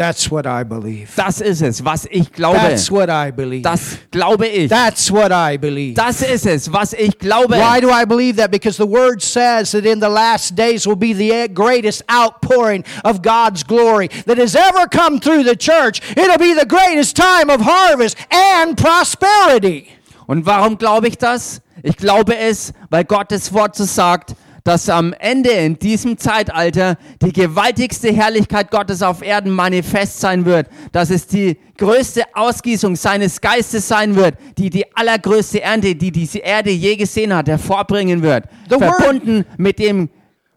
That's 0.00 0.30
what 0.30 0.46
I 0.46 0.64
believe. 0.64 1.14
Das 1.14 1.42
ist 1.42 1.60
es, 1.60 1.84
was 1.84 2.06
ich 2.10 2.32
glaube. 2.32 2.56
That's 2.56 2.90
what 2.90 3.10
I 3.10 3.30
believe. 3.30 3.60
Das 3.60 3.98
glaube 4.10 4.46
ich. 4.46 4.70
That's 4.70 5.10
what 5.12 5.30
I 5.30 5.58
believe. 5.58 5.92
Das 5.92 6.22
ist 6.22 6.46
es, 6.46 6.72
was 6.72 6.94
ich 6.94 7.18
glaube. 7.18 7.54
Why 7.58 7.82
do 7.82 7.90
I 7.90 8.06
believe 8.06 8.38
that? 8.38 8.50
Because 8.50 8.78
the 8.78 8.86
word 8.86 9.20
says 9.20 9.72
that 9.72 9.84
in 9.84 10.00
the 10.00 10.08
last 10.08 10.56
days 10.56 10.86
will 10.86 10.96
be 10.96 11.12
the 11.12 11.48
greatest 11.52 12.02
outpouring 12.10 12.82
of 13.04 13.20
God's 13.20 13.62
glory 13.62 14.08
that 14.24 14.38
has 14.38 14.56
ever 14.56 14.88
come 14.88 15.20
through 15.20 15.44
the 15.44 15.54
church. 15.54 16.00
It'll 16.16 16.38
be 16.38 16.54
the 16.54 16.64
greatest 16.64 17.14
time 17.14 17.50
of 17.50 17.60
harvest 17.60 18.16
and 18.30 18.78
prosperity. 18.78 19.88
Und 20.26 20.46
warum 20.46 20.78
glaube 20.78 21.08
ich 21.08 21.18
das? 21.18 21.60
Ich 21.82 21.98
glaube 21.98 22.38
es, 22.38 22.72
weil 22.88 23.04
Gottes 23.04 23.52
Wort 23.52 23.76
so 23.76 23.84
sagt, 23.84 24.34
dass 24.64 24.88
am 24.88 25.12
Ende 25.18 25.50
in 25.50 25.78
diesem 25.78 26.18
Zeitalter 26.18 26.96
die 27.22 27.32
gewaltigste 27.32 28.12
Herrlichkeit 28.12 28.70
Gottes 28.70 29.02
auf 29.02 29.22
Erden 29.22 29.50
manifest 29.52 30.20
sein 30.20 30.44
wird, 30.44 30.68
dass 30.92 31.10
es 31.10 31.26
die 31.26 31.58
größte 31.78 32.22
Ausgießung 32.34 32.96
seines 32.96 33.40
Geistes 33.40 33.88
sein 33.88 34.16
wird, 34.16 34.34
die 34.58 34.70
die 34.70 34.84
allergrößte 34.96 35.62
Ernte, 35.62 35.94
die 35.94 36.12
diese 36.12 36.38
Erde 36.38 36.70
je 36.70 36.96
gesehen 36.96 37.34
hat, 37.34 37.48
hervorbringen 37.48 38.22
wird, 38.22 38.44
The 38.68 38.76
word- 38.76 38.96
verbunden 38.96 39.44
mit 39.56 39.78
dem 39.78 40.10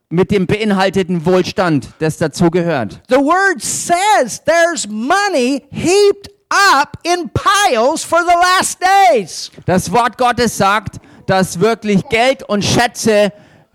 mit 0.09 0.29
dem 0.29 0.45
beinhalteten 0.45 1.25
Wohlstand, 1.25 1.87
das 1.97 2.17
dazugehört. 2.17 3.01
The 3.09 3.15
word 3.15 3.59
says 3.59 4.39
there's 4.45 4.87
money 4.87 5.63
heaped 5.71 6.29
up 6.77 6.99
in 7.01 7.31
piles 7.33 8.03
for 8.03 8.19
the 8.19 8.35
last 8.59 8.77
days. 9.11 9.49
Das 9.65 9.91
Wort 9.91 10.19
Gottes 10.19 10.55
sagt, 10.55 10.97
dass 11.25 11.59
wirklich 11.59 12.07
Geld 12.09 12.43
und 12.43 12.63
Schätze 12.63 13.33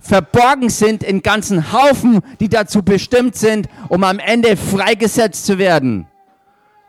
verborgen 0.08 0.70
sind 0.70 1.02
in 1.02 1.22
ganzen 1.22 1.72
Haufen, 1.72 2.22
die 2.40 2.48
dazu 2.48 2.82
bestimmt 2.82 3.36
sind, 3.36 3.68
um 3.88 4.02
am 4.04 4.18
Ende 4.18 4.56
freigesetzt 4.56 5.44
zu 5.46 5.58
werden. 5.58 6.06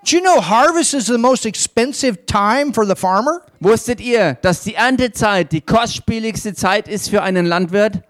Do 0.09 0.15
you 0.15 0.21
know 0.21 0.41
harvest 0.41 0.93
is 0.93 1.07
the 1.07 1.17
most 1.17 1.45
expensive 1.45 2.25
time 2.25 2.73
for 2.73 2.85
the 2.85 2.95
farmer? 2.95 3.41
Wusstet 3.59 3.99
ihr, 3.99 4.35
dass 4.41 4.63
die 4.63 4.75
Erntezeit 4.75 5.51
die 5.51 5.59
kostspieligste 5.59 6.53
Zeit 6.53 6.87
ist 6.87 7.09
für 7.09 7.21
einen 7.21 7.45
Landwirt? 7.45 8.01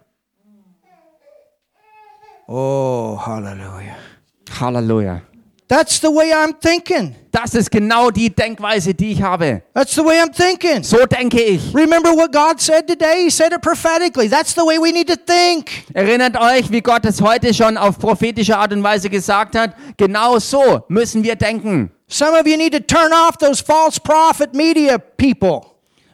Oh, 2.47 3.19
hallelujah. 3.25 3.95
Halleluja. 4.59 5.21
That's 5.69 5.99
the 5.99 6.09
way 6.09 6.33
I'm 6.33 6.55
thinking. 6.59 7.15
Das 7.31 7.53
ist 7.53 7.69
genau 7.69 8.09
die 8.09 8.31
Denkweise, 8.31 8.91
die 8.95 9.11
ich 9.11 9.21
habe. 9.21 9.61
That's 9.75 9.93
the 9.93 10.03
way 10.03 10.19
I'm 10.19 10.33
thinking. 10.33 10.81
So 10.81 11.05
denke 11.05 11.39
ich. 11.39 11.61
Remember 11.75 12.09
what 12.09 12.31
God 12.31 12.59
said 12.59 12.87
today? 12.87 13.25
He 13.25 13.29
said 13.29 13.53
it 13.53 13.61
prophetically. 13.61 14.27
That's 14.27 14.55
the 14.55 14.65
way 14.65 14.79
we 14.79 14.91
need 14.91 15.07
to 15.07 15.15
think. 15.15 15.69
Erinnert 15.93 16.35
euch, 16.41 16.71
wie 16.71 16.81
Gott 16.81 17.05
es 17.05 17.21
heute 17.21 17.53
schon 17.53 17.77
auf 17.77 17.99
prophetische 17.99 18.57
Art 18.57 18.73
und 18.73 18.81
Weise 18.81 19.11
gesagt 19.11 19.55
hat? 19.55 19.75
Genau 19.95 20.39
so 20.39 20.83
müssen 20.87 21.23
wir 21.23 21.35
denken. 21.35 21.91
Some 22.07 22.31
of 22.31 22.47
you 22.47 22.57
need 22.57 22.73
to 22.73 22.79
turn 22.79 23.13
off 23.13 23.37
those 23.37 23.63
false 23.63 23.99
prophet 23.99 24.55
media 24.55 24.97
people. 24.97 25.61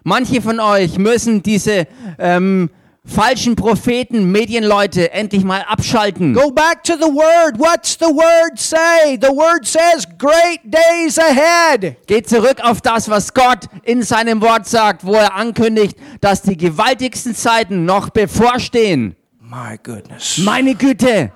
Manche 0.03 0.41
von 0.41 0.59
euch 0.59 0.97
müssen 0.97 1.41
diese 1.41 1.87
ähm, 2.19 2.69
falschen 3.05 3.55
Propheten, 3.55 4.31
Medienleute 4.31 5.11
endlich 5.11 5.43
mal 5.43 5.61
abschalten. 5.61 6.33
Go 6.33 6.51
back 6.51 6.83
to 6.83 6.93
the 6.93 7.05
word. 7.05 7.57
What's 7.57 7.97
the 7.97 8.07
word 8.07 8.57
say? 8.57 9.17
The 9.21 9.29
word 9.29 9.65
says 9.65 10.07
great 10.17 10.61
days 10.63 11.17
ahead. 11.17 11.95
Geht 12.07 12.27
zurück 12.27 12.59
auf 12.63 12.81
das, 12.81 13.09
was 13.09 13.33
Gott 13.33 13.65
in 13.83 14.03
seinem 14.03 14.41
Wort 14.41 14.67
sagt, 14.67 15.05
wo 15.05 15.13
er 15.13 15.35
ankündigt, 15.35 15.97
dass 16.21 16.41
die 16.41 16.57
gewaltigsten 16.57 17.35
Zeiten 17.35 17.85
noch 17.85 18.09
bevorstehen. 18.09 19.15
My 19.39 19.77
goodness. 19.81 20.37
Meine 20.39 20.75
Güte. 20.75 21.31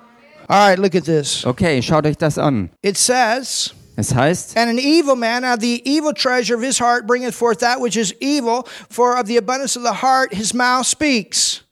All 0.48 0.68
right, 0.70 0.78
look 0.78 0.96
at 0.96 1.04
this. 1.04 1.46
Okay, 1.46 1.80
schaut 1.80 2.04
euch 2.06 2.16
das 2.16 2.36
an. 2.36 2.70
It 2.82 2.98
says, 2.98 3.72
Es 4.00 4.14
heißt, 4.14 4.56
And 4.56 4.70
an 4.70 4.78
evil 4.78 5.14
man 5.14 5.44
out 5.44 5.58
of 5.58 5.60
the 5.60 5.82
evil 5.84 6.14
treasure 6.14 6.56
of 6.56 6.62
his 6.62 6.80
heart 6.80 7.06
bringeth 7.06 7.34
forth 7.34 7.58
that 7.58 7.78
which 7.80 7.96
is 7.96 8.14
evil, 8.20 8.64
for 8.88 9.18
of 9.20 9.26
the 9.26 9.36
abundance 9.36 9.78
of 9.78 9.84
the 9.84 10.00
heart 10.02 10.32
his 10.32 10.54
mouth 10.54 10.86
speaks. 10.86 11.64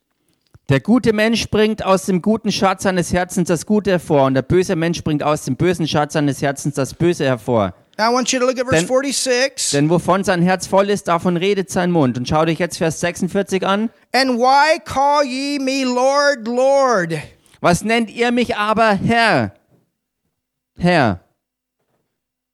der 0.69 0.81
gute 0.81 1.15
Mensch 1.15 1.49
bringt 1.49 1.83
aus 1.83 2.05
dem 2.05 2.21
guten 2.21 2.53
Schatz 2.53 2.83
seines 2.83 3.15
Herzens 3.15 3.49
das 3.49 3.65
Gute 3.65 3.93
hervor 3.93 4.27
und 4.27 4.35
der 4.35 4.43
böse 4.43 4.77
Mensch 4.77 5.03
bringt 5.03 5.23
aus 5.23 5.47
dem 5.47 5.57
bösen 5.57 5.89
Schatz 5.89 6.13
seines 6.13 6.43
Herzens 6.43 6.75
das 6.75 6.93
Böse 6.93 7.25
hervor. 7.25 7.73
Now 7.97 8.11
I 8.11 8.15
want 8.15 8.31
you 8.31 8.39
to 8.39 8.45
look 8.45 8.59
at 8.61 8.67
verse 8.69 8.87
46. 8.87 9.71
Denn 9.71 9.89
wovon 9.89 10.23
sein 10.23 10.43
Herz 10.43 10.67
voll 10.67 10.91
ist, 10.91 11.09
davon 11.09 11.39
redet 11.39 11.71
sein 11.71 11.91
Mund. 11.91 12.19
Und 12.19 12.29
schau 12.29 12.45
dich 12.45 12.59
jetzt 12.59 12.77
Vers 12.77 13.01
46 13.01 13.67
an. 13.67 13.89
And 14.13 14.39
why 14.39 14.79
call 14.85 15.25
ye 15.25 15.59
me 15.59 15.85
Lord, 15.85 16.47
Lord? 16.47 17.15
Was 17.63 17.83
nennt 17.83 18.11
ihr 18.11 18.31
mich 18.31 18.55
aber 18.55 18.93
Herr? 18.93 19.55
Herr. 20.79 21.21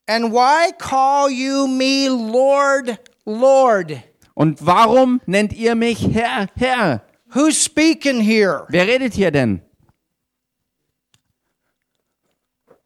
And 0.06 0.32
why 0.32 0.72
call 0.78 1.30
you 1.30 1.66
me 1.66 2.08
Lord, 2.08 2.98
Lord? 3.24 4.02
Und 4.34 4.64
warum 4.66 5.20
nennt 5.26 5.52
ihr 5.52 5.74
mich 5.74 6.00
Herr, 6.12 6.48
Herr? 6.56 7.02
Who's 7.34 7.56
speaking 7.56 8.20
here? 8.20 8.66
Wer 8.68 8.86
redet 8.86 9.14
hier 9.14 9.30
denn? 9.30 9.62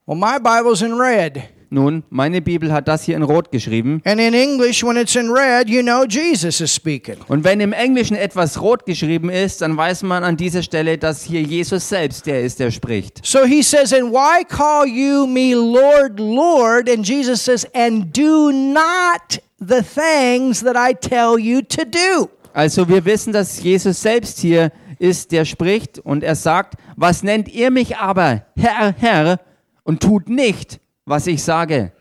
Well, 0.07 0.17
my 0.17 0.39
Bible's 0.39 0.81
in 0.83 0.97
red. 0.99 1.49
Nun, 1.71 2.03
meine 2.09 2.41
Bibel 2.41 2.73
hat 2.73 2.89
das 2.89 3.05
hier 3.05 3.17
in 3.17 3.23
Rot 3.23 3.53
geschrieben. 3.53 4.01
And 4.05 4.21
in 4.21 4.33
English, 4.33 4.83
when 4.83 4.97
it's 4.97 5.17
in 5.17 5.31
red, 5.31 5.69
you 5.69 5.83
know 5.83 6.05
Jesus 6.05 6.61
is 6.61 6.75
speaking. 6.75 7.17
Und 7.29 7.45
wenn 7.45 7.61
im 7.61 7.73
Englischen 7.73 8.17
etwas 8.17 8.61
rot 8.61 8.87
geschrieben 8.87 9.29
ist, 9.29 9.61
dann 9.61 9.77
weiß 9.77 10.03
man 10.03 10.25
an 10.25 10.37
dieser 10.37 10.63
Stelle, 10.63 10.97
dass 10.97 11.25
hier 11.25 11.43
Jesus 11.43 11.89
selbst 11.89 12.27
der 12.27 12.43
ist, 12.43 12.59
der 12.59 12.71
spricht. 12.71 13.21
So 13.25 13.45
he 13.45 13.63
says, 13.63 13.93
And 13.93 14.11
why 14.13 14.45
call 14.45 14.87
you 14.87 15.27
me 15.27 15.55
Lord, 15.55 16.19
Lord? 16.19 16.89
And 16.89 17.07
Jesus 17.07 17.45
says, 17.45 17.67
And 17.75 18.17
do 18.17 18.51
not 18.51 19.41
the 19.59 19.83
things 19.83 20.63
that 20.63 20.77
I 20.77 20.95
tell 20.95 21.39
you 21.39 21.61
to 21.63 21.85
do. 21.85 22.31
Also 22.55 22.89
wir 22.89 23.05
wissen, 23.05 23.33
dass 23.33 23.63
Jesus 23.63 24.01
selbst 24.01 24.39
hier 24.39 24.73
ist, 24.99 25.33
der 25.33 25.45
spricht 25.45 25.99
und 25.99 26.25
er 26.25 26.35
sagt, 26.35 26.75
was 26.97 27.23
nennt 27.23 27.49
ihr 27.49 27.71
mich 27.71 27.97
aber 27.97 28.43
Herr, 28.57 28.95
Herr 28.99 29.41
und 29.85 30.03
tut 30.03 30.29
nicht, 30.29 30.81
was 31.09 31.27
ich 31.27 31.43
sage. 31.43 31.93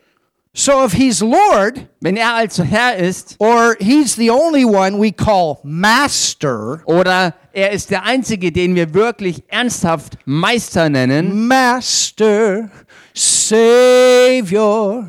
So 0.54 0.84
if 0.84 0.92
he's 0.92 1.20
Lord, 1.20 1.88
Wenn 2.00 2.16
er 2.16 2.34
also 2.34 2.64
Herr 2.64 2.96
ist 2.96 3.36
or 3.38 3.76
he's 3.78 4.16
the 4.16 4.30
only 4.30 4.64
one 4.64 4.98
we 5.00 5.12
call 5.12 5.58
Master, 5.62 6.82
oder 6.86 7.34
er 7.52 7.70
ist 7.70 7.90
der 7.90 8.04
Einzige, 8.04 8.50
den 8.50 8.74
wir 8.74 8.92
wirklich 8.94 9.44
ernsthaft 9.48 10.16
Meister 10.24 10.88
nennen, 10.88 11.46
Master, 11.46 12.70
Savior, 13.14 15.06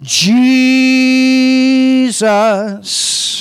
Jesus. 0.00 1.06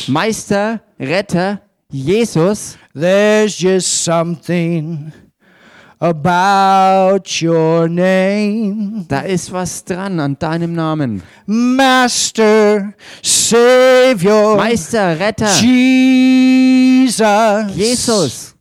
Meister, 0.08 0.82
Retter, 0.99 1.62
Jesus, 1.89 2.78
There's 2.93 3.58
just 3.60 4.03
something 4.03 5.12
about 5.99 7.41
your 7.41 7.87
name. 7.87 9.05
da 9.07 9.21
ist 9.21 9.51
was 9.51 9.83
dran 9.83 10.19
an 10.19 10.37
deinem 10.37 10.73
Namen. 10.73 11.23
Master, 11.45 12.93
Savior, 13.23 14.57
Meister, 14.57 15.19
Retter, 15.19 15.49
Jesus. 15.59 17.25
Jesus. 17.75 18.55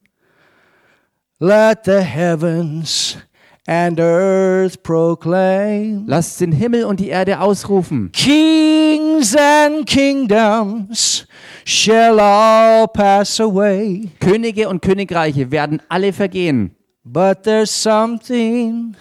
Let 1.39 1.85
the 1.85 2.01
heavens 2.03 3.19
and 3.67 4.01
earth 4.01 4.83
proclaim. 4.83 6.05
Lasst 6.07 6.41
den 6.41 6.53
Himmel 6.53 6.85
und 6.85 7.01
die 7.01 7.09
Erde 7.09 7.41
ausrufen. 7.41 8.11
Kings 8.13 9.37
and 9.37 9.87
kingdoms 9.87 11.27
shall 11.65 12.19
all 12.21 12.89
pass 12.89 13.39
away, 13.41 14.09
Könige 14.21 14.69
und 14.69 14.81
Königreiche 14.81 15.51
werden 15.51 15.83
alle 15.89 16.13
vergehen. 16.13 16.71
But 17.09 17.45
there's 17.45 17.71
something 17.71 18.97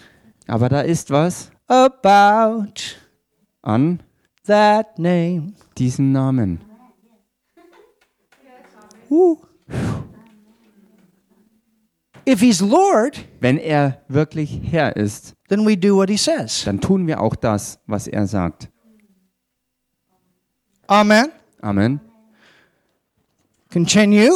Aber 0.46 0.68
da 0.68 0.80
ist 0.82 1.10
was 1.10 1.50
about 1.66 2.96
an 3.62 4.00
that 4.46 4.96
name. 4.98 5.54
diesen 5.76 6.12
Namen. 6.12 6.60
Woo. 9.08 9.38
If 12.28 12.40
he's 12.40 12.60
Lord, 12.60 13.24
Wenn 13.40 13.56
er 13.58 14.02
wirklich 14.08 14.60
Herr 14.70 14.96
ist, 14.96 15.34
then 15.48 15.64
we 15.64 15.76
do 15.76 15.96
what 15.96 16.08
he 16.10 16.16
says. 16.16 16.64
dann 16.64 16.80
tun 16.80 17.06
wir 17.06 17.20
auch 17.20 17.36
das, 17.36 17.78
was 17.86 18.08
er 18.08 18.26
sagt. 18.26 18.68
Amen. 20.88 21.26
Amen. 21.60 22.00
Continue. 23.72 24.30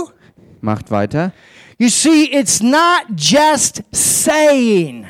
Macht 0.60 0.90
weiter. 0.90 1.32
You 1.80 1.88
see, 1.88 2.26
it's 2.26 2.60
not 2.60 3.06
just 3.16 3.82
saying. 3.90 5.06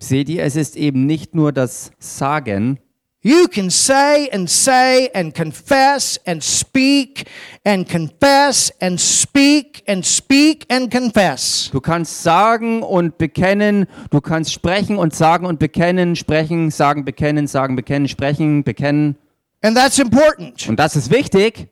Seht 0.00 0.28
ihr, 0.28 0.42
es 0.42 0.56
ist 0.56 0.74
eben 0.74 1.06
nicht 1.06 1.36
nur 1.36 1.52
das 1.52 1.92
Sagen. 2.00 2.80
You 3.22 3.46
can 3.46 3.70
say 3.70 4.28
and 4.32 4.50
say 4.50 5.10
and 5.14 5.32
confess 5.32 6.18
and 6.26 6.42
speak 6.42 7.28
and 7.64 7.88
confess 7.88 8.72
and 8.80 9.00
speak 9.00 9.84
and 9.86 10.04
speak 10.04 10.66
and 10.68 10.90
confess. 10.92 11.70
Du 11.70 11.80
kannst 11.80 12.24
sagen 12.24 12.82
und 12.82 13.16
bekennen, 13.18 13.86
du 14.10 14.20
kannst 14.20 14.52
sprechen 14.52 14.96
und 14.96 15.14
sagen 15.14 15.46
und 15.46 15.60
bekennen, 15.60 16.16
sprechen, 16.16 16.72
sagen, 16.72 17.04
bekennen, 17.04 17.46
sagen, 17.46 17.76
bekennen, 17.76 18.08
sprechen, 18.08 18.64
bekennen. 18.64 19.16
And 19.62 19.76
that's 19.76 20.00
important. 20.00 20.68
Und 20.68 20.80
das 20.80 20.96
ist 20.96 21.12
wichtig, 21.12 21.68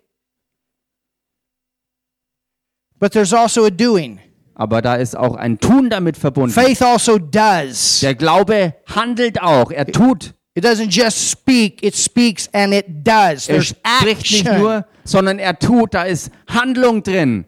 But 3.00 3.10
there's 3.10 3.34
also 3.34 3.64
a 3.64 3.70
doing. 3.70 4.20
Aber 4.56 4.80
da 4.80 4.96
ist 4.96 5.16
auch 5.16 5.36
ein 5.36 5.58
Tun 5.60 5.90
damit 5.90 6.16
verbunden. 6.16 6.50
Faith 6.50 6.80
also 6.82 7.18
does. 7.18 8.00
Der 8.00 8.14
Glaube 8.14 8.74
handelt 8.86 9.40
auch, 9.40 9.70
er 9.70 9.86
tut. 9.86 10.32
It 10.54 10.64
doesn't 10.64 10.90
just 10.90 11.30
speak, 11.30 11.82
it 11.82 11.94
speaks 11.94 12.48
and 12.54 12.72
it 12.72 12.86
does. 13.06 13.48
Er 13.48 13.60
spricht 13.60 14.32
nicht 14.32 14.50
nur, 14.58 14.86
sondern 15.04 15.38
er 15.38 15.58
tut, 15.58 15.92
da 15.92 16.04
ist 16.04 16.30
Handlung 16.48 17.02
drin. 17.02 17.44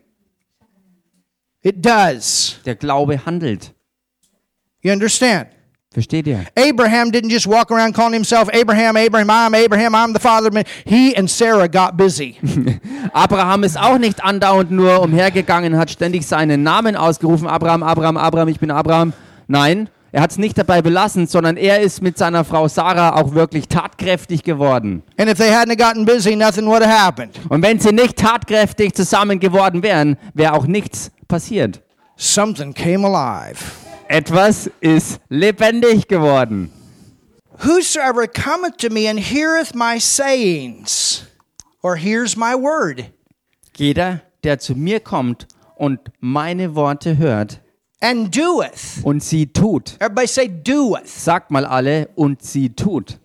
It 1.62 1.84
does. 1.84 2.60
Der 2.66 2.76
Glaube 2.76 3.24
handelt. 3.24 3.72
You 4.82 4.92
understand? 4.92 5.48
Versteht 5.90 6.26
ihr? 6.26 6.44
Abraham 6.54 7.10
didn't 7.10 7.30
just 7.30 7.46
walk 7.46 7.70
around 7.70 7.94
calling 7.94 8.12
himself 8.12 8.50
Abraham, 8.52 8.96
Abraham, 8.96 9.30
I'm 9.30 9.54
Abraham, 9.54 9.94
I'm 9.94 10.12
the 10.12 10.20
father. 10.20 10.50
He 10.84 11.16
and 11.16 11.30
Sarah 11.30 11.66
got 11.66 11.96
busy. 11.96 12.36
Abraham 13.14 13.64
ist 13.64 13.78
auch 13.80 13.96
nicht 13.96 14.22
andauernd 14.22 14.70
nur 14.70 15.00
umhergegangen, 15.00 15.78
hat 15.78 15.90
ständig 15.90 16.26
seinen 16.26 16.62
Namen 16.62 16.94
ausgerufen. 16.94 17.46
Abraham, 17.46 17.82
Abraham, 17.82 18.18
Abraham, 18.18 18.48
ich 18.48 18.60
bin 18.60 18.70
Abraham. 18.70 19.14
Nein, 19.46 19.88
er 20.12 20.20
hat 20.20 20.30
es 20.30 20.36
nicht 20.36 20.58
dabei 20.58 20.82
belassen, 20.82 21.26
sondern 21.26 21.56
er 21.56 21.80
ist 21.80 22.02
mit 22.02 22.18
seiner 22.18 22.44
Frau 22.44 22.68
Sarah 22.68 23.14
auch 23.14 23.32
wirklich 23.32 23.66
tatkräftig 23.68 24.42
geworden. 24.42 25.02
Busy. 25.16 26.34
Und 27.48 27.62
wenn 27.62 27.78
sie 27.78 27.92
nicht 27.92 28.16
tatkräftig 28.18 28.94
zusammen 28.94 29.40
geworden 29.40 29.82
wären, 29.82 30.18
wäre 30.34 30.52
auch 30.52 30.66
nichts 30.66 31.10
passiert. 31.28 31.80
Something 32.16 32.74
came 32.74 33.06
alive. 33.06 33.87
Etwas 34.08 34.70
ist 34.80 35.20
lebendig 35.28 36.08
geworden. 36.08 36.70
Whosoever 37.58 38.26
cometh 38.26 38.78
to 38.78 38.88
me 38.90 39.08
and 39.08 39.18
heareth 39.18 39.74
my 39.74 39.98
sayings, 40.00 41.24
or 41.82 41.96
hears 41.96 42.36
my 42.36 42.54
word, 42.54 43.04
Jeder, 43.76 44.22
der 44.44 44.58
zu 44.58 44.74
mir 44.74 45.00
kommt 45.00 45.46
und 45.76 46.00
meine 46.20 46.74
Worte 46.74 47.18
hört 47.18 47.60
and 48.00 48.34
doeth. 48.34 49.02
und 49.02 49.22
sie 49.22 49.46
tut. 49.52 49.96
Everybody 50.00 50.26
say 50.26 50.48
doeth. 50.48 51.06
Sagt 51.08 51.50
mal 51.50 51.64
alle, 51.66 52.08
und 52.14 52.42
sie 52.42 52.70
tut. 52.70 53.18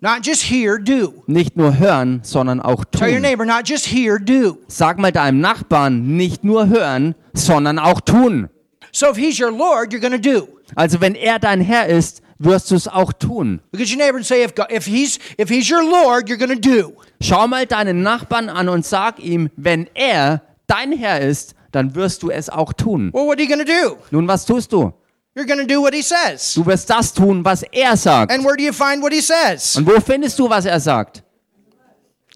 Not 0.00 0.24
just 0.24 0.42
hear, 0.44 0.78
do. 0.78 1.24
Nicht 1.26 1.56
nur 1.56 1.78
hören, 1.78 2.20
sondern 2.22 2.60
auch 2.60 2.84
Tell 2.84 3.08
your 3.08 3.14
tun. 3.16 3.22
neighbor, 3.22 3.44
not 3.44 3.68
just 3.68 3.86
hear, 3.86 4.18
do. 4.18 4.58
Sag 4.68 4.98
mal 4.98 5.10
deinem 5.12 5.40
Nachbarn, 5.40 6.16
nicht 6.16 6.42
nur 6.44 6.68
hören, 6.68 7.14
sondern 7.34 7.78
auch 7.78 8.00
tun. 8.00 8.48
So 8.92 9.10
if 9.10 9.16
he's 9.16 9.38
your 9.38 9.52
Lord, 9.52 9.92
you're 9.92 10.00
going 10.00 10.12
to 10.12 10.18
do. 10.18 10.48
Also 10.74 11.00
wenn 11.00 11.14
er 11.14 11.38
dein 11.38 11.60
Herr 11.60 11.86
ist, 11.86 12.22
wirst 12.38 12.70
du 12.70 12.76
es 12.76 12.88
auch 12.88 13.12
tun. 13.12 13.60
Look 13.72 13.82
at 13.82 13.88
your 13.88 13.98
neighbor 13.98 14.16
and 14.16 14.26
say, 14.26 14.42
if, 14.44 14.54
God, 14.54 14.70
if, 14.70 14.86
he's, 14.86 15.18
if 15.38 15.48
he's 15.48 15.68
your 15.68 15.82
Lord, 15.82 16.28
you're 16.28 16.38
going 16.38 16.54
to 16.54 16.60
do. 16.60 16.92
Schau 17.20 17.46
mal 17.46 17.66
deinen 17.66 18.02
Nachbarn 18.02 18.48
an 18.48 18.68
und 18.68 18.86
sag 18.86 19.18
ihm, 19.18 19.50
wenn 19.56 19.88
er 19.94 20.42
dein 20.66 20.92
Herr 20.92 21.20
ist, 21.20 21.54
dann 21.72 21.94
wirst 21.94 22.22
du 22.22 22.30
es 22.30 22.48
auch 22.48 22.72
tun. 22.72 23.10
Well, 23.12 23.26
what 23.26 23.38
are 23.38 23.42
you 23.42 23.48
going 23.48 23.64
to 23.64 23.72
do? 23.72 23.98
Nun, 24.10 24.26
was 24.28 24.44
tust 24.44 24.72
du? 24.72 24.92
You're 25.34 25.46
going 25.46 25.60
to 25.60 25.66
do 25.66 25.80
what 25.80 25.94
he 25.94 26.02
says. 26.02 26.54
Du 26.54 26.66
wirst 26.66 26.90
das 26.90 27.12
tun, 27.12 27.44
was 27.44 27.62
er 27.62 27.96
sagt. 27.96 28.32
And 28.32 28.44
where 28.44 28.56
do 28.56 28.62
you 28.62 28.72
find 28.72 29.02
what 29.02 29.12
he 29.12 29.20
says? 29.20 29.76
Und 29.76 29.86
wo 29.86 30.00
findest 30.00 30.38
du, 30.38 30.48
was 30.48 30.64
er 30.64 30.80
sagt? 30.80 31.22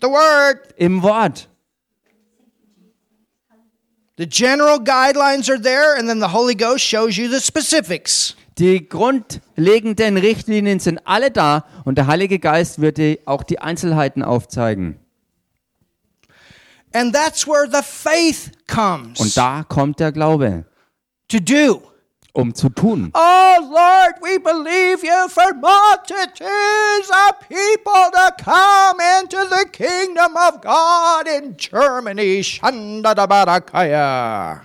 The 0.00 0.08
Word. 0.08 0.74
Im 0.76 1.02
Wort. 1.02 1.48
The 4.16 4.26
general 4.26 4.78
guidelines 4.78 5.48
are 5.48 5.58
there, 5.58 5.96
and 5.96 6.06
then 6.08 6.20
the 6.20 6.28
Holy 6.28 6.54
Ghost 6.54 6.84
shows 6.84 7.16
you 7.16 7.28
the 7.28 7.40
specifics. 7.40 8.36
Die 8.58 8.86
grundlegenden 8.86 10.18
Richtlinien 10.18 10.78
sind 10.78 11.00
alle 11.06 11.30
da 11.30 11.64
und 11.84 11.96
der 11.96 12.06
Heilige 12.06 12.38
Geist 12.38 12.80
wird 12.82 12.98
dir 12.98 13.18
auch 13.24 13.42
die 13.42 13.58
Einzelheiten 13.58 14.22
aufzeigen. 14.22 14.98
And 16.92 17.14
that's 17.14 17.46
where 17.46 17.66
the 17.66 17.82
faith 17.82 18.52
comes 18.66 19.18
Und 19.18 19.34
da 19.34 19.64
kommt 19.66 19.98
der 19.98 20.12
Glaube, 20.12 20.66
to 21.28 21.38
do. 21.40 21.82
Um 22.32 22.54
zu 22.54 22.70
tun. 22.70 23.10
Oh 23.14 23.56
Lord, 23.60 24.14
we 24.22 24.38
believe 24.38 25.04
you 25.04 25.28
for 25.28 25.52
multitudes 25.54 27.10
of 27.10 27.38
people 27.48 28.10
to 28.12 28.32
come 28.42 29.00
into 29.20 29.36
the 29.48 29.66
kingdom 29.70 30.36
of 30.36 30.60
God 30.62 31.28
in 31.28 31.56
Germany. 31.56 32.42
Shandadabarakaya. 32.42 34.62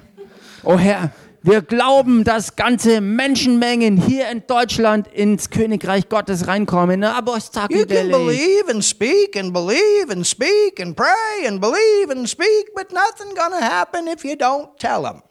Oh 0.64 0.78
Herr, 0.78 1.12
wir 1.44 1.62
glauben, 1.62 2.24
dass 2.24 2.56
ganze 2.56 3.00
Menschenmengen 3.00 3.98
hier 3.98 4.30
in 4.30 4.44
Deutschland 4.48 5.08
ins 5.08 5.50
Königreich 5.50 6.10
Gottes 6.10 6.48
reinkommen. 6.48 7.04
You 7.04 7.86
can 7.86 8.10
believe 8.10 8.70
and 8.70 8.84
speak 8.84 9.38
and 9.38 9.54
believe 9.54 10.10
and 10.10 10.26
speak 10.26 10.80
and 10.80 10.96
pray 10.96 11.46
and 11.48 11.62
believe 11.62 12.12
and 12.12 12.28
speak, 12.28 12.74
but 12.76 12.92
nothing 12.92 13.36
gonna 13.36 13.62
happen 13.62 14.08
if 14.08 14.26
you 14.26 14.36
don't 14.36 14.78
tell 14.78 15.04
them. 15.04 15.22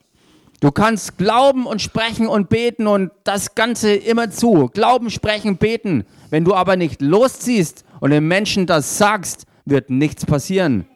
Du 0.61 0.71
kannst 0.71 1.19
glauben 1.19 1.67
und 1.67 1.83
sprechen 1.83 2.29
und 2.29 2.49
beten 2.49 2.87
und 2.87 3.11
das 3.25 3.55
Ganze 3.55 3.95
immer 3.95 4.31
zu. 4.31 4.71
Glauben, 4.73 5.11
sprechen, 5.11 5.59
beten. 5.59 6.05
Wenn 6.31 6.45
du 6.45 6.55
aber 6.55 6.77
nicht 6.77 7.03
losziehst 7.03 7.85
und 8.01 8.11
den 8.11 8.27
Menschen 8.27 8.67
das 8.67 8.97
sagst, 8.97 9.47
wird 9.65 9.91
nichts 9.91 10.25
passieren. 10.25 10.87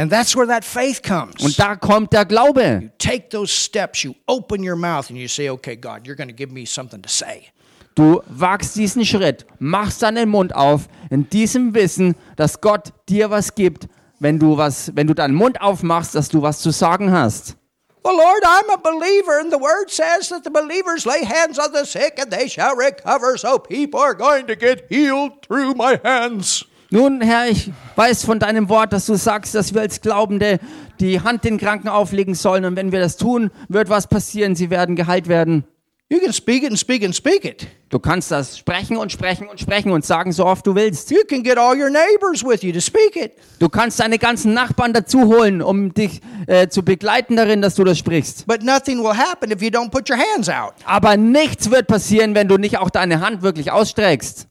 And 0.00 0.12
that's 0.12 0.36
where 0.36 0.46
that 0.46 0.64
faith 0.64 1.02
comes. 1.02 1.42
Und 1.42 1.58
da 1.58 1.74
kommt 1.74 2.12
der 2.12 2.24
Glaube. 2.24 2.80
you 2.82 2.88
take 2.98 3.30
those 3.30 3.52
steps, 3.52 4.04
you 4.04 4.14
open 4.26 4.62
your 4.62 4.76
mouth, 4.76 5.10
and 5.10 5.18
you 5.18 5.26
say, 5.26 5.48
Okay, 5.50 5.74
God, 5.74 6.06
you're 6.06 6.14
going 6.14 6.28
to 6.28 6.34
give 6.34 6.52
me 6.52 6.64
something 6.66 7.02
to 7.02 7.08
say. 7.08 7.48
Du 7.96 8.22
wagst 8.28 8.76
diesen 8.76 9.04
Schritt, 9.04 9.44
machst 9.58 10.02
deinen 10.02 10.28
Mund 10.28 10.54
auf, 10.54 10.88
in 11.10 11.28
diesem 11.28 11.74
Wissen, 11.74 12.14
dass 12.36 12.60
Gott 12.60 12.92
dir 13.08 13.30
was 13.30 13.56
gibt, 13.56 13.88
wenn 14.20 14.38
du 14.38 14.56
was, 14.56 14.92
wenn 14.94 15.08
du 15.08 15.14
deinen 15.14 15.34
Mund 15.34 15.60
aufmachst, 15.60 16.14
dass 16.14 16.28
du 16.28 16.42
was 16.42 16.60
zu 16.60 16.70
sagen 16.70 17.10
hast. 17.10 17.56
Well, 18.04 18.16
Lord, 18.16 18.42
I'm 18.44 18.70
a 18.70 18.78
believer, 18.78 19.38
and 19.40 19.52
the 19.52 19.58
word 19.58 19.90
says 19.90 20.28
that 20.28 20.44
the 20.44 20.50
believers 20.50 21.04
lay 21.04 21.24
hands 21.24 21.58
on 21.58 21.72
the 21.72 21.84
sick 21.84 22.18
and 22.18 22.30
they 22.30 22.48
shall 22.48 22.76
recover, 22.76 23.36
so 23.36 23.58
people 23.58 24.00
are 24.00 24.14
going 24.14 24.46
to 24.46 24.56
get 24.56 24.86
healed 24.88 25.42
through 25.42 25.74
my 25.74 26.00
hands. 26.02 26.64
Nun, 26.90 27.20
Herr, 27.20 27.50
ich 27.50 27.70
weiß 27.96 28.24
von 28.24 28.38
deinem 28.38 28.70
Wort, 28.70 28.94
dass 28.94 29.04
du 29.04 29.14
sagst, 29.16 29.54
dass 29.54 29.74
wir 29.74 29.82
als 29.82 30.00
Glaubende 30.00 30.58
die 31.00 31.20
Hand 31.20 31.44
den 31.44 31.58
Kranken 31.58 31.88
auflegen 31.88 32.34
sollen 32.34 32.64
und 32.64 32.76
wenn 32.76 32.92
wir 32.92 33.00
das 33.00 33.18
tun, 33.18 33.50
wird 33.68 33.90
was 33.90 34.06
passieren, 34.06 34.54
sie 34.54 34.70
werden 34.70 34.96
geheilt 34.96 35.28
werden. 35.28 35.64
You 36.10 36.20
can 36.20 36.32
speak 36.32 36.62
it 36.62 36.70
and 36.70 36.78
speak 36.78 37.04
and 37.04 37.14
speak 37.14 37.44
it. 37.44 37.66
Du 37.90 37.98
kannst 37.98 38.30
das 38.30 38.56
sprechen 38.56 38.96
und 38.96 39.12
sprechen 39.12 39.46
und 39.46 39.60
sprechen 39.60 39.90
und 39.92 40.06
sagen, 40.06 40.32
so 40.32 40.46
oft 40.46 40.66
du 40.66 40.74
willst. 40.74 41.10
You 41.10 41.18
can 41.28 41.42
get 41.42 41.58
all 41.58 41.76
your 41.78 41.90
neighbors 41.90 42.42
with 42.42 42.62
you 42.62 42.72
to 42.72 42.80
speak 42.80 43.14
it. 43.16 43.32
Du 43.58 43.68
kannst 43.68 44.00
deine 44.00 44.18
ganzen 44.18 44.54
Nachbarn 44.54 44.94
dazu 44.94 45.24
holen, 45.26 45.60
um 45.60 45.92
dich 45.92 46.22
äh, 46.46 46.68
zu 46.68 46.82
begleiten 46.82 47.36
darin, 47.36 47.60
dass 47.60 47.74
du 47.74 47.84
das 47.84 47.98
sprichst. 47.98 48.46
But 48.46 48.62
nothing 48.62 49.02
will 49.02 49.14
happen 49.18 49.50
if 49.50 49.60
you 49.60 49.68
don't 49.68 49.90
put 49.90 50.08
your 50.08 50.16
hands 50.16 50.48
out. 50.48 50.72
Aber 50.86 51.18
nichts 51.18 51.70
wird 51.70 51.86
passieren, 51.88 52.34
wenn 52.34 52.48
du 52.48 52.56
nicht 52.56 52.78
auch 52.78 52.88
deine 52.88 53.20
Hand 53.20 53.42
wirklich 53.42 53.70
ausstreckst. 53.70 54.48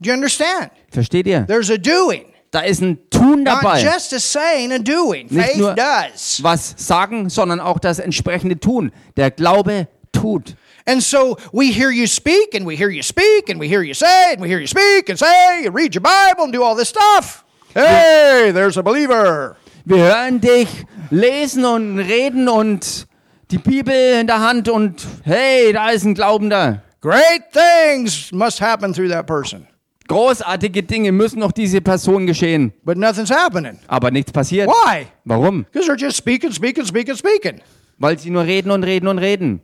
Do 0.00 0.08
you 0.08 0.14
understand? 0.14 0.70
Versteht 0.90 1.26
ihr? 1.26 1.46
There's 1.46 1.70
a 1.70 1.76
doing, 1.76 2.24
Da 2.50 2.60
ist 2.60 2.80
ein 2.80 2.98
Tun 3.10 3.42
not 3.42 3.62
dabei. 3.62 3.82
just 3.82 4.14
a 4.14 4.18
saying, 4.18 4.72
a 4.72 4.78
doing. 4.78 5.26
Nicht 5.28 5.48
Faith 5.48 5.56
nur 5.58 5.74
does. 5.74 6.42
was 6.42 6.74
sagen, 6.78 7.28
sondern 7.28 7.60
auch 7.60 7.78
das 7.78 7.98
entsprechende 7.98 8.58
Tun. 8.58 8.90
Der 9.16 9.30
Glaube 9.30 9.88
tut. 10.14 10.54
And 10.86 11.02
so 11.02 11.36
we 11.52 11.72
hear 11.72 11.90
you 11.90 12.06
speak, 12.06 12.54
and 12.54 12.66
we 12.66 12.76
hear 12.76 12.90
you 12.90 13.02
speak, 13.02 13.48
and 13.48 13.58
we 13.58 13.68
hear 13.68 13.82
you 13.82 13.94
say, 13.94 14.32
and 14.32 14.40
we 14.40 14.48
hear 14.48 14.60
you 14.60 14.66
speak 14.66 15.08
and 15.08 15.18
say, 15.18 15.66
and 15.66 15.74
read 15.74 15.94
your 15.94 16.02
Bible 16.02 16.44
and 16.44 16.52
do 16.52 16.62
all 16.62 16.74
this 16.74 16.88
stuff. 16.88 17.44
Hey, 17.74 18.50
there's 18.52 18.76
a 18.76 18.82
believer. 18.82 19.56
Wir 19.84 19.98
hören 19.98 20.40
dich 20.40 20.68
lesen 21.10 21.64
und 21.64 21.98
reden 21.98 22.48
und 22.48 23.06
die 23.50 23.58
Bibel 23.58 23.94
in 24.20 24.26
der 24.26 24.40
Hand 24.40 24.68
und 24.68 25.04
hey, 25.24 25.72
da 25.72 25.90
ist 25.90 26.04
ein 26.04 26.14
Glaubender. 26.14 26.82
Great 27.00 27.52
things 27.52 28.32
must 28.32 28.60
happen 28.60 28.92
through 28.94 29.08
that 29.10 29.26
person. 29.26 29.66
Großartige 30.08 30.82
Dinge 30.82 31.12
müssen 31.12 31.38
noch 31.40 31.52
diese 31.52 31.80
Person 31.80 32.26
geschehen. 32.26 32.72
but 32.84 32.96
nothing's 32.96 33.30
happening. 33.30 33.78
Aber 33.88 34.10
nichts 34.10 34.32
passiert. 34.32 34.68
Why? 34.68 35.06
Warum? 35.24 35.64
Because 35.64 35.88
they're 35.88 35.98
just 35.98 36.16
speaking, 36.16 36.52
speaking, 36.52 36.84
speaking, 36.84 37.16
speaking 37.16 37.60
Weil 37.98 38.18
sie 38.18 38.30
nur 38.30 38.44
reden 38.44 38.70
und 38.70 38.84
reden 38.84 39.08
und 39.08 39.18
reden. 39.18 39.60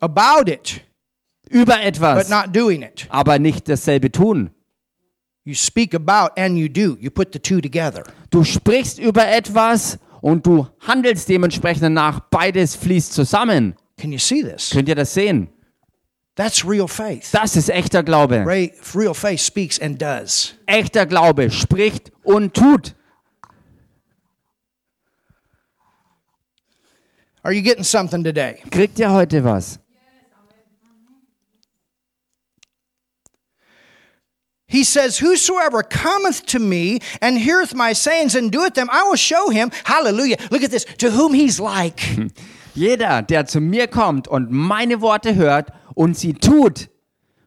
About 0.00 0.48
it, 0.50 0.82
Über 1.48 1.76
but 1.76 1.84
etwas. 1.84 2.28
not 2.28 2.54
doing 2.54 2.82
it. 2.82 3.06
Aber 3.08 3.38
nicht 3.38 3.68
dasselbe 3.68 4.10
tun. 4.10 4.50
You 5.44 5.54
speak 5.54 5.94
about 5.94 6.32
and 6.36 6.58
you 6.58 6.68
do. 6.68 6.96
You 7.00 7.10
put 7.10 7.32
the 7.32 7.38
two 7.38 7.60
together. 7.60 8.02
Du 8.30 8.42
sprichst 8.42 8.98
über 8.98 9.28
etwas 9.28 9.98
und 10.20 10.44
du 10.44 10.66
handelst 10.80 11.28
dementsprechend 11.28 11.84
danach. 11.84 12.18
Beides 12.30 12.74
fließt 12.74 13.12
zusammen. 13.12 13.74
Can 13.96 14.10
you 14.12 14.18
see 14.18 14.42
this? 14.42 14.70
Könnt 14.70 14.88
ihr 14.88 14.96
das 14.96 15.14
sehen? 15.14 15.48
That's 16.34 16.68
real 16.68 16.88
faith. 16.88 17.28
Das 17.32 17.56
ist 17.56 17.70
echter 17.70 18.02
Glaube. 18.02 18.44
Real 18.44 19.14
faith 19.14 19.40
speaks 19.40 19.80
and 19.80 20.02
does. 20.02 20.54
Echter 20.66 21.06
Glaube 21.06 21.50
spricht 21.50 22.12
und 22.24 22.52
tut. 22.52 22.94
Are 27.42 27.52
you 27.52 27.62
getting 27.62 27.84
something 27.84 28.24
today? 28.24 28.56
Kriegt 28.70 28.98
ihr 28.98 29.10
heute 29.12 29.44
was? 29.44 29.78
He 34.68 34.82
says, 34.82 35.18
Whosoever 35.18 35.82
cometh 35.82 36.44
to 36.46 36.58
me 36.58 36.98
and 37.20 37.38
heareth 37.38 37.74
my 37.74 37.92
sayings 37.92 38.34
and 38.34 38.50
doeth 38.50 38.74
them, 38.74 38.88
I 38.90 39.04
will 39.04 39.16
show 39.16 39.50
him, 39.50 39.70
hallelujah, 39.84 40.36
look 40.50 40.62
at 40.62 40.70
this, 40.70 40.84
to 40.98 41.10
whom 41.10 41.34
he's 41.34 41.60
like. 41.60 42.00
Jeder, 42.74 43.22
der 43.22 43.46
zu 43.46 43.60
mir 43.60 43.86
kommt 43.86 44.28
und 44.28 44.50
meine 44.50 45.00
Worte 45.00 45.34
hört 45.34 45.70
und 45.94 46.18
sie 46.18 46.34
tut. 46.34 46.88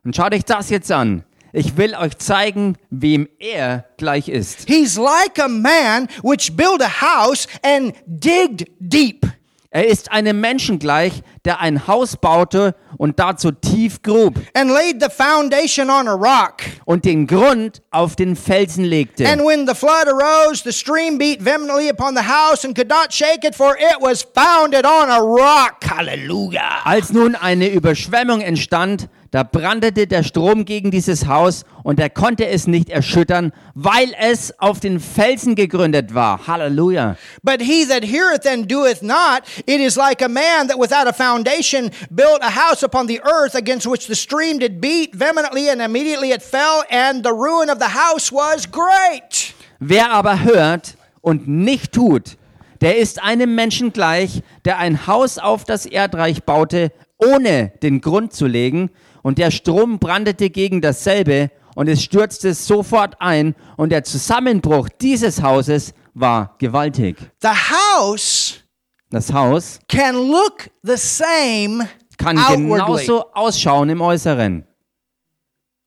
Und 0.03 0.15
schaut 0.15 0.33
euch 0.33 0.45
das 0.45 0.69
jetzt 0.69 0.91
an. 0.91 1.23
Ich 1.51 1.77
will 1.77 1.95
euch 1.95 2.17
zeigen, 2.17 2.77
wem 2.89 3.27
er 3.39 3.85
gleich 3.97 4.29
ist. 4.29 4.67
He's 4.67 4.97
like 4.97 5.39
a 5.39 5.47
man 5.47 6.07
which 6.23 6.55
built 6.55 6.81
a 6.81 7.01
house 7.01 7.47
and 7.63 7.93
digged 8.07 8.69
deep. 8.79 9.25
Er 9.71 9.85
ist 9.85 10.11
einem 10.11 10.41
Menschen 10.41 10.79
gleich, 10.79 11.21
der 11.45 11.59
ein 11.59 11.85
Haus 11.85 12.17
baute 12.17 12.73
und 12.97 13.19
dazu 13.19 13.51
tief 13.51 14.01
grub 14.01 14.33
and 14.55 14.71
laid 14.71 14.99
the 14.99 15.09
foundation 15.11 15.91
on 15.91 16.07
a 16.07 16.13
rock. 16.13 16.63
und 16.85 17.05
den 17.05 17.27
Grund 17.27 17.83
auf 17.91 18.15
den 18.15 18.35
Felsen 18.35 18.83
legte. 18.83 19.27
And 19.27 19.45
when 19.45 19.67
the 19.67 19.75
flood 19.75 20.07
arose, 20.07 20.63
the 20.63 20.71
stream 20.73 21.19
beat 21.19 21.43
vehemently 21.43 21.87
upon 21.87 22.15
the 22.15 22.23
house 22.23 22.65
and 22.65 22.75
could 22.75 22.89
not 22.89 23.13
shake 23.13 23.43
it, 23.43 23.53
for 23.53 23.75
it 23.77 24.01
was 24.01 24.23
founded 24.23 24.87
on 24.87 25.11
a 25.11 25.19
rock. 25.19 25.83
Hallelujah. 25.87 26.81
Als 26.83 27.13
nun 27.13 27.35
eine 27.35 27.69
Überschwemmung 27.69 28.41
entstand, 28.41 29.07
da 29.31 29.43
brandete 29.43 30.07
der 30.07 30.23
Strom 30.23 30.65
gegen 30.65 30.89
dieses 30.89 31.27
Haus 31.27 31.63
und 31.83 31.99
er 31.99 32.09
konnte 32.09 32.47
es 32.47 32.65
nicht 32.65 32.89
erschüttern, 32.89 33.51
weil 33.75 34.11
es 34.19 34.59
auf 34.59 34.79
den 34.79 34.99
Felsen 34.99 35.55
gegründet 35.55 36.15
war. 36.15 36.47
Halleluja. 36.47 37.15
But 37.43 37.61
he 37.61 37.85
that 37.85 38.03
heareth 38.03 38.47
and 38.47 38.69
doeth 38.69 39.03
not, 39.03 39.43
it 39.67 39.79
is 39.79 39.95
like 39.95 40.23
a 40.23 40.27
man 40.27 40.67
that 40.67 40.79
without 40.79 41.07
a 41.07 41.13
foundation 41.13 41.91
built 42.09 42.39
a 42.41 42.49
house 42.49 42.83
upon 42.83 43.07
the 43.07 43.21
earth 43.21 43.55
against 43.55 43.85
which 43.85 44.07
the 44.07 44.15
stream 44.15 44.59
did 44.59 44.81
beat 44.81 45.13
vehemently, 45.13 45.69
and 45.69 45.81
immediately 45.81 46.31
it 46.31 46.41
fell, 46.41 46.83
and 46.89 47.23
the 47.23 47.33
ruin 47.33 47.69
of 47.69 47.79
the 47.79 47.89
house 47.89 48.31
was 48.31 48.65
great. 48.69 49.53
Wer 49.79 50.11
aber 50.11 50.43
hört 50.43 50.97
und 51.21 51.47
nicht 51.47 51.93
tut, 51.93 52.37
der 52.81 52.97
ist 52.97 53.21
einem 53.21 53.55
Menschen 53.55 53.93
gleich, 53.93 54.41
der 54.65 54.79
ein 54.79 55.05
Haus 55.05 55.37
auf 55.37 55.65
das 55.65 55.85
Erdreich 55.85 56.43
baute, 56.43 56.91
ohne 57.17 57.73
den 57.83 58.01
Grund 58.01 58.33
zu 58.33 58.47
legen, 58.47 58.89
und 59.23 59.37
der 59.37 59.51
Strom 59.51 59.99
brandete 59.99 60.49
gegen 60.49 60.81
dasselbe, 60.81 61.51
und 61.75 61.87
es 61.87 62.03
stürzte 62.03 62.53
sofort 62.53 63.15
ein, 63.21 63.55
und 63.77 63.91
der 63.91 64.03
Zusammenbruch 64.03 64.89
dieses 65.01 65.41
Hauses 65.41 65.93
war 66.13 66.55
gewaltig. 66.57 67.17
The 67.41 67.47
house 67.49 68.63
Das 69.11 69.31
Haus 69.33 69.79
can 69.87 70.15
look 70.15 70.69
the 70.83 70.97
same 70.97 71.87
kann 72.17 72.37
outwardly. 72.37 72.69
genauso 72.69 73.31
ausschauen 73.33 73.89
im 73.89 74.01
Äußeren. 74.01 74.65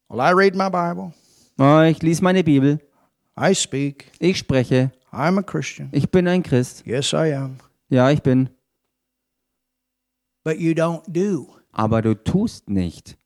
Well, 0.09 0.21
I 0.21 0.33
read 0.33 0.55
my 0.55 0.69
Bible. 0.71 1.13
Oh, 1.59 1.83
ich 1.83 2.03
lese 2.03 2.23
meine 2.25 2.43
Bibel, 2.43 2.81
I 3.39 3.55
speak. 3.55 4.11
ich 4.19 4.39
spreche, 4.39 4.91
I'm 5.13 5.39
a 5.39 5.43
Christian. 5.43 5.89
ich 5.93 6.11
bin 6.11 6.27
ein 6.27 6.43
Christ. 6.43 6.83
Yes, 6.87 7.13
I 7.13 7.33
am. 7.35 7.59
Ja, 7.91 8.11
ich 8.11 8.23
bin. 8.23 8.49
But 10.45 10.59
you 10.59 10.73
don't 10.73 11.03
do. 11.07 11.57
Aber 11.73 12.03
du 12.03 12.15
tust 12.15 12.69
nicht. 12.69 13.17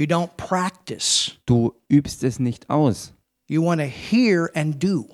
You 0.00 0.06
don't 0.06 0.34
practice. 0.38 1.32
Du 1.44 1.74
übst 1.90 2.24
es 2.24 2.38
nicht 2.38 2.70
aus. 2.70 3.12
You 3.48 3.62
want 3.62 3.82
to 3.82 3.86
hear 3.86 4.50
and 4.54 4.82
do. 4.82 5.04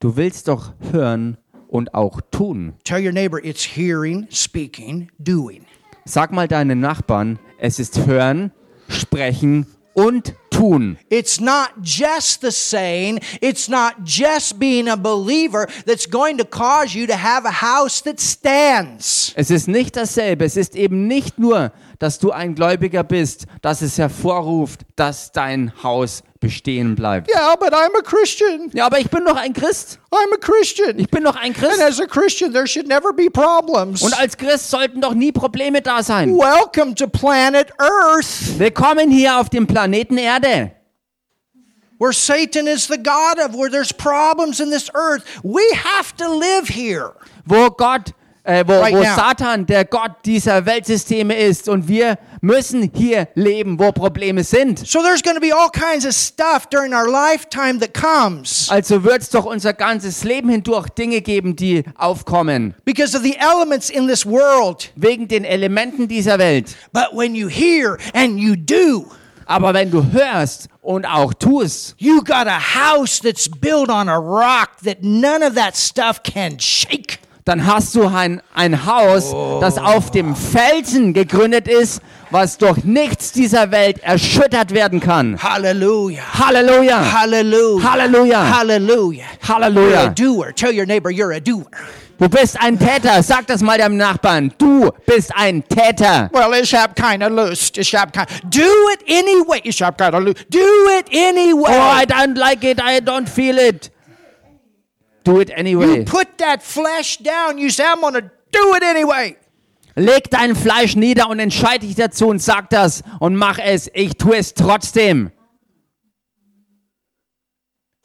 Du 0.00 0.16
willst 0.16 0.48
doch 0.48 0.72
hören 0.90 1.36
und 1.68 1.92
auch 1.92 2.22
tun. 2.30 2.76
Tell 2.84 3.04
your 3.04 3.12
neighbor 3.12 3.44
it's 3.44 3.62
hearing, 3.76 4.26
speaking, 4.30 5.10
doing. 5.18 5.66
Sag 6.06 6.32
mal 6.32 6.48
deinen 6.48 6.80
Nachbarn, 6.80 7.38
es 7.58 7.78
ist 7.78 8.06
hören, 8.06 8.52
sprechen 8.88 9.66
und 9.94 10.34
tun. 10.50 10.98
It's 11.08 11.40
not 11.40 11.70
just 11.82 12.40
the 12.42 12.50
saying, 12.50 13.20
it's 13.40 13.68
not 13.68 14.04
just 14.04 14.58
being 14.58 14.88
a 14.88 14.96
believer 14.96 15.66
that's 15.86 16.08
going 16.08 16.38
to 16.38 16.44
cause 16.44 16.94
you 16.94 17.06
to 17.06 17.16
have 17.16 17.46
a 17.46 17.52
house 17.62 18.02
that 18.02 18.20
stands. 18.20 19.32
Es 19.36 19.50
ist 19.50 19.68
nicht 19.68 19.96
dasselbe. 19.96 20.44
Es 20.44 20.56
ist 20.56 20.76
eben 20.76 21.06
nicht 21.06 21.38
nur, 21.38 21.72
dass 21.98 22.18
du 22.18 22.30
ein 22.30 22.54
Gläubiger 22.54 23.04
bist, 23.04 23.46
dass 23.62 23.82
es 23.82 23.98
hervorruft, 23.98 24.84
dass 24.96 25.32
dein 25.32 25.72
Haus 25.82 26.22
bestehen 26.44 26.94
bleibt. 26.94 27.28
Yeah, 27.30 27.56
but 27.56 27.72
I'm 27.72 27.96
a 27.98 28.02
Christian. 28.02 28.70
Ja, 28.74 28.86
aber 28.86 28.98
ich 28.98 29.08
bin 29.10 29.24
doch 29.24 29.36
ein 29.36 29.52
Christ. 29.52 29.98
I'm 30.12 30.32
a 30.32 30.36
Christian. 30.36 30.98
Ich 30.98 31.08
bin 31.10 31.24
doch 31.24 31.34
ein 31.36 31.54
And 31.54 31.56
Christ. 31.56 31.80
as 31.80 32.00
a 32.00 32.06
Christian, 32.06 32.52
there 32.52 32.66
should 32.66 32.86
never 32.86 33.12
be 33.12 33.30
problems. 33.30 34.02
Und 34.02 34.16
als 34.18 34.36
Christ 34.36 34.70
sollten 34.70 35.00
doch 35.00 35.14
nie 35.14 35.32
Probleme 35.32 35.80
da 35.80 36.02
sein. 36.02 36.36
Welcome 36.36 36.94
to 36.96 37.06
planet 37.08 37.72
Earth, 37.78 38.58
Willkommen 38.58 39.10
hier 39.10 39.38
auf 39.40 39.48
dem 39.48 39.66
Planeten 39.66 40.18
Erde. 40.18 40.72
where 41.98 42.12
Satan 42.12 42.66
is 42.66 42.86
the 42.88 42.98
God 42.98 43.38
of, 43.38 43.54
where 43.54 43.70
there's 43.70 43.92
problems 43.92 44.60
in 44.60 44.70
this 44.70 44.90
earth. 44.94 45.24
We 45.42 45.62
have 45.74 46.14
to 46.16 46.28
live 46.28 46.68
here. 46.68 47.12
wo 47.46 47.70
Gott, 47.70 48.12
äh, 48.44 48.64
wo, 48.66 48.78
Right 48.78 48.94
wo. 48.94 49.02
Satan 49.02 49.66
der 49.66 49.84
Gott 49.84 50.12
dieser 50.24 50.64
Weltsysteme 50.66 51.34
ist 51.36 51.68
und 51.68 51.88
wir 51.88 52.18
müssen 52.40 52.90
hier 52.94 53.28
leben, 53.34 53.78
wo 53.78 53.90
Probleme 53.90 54.44
sind. 54.44 54.86
So 54.86 55.00
there's 55.02 55.22
going 55.22 55.36
to 55.36 55.40
be 55.40 55.52
all 55.54 55.70
kinds 55.70 56.06
of 56.06 56.12
stuff 56.12 56.66
during 56.68 56.92
our 56.92 57.08
lifetime 57.10 57.80
that 57.80 57.94
comes 57.94 58.68
Also 58.70 59.02
wird 59.02 59.22
es 59.22 59.30
doch 59.30 59.46
unser 59.46 59.72
ganzes 59.72 60.24
Leben 60.24 60.50
hindurch 60.50 60.88
Dinge 60.90 61.20
geben, 61.22 61.56
die 61.56 61.84
aufkommen, 61.96 62.74
because 62.84 63.16
of 63.16 63.22
the 63.22 63.36
elements 63.38 63.90
in 63.90 64.06
this 64.06 64.24
world. 64.26 64.92
wegen 64.94 65.26
den 65.26 65.44
Elementen 65.44 66.06
dieser 66.06 66.38
Welt. 66.38 66.76
But 66.92 67.08
when 67.12 67.34
you 67.34 67.48
hear 67.48 67.98
and 68.12 68.38
you 68.38 68.54
do, 68.56 69.06
Aber 69.46 69.74
wenn 69.74 69.90
du 69.90 70.12
hörst 70.12 70.68
und 70.80 71.04
auch 71.04 71.34
tust, 71.34 71.94
you 71.98 72.22
got 72.22 72.46
a 72.46 72.58
house 72.58 73.20
that's 73.20 73.48
built 73.48 73.90
on 73.90 74.08
a 74.08 74.16
rock 74.16 74.70
that 74.84 75.02
none 75.02 75.42
of 75.42 75.54
that 75.54 75.76
stuff 75.76 76.22
can 76.22 76.58
shake. 76.58 77.18
Dann 77.44 77.66
hast 77.66 77.94
du 77.94 78.06
ein, 78.06 78.40
ein 78.54 78.86
Haus, 78.86 79.34
das 79.60 79.76
auf 79.76 80.10
dem 80.10 80.34
Felsen 80.34 81.12
gegründet 81.12 81.68
ist, 81.68 82.00
was 82.30 82.56
durch 82.56 82.84
nichts 82.84 83.32
dieser 83.32 83.70
Welt 83.70 83.98
erschüttert 84.02 84.72
werden 84.72 85.00
kann. 85.00 85.38
Hallelujah. 85.42 86.22
Halleluja! 86.38 87.12
Hallelujah. 87.20 87.90
Halleluja! 87.92 88.58
Hallelujah. 88.58 89.24
You're 89.42 89.48
a 89.48 89.48
Halleluja! 89.48 90.14
doer. 90.14 90.52
Tell 90.54 90.72
your 90.72 90.86
neighbor 90.86 91.10
you're 91.10 91.34
a 91.36 91.40
doer. 91.40 91.66
Du 92.18 92.28
bist 92.28 92.56
ein 92.62 92.78
Täter. 92.78 93.22
Sag 93.22 93.46
das 93.48 93.60
mal 93.60 93.76
deinem 93.76 93.96
Nachbarn. 93.96 94.52
Du 94.56 94.90
bist 95.04 95.32
ein 95.34 95.64
Täter. 95.68 96.30
Well, 96.32 96.62
ich 96.62 96.72
hab 96.74 96.94
keine 96.96 97.28
Lust. 97.28 97.76
Ich 97.76 97.94
hab 97.94 98.12
kein. 98.12 98.26
Do 98.44 98.60
it 98.92 99.00
anyway. 99.10 99.60
Ich 99.64 99.82
hab 99.82 99.98
keine 99.98 100.20
Lust. 100.20 100.46
Do 100.48 100.58
it 100.98 101.06
Oh, 101.10 101.12
I 101.12 101.28
anyway. 101.28 102.06
don't 102.06 102.36
like 102.38 102.62
it. 102.64 102.80
I 102.80 103.00
don't 103.00 103.28
feel 103.28 103.58
it. 103.58 103.90
Do 105.24 105.40
it 105.40 105.48
You 105.48 105.54
anyway. 105.56 106.04
put 106.04 106.38
that 106.38 106.62
flesh 106.62 107.18
down. 107.18 107.58
You 107.58 107.70
say, 107.70 107.84
I'm 107.84 108.00
going 108.00 108.14
to 108.14 108.30
do 108.52 108.74
it 108.76 108.82
anyway. 108.82 109.36
Leg 109.96 110.28
dein 110.30 110.54
Fleisch 110.56 110.96
nieder 110.96 111.28
und 111.30 111.38
entscheide 111.38 111.86
dich 111.86 111.94
dazu 111.94 112.28
und 112.28 112.40
sag 112.42 112.68
das 112.70 113.02
und 113.20 113.36
mach 113.36 113.58
es. 113.58 113.90
Ich 113.94 114.14
tue 114.16 114.36
es 114.36 114.52
trotzdem. 114.54 115.30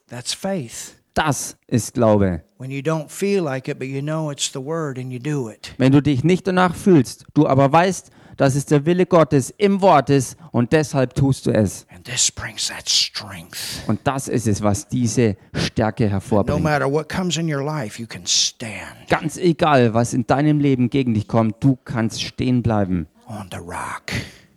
That's 0.07 0.33
faith. 0.33 0.95
Das 1.13 1.57
ist 1.67 1.93
Glaube. 1.95 2.43
When 2.57 2.71
you 2.71 2.81
don't 2.81 3.09
feel 3.09 3.43
like 3.43 3.67
it, 3.67 3.79
but 3.79 3.87
you 3.87 4.01
know 4.01 4.31
it's 4.31 4.51
the 4.51 4.59
word 4.63 4.97
and 4.97 5.11
you 5.11 5.19
do 5.19 5.49
it. 5.49 5.73
Wenn 5.77 5.91
du 5.91 6.01
dich 6.01 6.23
nicht 6.23 6.47
danach 6.47 6.75
fühlst, 6.75 7.25
du 7.33 7.47
aber 7.47 7.71
weißt, 7.71 8.11
dass 8.37 8.55
es 8.55 8.65
der 8.65 8.85
Wille 8.85 9.05
Gottes 9.05 9.53
im 9.57 9.81
Wort 9.81 10.09
ist 10.09 10.37
und 10.51 10.71
deshalb 10.71 11.13
tust 11.15 11.45
du 11.45 11.51
es. 11.51 11.85
And 12.09 12.15
this 12.17 12.31
brings 12.31 12.67
that 12.69 12.89
strength. 12.89 13.83
Und 13.87 13.99
das 14.03 14.27
ist 14.27 14.47
es, 14.47 14.61
was 14.63 14.87
diese 14.87 15.37
Stärke 15.53 16.05
No 16.05 16.09
hervorbringt. 16.11 16.63
matter 16.63 16.91
what 16.91 17.07
comes 17.09 17.37
in 17.37 17.53
your 17.53 17.63
life, 17.63 17.99
you 18.01 18.07
can 18.07 18.25
stand 18.25 19.07
Ganz 19.09 19.37
egal, 19.37 19.93
was 19.93 20.13
in 20.13 20.25
deinem 20.25 20.59
Leben 20.59 20.89
gegen 20.89 21.13
dich 21.13 21.27
kommt, 21.27 21.63
du 21.63 21.77
kannst 21.85 22.21
stehen 22.23 22.63
bleiben 22.63 23.07
on 23.27 23.47
the 23.51 23.57
rock. 23.57 24.11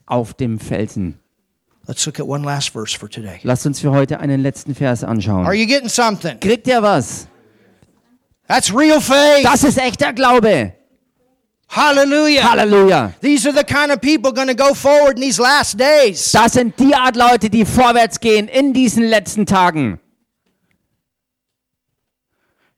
auf 0.06 0.34
dem 0.34 0.58
Felsen. 0.58 1.18
Let's 1.86 2.06
look 2.06 2.20
at 2.20 2.26
one 2.26 2.44
last 2.44 2.70
verse 2.70 2.96
for 2.96 3.10
today. 3.10 3.40
Lasst 3.42 3.66
uns 3.66 3.80
für 3.80 3.90
heute 3.90 4.20
einen 4.20 4.40
letzten 4.40 4.74
Vers 4.74 5.02
Are 5.02 5.10
anschauen. 5.12 5.44
you 5.54 5.66
getting 5.66 5.88
something? 5.88 6.38
Kriegt 6.40 6.66
ihr 6.68 6.80
was? 6.82 7.26
That's 8.46 8.72
real 8.74 9.00
faith. 9.00 9.44
Das 9.44 9.64
ist 9.64 9.78
echter 9.78 10.12
Glaube. 10.12 10.74
Hallelujah. 11.74 12.42
Halleluja. 12.42 13.14
These 13.20 13.46
are 13.46 13.52
the 13.52 13.64
kind 13.64 13.90
of 13.92 14.00
people 14.02 14.30
going 14.30 14.48
to 14.48 14.54
go 14.54 14.74
forward 14.74 15.16
in 15.16 15.22
these 15.22 15.40
last 15.40 15.78
days. 15.78 16.30
Das 16.32 16.52
sind 16.52 16.78
die 16.78 16.94
Art 16.94 17.16
Leute, 17.16 17.48
die 17.48 17.64
vorwärts 17.64 18.20
gehen 18.20 18.46
in 18.48 18.74
diesen 18.74 19.04
letzten 19.04 19.46
Tagen. 19.46 19.98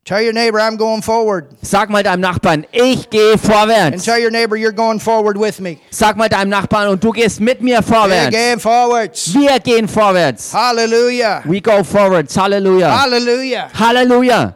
Tell 0.04 0.20
your 0.22 0.32
neighbor, 0.32 0.60
I'm 0.60 0.76
going 0.76 1.02
forward. 1.02 1.56
Sag 1.62 1.88
mal 1.90 2.04
deinem 2.04 2.20
Nachbarn, 2.20 2.66
ich 2.70 3.10
gehe 3.10 3.32
And 3.32 3.40
vorwärts. 3.40 4.04
tell 4.04 4.20
your 4.22 4.30
neighbor, 4.30 4.54
you're 4.56 4.70
going 4.70 5.00
forward 5.00 5.36
with 5.40 5.58
me. 5.60 5.78
Sag 5.90 6.16
mal 6.16 6.28
deinem 6.28 6.50
Nachbarn 6.50 6.88
und 6.90 7.02
du 7.02 7.10
gehst 7.10 7.40
mit 7.40 7.62
mir 7.62 7.80
We're 7.80 7.82
vorwärts. 7.82 8.30
going 8.36 8.60
forwards. 8.60 9.34
Wir 9.34 9.58
gehen 9.58 9.88
vorwärts. 9.88 10.52
Hallelujah. 10.52 11.42
We 11.46 11.60
go 11.60 11.82
forwards. 11.82 12.36
Halleluja. 12.36 12.90
Hallelujah. 12.96 13.70
Halleluja. 13.72 14.54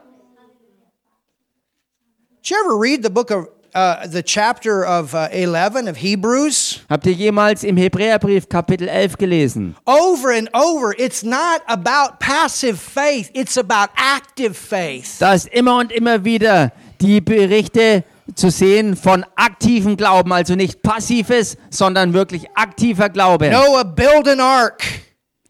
Did 2.43 2.51
you 2.51 2.57
ever 2.65 2.77
read 2.79 3.03
the 3.03 3.11
book 3.11 3.31
of 3.33 3.49
uh, 3.79 4.07
the 4.07 4.23
chapter 4.23 4.85
of 4.85 5.15
uh, 5.15 5.29
11 5.31 5.89
of 5.89 5.97
Hebrews? 5.99 6.81
Habt 6.89 7.07
ihr 7.07 7.13
jemals 7.13 7.63
im 7.63 7.77
Hebräerbrief 7.77 8.49
Kapitel 8.49 8.89
11 8.89 9.17
gelesen? 9.19 9.77
Over 9.87 10.33
and 10.33 10.51
over, 10.53 10.95
it's 10.99 11.23
not 11.23 11.63
about 11.67 12.19
passive 12.19 12.79
faith, 12.81 13.31
it's 13.35 13.57
about 13.57 13.91
active 13.97 14.57
faith. 14.57 15.19
Da 15.21 15.35
ist 15.35 15.49
immer 15.49 15.79
und 15.79 15.93
immer 15.93 16.25
wieder 16.25 16.73
die 17.01 17.21
Berichte 17.21 18.05
zu 18.35 18.51
sehen 18.51 18.97
von 18.97 19.25
aktivem 19.37 19.97
Glauben, 19.97 20.33
also 20.33 20.55
nicht 20.55 20.83
passives, 20.83 21.57
sondern 21.71 22.13
wirklich 22.13 22.47
aktiver 22.55 23.09
Glaube. 23.09 23.51
Noah 23.51 23.85
built 23.85 24.29
an 24.29 24.41
ark. 24.41 24.83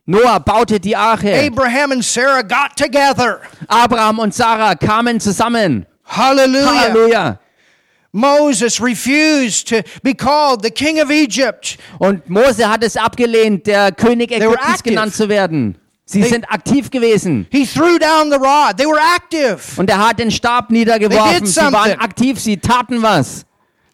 Noah 0.04 0.38
baute 0.38 0.80
die 0.80 0.96
Arche. 0.96 1.34
Abraham 1.34 1.92
and 1.92 2.04
Sarah 2.04 2.42
got 2.42 2.76
together. 2.76 3.40
Abraham 3.68 4.20
und 4.20 4.34
Sarah 4.34 4.74
kamen 4.74 5.20
zusammen. 5.20 5.86
Hallelujah. 6.04 6.80
Halleluja. 6.80 7.38
Moses 8.12 8.80
refused 8.80 9.68
to 9.68 9.82
be 10.02 10.14
called 10.14 10.62
the 10.62 10.70
king 10.70 11.00
of 11.00 11.10
Egypt. 11.10 11.76
Und 11.98 12.28
Mose 12.28 12.68
hat 12.68 12.82
es 12.82 12.96
abgelehnt, 12.96 13.66
der 13.66 13.92
König 13.92 14.32
Ägyptens 14.32 14.82
genannt 14.82 15.14
zu 15.14 15.28
werden. 15.28 15.76
Sie 16.06 16.22
They- 16.22 16.30
sind 16.30 16.50
aktiv 16.50 16.90
gewesen. 16.90 17.46
He 17.50 17.66
threw 17.66 17.98
down 17.98 18.30
the 18.30 18.38
rod. 18.38 18.78
They 18.78 18.86
were 18.86 18.98
active. 19.16 19.58
Und 19.78 19.90
er 19.90 20.08
hat 20.08 20.18
den 20.18 20.30
Stab 20.30 20.70
niedergeworfen. 20.70 21.44
Sie 21.44 21.60
waren 21.60 22.00
aktiv, 22.00 22.40
sie 22.40 22.56
taten 22.56 23.02
was. 23.02 23.44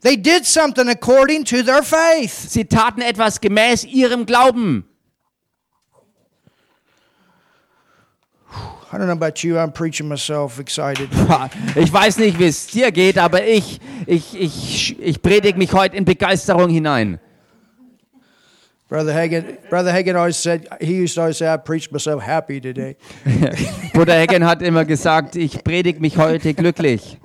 They 0.02 0.16
did 0.16 0.44
something 0.46 0.88
according 0.88 1.44
to 1.46 1.62
their 1.62 1.82
faith. 1.82 2.30
Sie 2.32 2.66
taten 2.66 3.00
etwas 3.00 3.40
gemäß 3.40 3.84
ihrem 3.84 4.26
Glauben. 4.26 4.84
I 8.94 8.96
don't 8.96 9.08
know 9.08 9.14
about 9.14 9.42
you, 9.42 9.58
I'm 9.58 9.72
preaching 9.72 10.06
myself 10.06 10.60
excited. 10.60 11.08
Ich 11.74 11.92
weiß 11.92 12.18
nicht, 12.18 12.38
wie 12.38 12.46
es 12.46 12.68
dir 12.68 12.92
geht, 12.92 13.18
aber 13.18 13.44
ich, 13.44 13.80
ich, 14.06 14.40
ich, 14.40 14.96
ich 15.00 15.20
predige 15.20 15.58
mich 15.58 15.72
heute 15.72 15.96
in 15.96 16.04
Begeisterung 16.04 16.70
hinein. 16.70 17.18
Brother 18.88 19.12
Hagen, 19.12 19.58
Brother 19.68 19.92
Hagen 19.92 20.14
always 20.14 20.40
said, 20.40 20.68
he 20.80 21.02
used 21.02 21.16
to 21.16 21.22
always 21.22 21.38
say, 21.38 21.52
I 21.52 21.56
preached 21.56 21.90
myself 21.90 22.22
happy 22.22 22.60
today. 22.60 22.96
Bruder 23.94 24.14
Heggen 24.14 24.46
hat 24.46 24.62
immer 24.62 24.84
gesagt, 24.84 25.34
ich 25.34 25.64
predige 25.64 25.98
mich 25.98 26.16
heute 26.16 26.54
glücklich. 26.54 27.18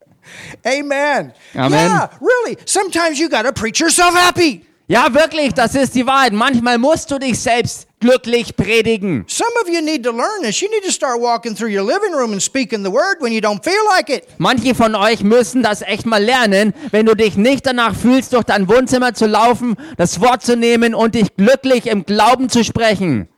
Amen. 0.64 1.34
Amen. 1.54 1.72
Yeah, 1.72 2.08
really. 2.18 2.56
Sometimes 2.64 3.18
you 3.18 3.28
got 3.28 3.42
to 3.42 3.52
preach 3.52 3.78
yourself 3.78 4.14
happy. 4.14 4.64
Ja, 4.88 5.12
wirklich, 5.12 5.52
das 5.52 5.74
ist 5.74 5.94
die 5.94 6.06
Wahrheit. 6.06 6.32
Manchmal 6.32 6.78
musst 6.78 7.10
du 7.10 7.18
dich 7.18 7.38
selbst 7.38 7.89
glücklich 8.00 8.56
predigen. 8.56 9.24
Some 9.28 9.50
of 9.62 9.68
you 9.68 9.80
need 9.82 10.02
to 10.04 10.10
learn 10.10 10.42
this. 10.42 10.60
You 10.60 10.68
need 10.70 10.84
to 10.84 10.90
start 10.90 11.20
walking 11.20 11.54
through 11.54 11.70
your 11.70 11.84
living 11.84 12.12
room 12.12 12.32
and 12.32 12.42
speaking 12.42 12.82
the 12.82 12.90
word 12.90 13.20
when 13.20 13.32
you 13.32 13.40
don't 13.40 13.62
feel 13.62 13.84
like 13.94 14.08
it. 14.08 14.24
Manche 14.38 14.74
von 14.74 14.94
euch 14.94 15.22
müssen 15.22 15.62
das 15.62 15.82
echt 15.82 16.06
mal 16.06 16.22
lernen, 16.22 16.72
wenn 16.90 17.06
du 17.06 17.14
dich 17.14 17.36
nicht 17.36 17.66
danach 17.66 17.94
fühlst, 17.94 18.32
durch 18.32 18.44
dein 18.44 18.68
Wohnzimmer 18.68 19.14
zu 19.14 19.26
laufen, 19.26 19.76
das 19.96 20.20
Wort 20.20 20.42
zu 20.42 20.56
nehmen 20.56 20.94
und 20.94 21.14
dich 21.14 21.36
glücklich 21.36 21.86
im 21.86 22.04
Glauben 22.04 22.48
zu 22.48 22.64
sprechen. 22.64 23.28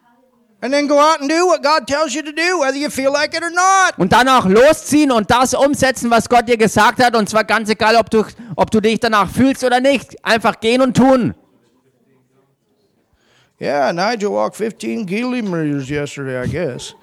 And 0.65 0.73
then 0.73 0.87
go 0.87 0.97
out 0.97 1.21
and 1.21 1.29
do 1.29 1.45
what 1.45 1.61
God 1.61 1.89
tells 1.89 2.15
you 2.15 2.23
to 2.23 2.31
do, 2.31 2.61
whether 2.61 2.77
you 2.77 2.89
feel 2.89 3.11
like 3.11 3.35
it 3.35 3.43
or 3.43 3.51
not. 3.51 3.99
Und 3.99 4.13
dann 4.13 4.29
auch 4.29 4.47
losziehen 4.47 5.11
und 5.11 5.29
das 5.29 5.55
umsetzen, 5.55 6.09
was 6.09 6.29
Gott 6.29 6.49
dir 6.49 6.57
gesagt 6.57 7.03
hat. 7.03 7.17
Und 7.17 7.29
zwar 7.29 7.43
ganz 7.43 7.69
egal, 7.69 7.97
ob 7.97 8.11
du, 8.11 8.25
ob 8.55 8.71
du 8.71 8.81
dich 8.81 9.01
danach 9.01 9.29
fühlst 9.29 9.65
oder 9.65 9.81
nicht. 9.81 10.25
Einfach 10.25 10.61
gehen 10.61 10.81
und 10.81 10.97
tun. 10.97 11.35
Yeah, 13.63 13.93
Nigel 13.93 14.33
walked 14.33 14.57
15 14.57 15.07
kilometers 15.07 15.89
yesterday, 15.89 16.37
I 16.37 16.49
guess. 16.49 16.95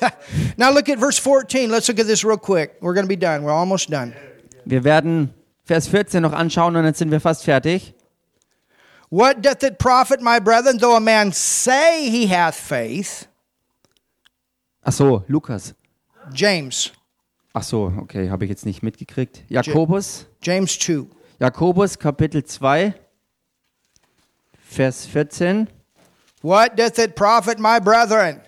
now 0.58 0.70
look 0.70 0.90
at 0.90 0.98
verse 0.98 1.18
14. 1.18 1.70
Let's 1.70 1.88
look 1.88 1.98
at 1.98 2.06
this 2.06 2.22
real 2.24 2.36
quick. 2.36 2.76
We're 2.82 2.92
going 2.92 3.06
to 3.06 3.08
be 3.08 3.16
done. 3.16 3.42
We're 3.42 3.52
almost 3.52 3.88
done. 3.88 4.14
Wir 4.66 4.84
werden 4.84 5.30
Vers 5.64 5.88
14 5.88 6.20
noch 6.20 6.34
anschauen 6.34 6.76
und 6.76 6.84
dann 6.84 6.92
sind 6.92 7.10
wir 7.10 7.20
fast 7.20 7.44
fertig. 7.44 7.94
What 9.08 9.40
doth 9.40 9.62
it 9.62 9.78
profit, 9.78 10.20
my 10.20 10.38
brethren, 10.38 10.76
though 10.76 10.94
a 10.94 11.00
man 11.00 11.32
say 11.32 12.10
he 12.10 12.26
hath 12.26 12.54
faith? 12.54 13.28
Ach 14.84 14.92
so, 14.92 15.24
Lukas. 15.26 15.74
James, 16.34 16.92
Ach 17.54 17.62
so, 17.62 17.92
okay, 17.98 18.28
habe 18.28 18.44
ich 18.44 18.50
jetzt 18.50 18.66
nicht 18.66 18.82
mitgekriegt. 18.82 19.44
Jakobus, 19.48 20.26
James 20.42 20.78
2. 20.78 21.06
Jakobus 21.38 21.98
Kapitel 21.98 22.44
2, 22.44 22.94
Vers 24.72 25.06
14. 25.06 25.68
What 26.40 26.76
doth 26.76 26.98
it 26.98 27.14
profit, 27.14 27.58
my 27.58 27.78
brethren, 27.78 28.40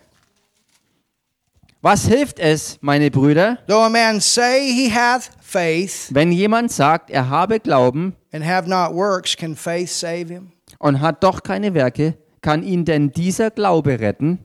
Was 1.83 2.07
hilft 2.07 2.41
es, 2.41 2.79
meine 2.81 3.11
Brüder, 3.11 3.59
though 3.67 3.83
a 3.85 3.91
man 3.91 4.19
say 4.19 4.73
he 4.73 4.89
hath 4.89 5.31
faith 5.43 6.09
wenn 6.15 6.33
jemand 6.33 6.73
sagt, 6.73 7.11
er 7.11 7.29
habe 7.29 7.61
Glauben 7.61 8.15
and 8.33 8.43
have 8.43 8.67
not 8.67 8.95
works? 8.95 9.37
Can 9.37 9.55
faith 9.55 9.91
save 9.91 10.31
him? 10.31 10.53
und 10.79 11.01
hat 11.01 11.23
doch 11.23 11.43
keine 11.43 11.75
Werke, 11.75 12.17
kann 12.41 12.63
ihn 12.63 12.85
denn 12.87 13.13
dieser 13.13 13.51
Glaube 13.51 14.01
retten? 14.01 14.39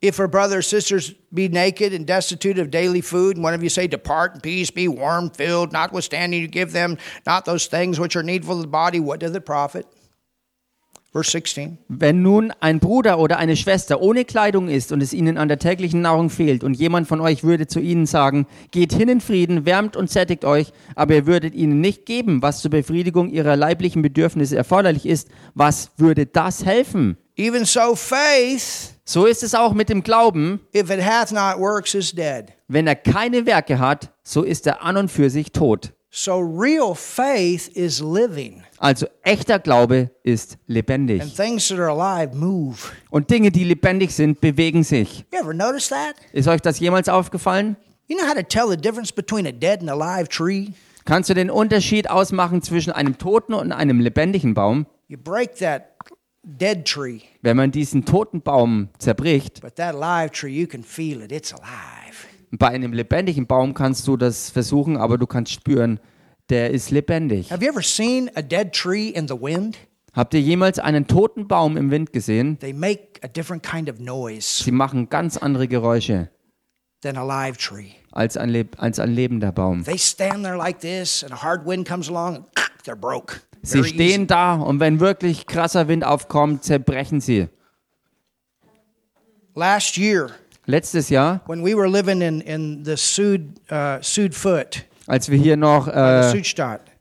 If 0.00 0.18
a 0.20 0.26
brother 0.26 0.58
or 0.58 0.62
sisters 0.62 1.14
be 1.32 1.48
naked 1.48 1.92
and 1.92 2.06
destitute 2.06 2.58
of 2.60 2.70
daily 2.70 3.00
food, 3.00 3.36
and 3.36 3.44
one 3.44 3.54
of 3.54 3.62
you 3.62 3.68
say, 3.68 3.86
Depart 3.86 4.34
in 4.34 4.40
peace, 4.40 4.70
be 4.70 4.88
warm, 4.88 5.30
filled, 5.30 5.72
notwithstanding 5.72 6.40
you 6.40 6.48
give 6.48 6.72
them 6.72 6.96
not 7.24 7.44
those 7.44 7.66
things 7.66 8.00
which 8.00 8.16
are 8.16 8.22
needful 8.24 8.56
to 8.56 8.62
the 8.62 8.68
body, 8.68 8.98
what 8.98 9.20
doth 9.20 9.34
it 9.34 9.44
profit? 9.46 9.86
Verse 11.12 11.30
16. 11.30 11.76
Wenn 11.88 12.22
nun 12.22 12.52
ein 12.60 12.80
Bruder 12.80 13.18
oder 13.18 13.36
eine 13.36 13.54
Schwester 13.54 14.00
ohne 14.00 14.24
Kleidung 14.24 14.68
ist 14.68 14.92
und 14.92 15.02
es 15.02 15.12
ihnen 15.12 15.36
an 15.36 15.48
der 15.48 15.58
täglichen 15.58 16.00
Nahrung 16.00 16.30
fehlt 16.30 16.64
und 16.64 16.72
jemand 16.74 17.06
von 17.06 17.20
euch 17.20 17.44
würde 17.44 17.66
zu 17.66 17.80
ihnen 17.80 18.06
sagen, 18.06 18.46
geht 18.70 18.94
hin 18.94 19.10
in 19.10 19.20
Frieden, 19.20 19.66
wärmt 19.66 19.94
und 19.94 20.10
sättigt 20.10 20.46
euch, 20.46 20.72
aber 20.94 21.14
ihr 21.14 21.26
würdet 21.26 21.54
ihnen 21.54 21.82
nicht 21.82 22.06
geben, 22.06 22.40
was 22.40 22.62
zur 22.62 22.70
Befriedigung 22.70 23.28
ihrer 23.28 23.56
leiblichen 23.56 24.00
Bedürfnisse 24.00 24.56
erforderlich 24.56 25.04
ist, 25.04 25.28
was 25.54 25.90
würde 25.98 26.24
das 26.24 26.64
helfen? 26.64 27.18
Even 27.36 27.66
so, 27.66 27.94
faith, 27.94 28.94
So 29.04 29.26
ist 29.26 29.42
es 29.42 29.54
auch 29.54 29.74
mit 29.74 29.90
dem 29.90 30.02
Glauben. 30.02 30.60
if 30.74 30.88
it 30.90 31.02
hath 31.04 31.30
not 31.30 31.58
works, 31.58 31.94
is 31.94 32.12
dead. 32.12 32.46
Wenn 32.68 32.86
er 32.86 32.96
keine 32.96 33.44
Werke 33.44 33.78
hat, 33.78 34.10
so 34.22 34.42
ist 34.42 34.66
er 34.66 34.82
an 34.82 34.96
und 34.96 35.10
für 35.10 35.28
sich 35.28 35.52
tot. 35.52 35.92
So 36.10 36.38
real 36.38 36.94
faith 36.94 37.68
is 37.68 38.00
living, 38.00 38.62
Also 38.82 39.06
echter 39.22 39.60
Glaube 39.60 40.10
ist 40.24 40.54
and 40.54 40.60
lebendig. 40.66 41.36
things 41.36 41.68
that 41.68 41.78
are 41.78 41.88
alive 41.88 42.36
move. 42.36 42.78
Und 43.10 43.30
Dinge, 43.30 43.52
die 43.52 43.62
lebendig 43.62 44.12
sind, 44.12 44.40
bewegen 44.40 44.82
sich. 44.82 45.24
You 45.32 45.38
ever 45.38 45.54
notice 45.54 45.88
that? 45.90 46.16
Ist 46.32 46.48
euch 46.48 46.60
das 46.60 46.80
jemals 46.80 47.08
aufgefallen? 47.08 47.76
You 48.08 48.16
know 48.18 48.26
how 48.26 48.34
to 48.34 48.42
tell 48.42 48.68
the 48.68 48.76
difference 48.76 49.12
between 49.12 49.46
a 49.46 49.52
dead 49.52 49.80
and 49.82 49.88
alive 49.88 50.28
tree? 50.28 50.70
Kannst 51.04 51.30
du 51.30 51.34
den 51.34 51.48
Unterschied 51.48 52.10
ausmachen 52.10 52.60
zwischen 52.60 52.92
einem 52.92 53.18
toten 53.18 53.54
und 53.54 53.70
einem 53.70 54.00
lebendigen 54.00 54.54
Baum? 54.54 54.86
You 55.06 55.16
break 55.16 55.54
that 55.58 55.84
dead 56.42 56.84
tree, 56.84 57.20
Wenn 57.40 57.56
man 57.56 57.70
diesen 57.70 58.04
toten 58.04 58.42
Baum 58.42 58.88
zerbricht, 58.98 59.60
but 59.60 59.76
that 59.76 59.94
live 59.94 60.32
tree, 60.32 60.60
you 60.60 60.66
can 60.66 60.82
feel 60.82 61.22
it. 61.22 61.30
It's 61.30 61.52
alive. 61.52 62.26
bei 62.50 62.66
einem 62.66 62.92
lebendigen 62.92 63.46
Baum 63.46 63.74
kannst 63.74 64.08
du 64.08 64.16
das 64.16 64.50
versuchen, 64.50 64.96
aber 64.96 65.18
du 65.18 65.28
kannst 65.28 65.52
spüren, 65.52 66.00
der 66.52 66.70
ist 66.70 66.90
lebendig. 66.90 67.50
Have 67.50 67.64
you 67.64 67.70
ever 67.70 67.82
seen 67.82 68.30
a 68.36 68.42
dead 68.42 68.72
tree 68.72 69.08
in 69.08 69.26
the 69.26 69.34
wind? 69.34 69.78
Habt 70.14 70.34
ihr 70.34 70.40
jemals 70.40 70.78
einen 70.78 71.06
toten 71.06 71.48
Baum 71.48 71.76
im 71.78 71.90
Wind 71.90 72.12
gesehen? 72.12 72.58
They 72.58 72.74
make 72.74 73.18
a 73.22 73.28
different 73.28 73.62
kind 73.62 73.88
of 73.90 73.98
noise 73.98 74.62
Sie 74.62 74.70
machen 74.70 75.08
ganz 75.08 75.38
andere 75.38 75.66
Geräusche 75.66 76.28
than 77.02 77.16
a 77.16 77.24
live 77.24 77.56
tree. 77.56 77.92
als 78.12 78.36
ein, 78.36 78.50
leb 78.50 78.76
als 78.80 78.98
ein 78.98 79.14
lebender 79.14 79.50
Baum. 79.52 79.84
They 79.84 79.98
stand 79.98 80.44
there 80.44 80.56
like 80.56 80.80
this, 80.80 81.24
and 81.24 81.32
a 81.32 81.42
hard 81.42 81.66
wind 81.66 81.88
comes 81.88 82.08
along, 82.08 82.44
they're 82.84 82.94
broke. 82.94 83.40
Sie 83.62 83.78
Very 83.78 83.86
easy. 83.88 83.94
stehen 83.94 84.26
da 84.26 84.54
und 84.56 84.80
wenn 84.80 85.00
wirklich 85.00 85.46
krasser 85.46 85.88
Wind 85.88 86.04
aufkommt, 86.04 86.62
zerbrechen 86.64 87.20
sie. 87.20 87.48
Last 89.54 89.96
year, 89.96 90.30
Letztes 90.66 91.08
Jahr, 91.08 91.40
when 91.46 91.64
we 91.64 91.74
were 91.74 91.88
living 91.88 92.20
in, 92.20 92.40
in 92.40 92.84
the 92.84 92.96
Sud, 92.96 93.58
uh, 93.70 93.98
Sudfoot, 94.00 94.84
als 95.06 95.30
wir 95.30 95.38
hier 95.38 95.56
noch 95.56 95.88
äh, 95.88 96.42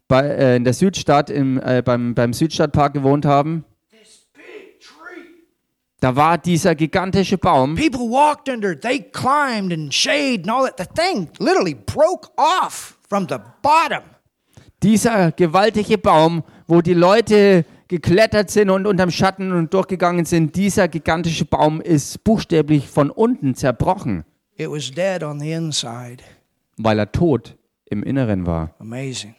bei, 0.07 0.21
äh, 0.27 0.55
in 0.55 0.63
der 0.63 0.73
Südstadt 0.73 1.29
im, 1.29 1.59
äh, 1.63 1.81
beim, 1.83 2.13
beim 2.15 2.33
Südstadtpark 2.33 2.93
gewohnt 2.93 3.25
haben, 3.25 3.65
Da 6.03 6.15
war 6.15 6.39
dieser 6.39 6.73
gigantische 6.73 7.37
Baum. 7.37 7.75
People 7.75 8.09
walked 8.09 8.49
under. 8.49 8.75
They 8.79 9.03
climbed 9.11 9.71
and 9.71 9.93
shade 9.93 10.41
and 10.41 10.49
all 10.49 10.65
that. 10.67 10.79
The 10.79 10.85
thing 10.99 11.29
literally 11.37 11.75
broke 11.75 12.27
off 12.37 12.97
from 13.07 13.27
the 13.29 13.35
bottom. 13.61 14.01
Dieser 14.81 15.31
gewaltige 15.31 15.99
Baum, 15.99 16.43
wo 16.65 16.81
die 16.81 16.95
Leute 16.95 17.65
geklettert 17.87 18.49
sind 18.49 18.71
und 18.71 18.87
unterm 18.87 19.11
Schatten 19.11 19.51
und 19.51 19.71
durchgegangen 19.75 20.25
sind, 20.25 20.55
dieser 20.55 20.87
gigantische 20.87 21.45
Baum 21.45 21.81
ist 21.81 22.23
buchstäblich 22.23 22.87
von 22.87 23.11
unten 23.11 23.53
zerbrochen, 23.53 24.23
It 24.57 24.71
was 24.71 24.89
dead 24.89 25.21
on 25.21 25.39
the 25.39 25.51
inside. 25.51 26.23
weil 26.77 26.97
er 26.97 27.11
tot 27.11 27.55
im 27.91 28.03
Inneren 28.03 28.45
war. 28.47 28.73
Amazing. 28.79 29.35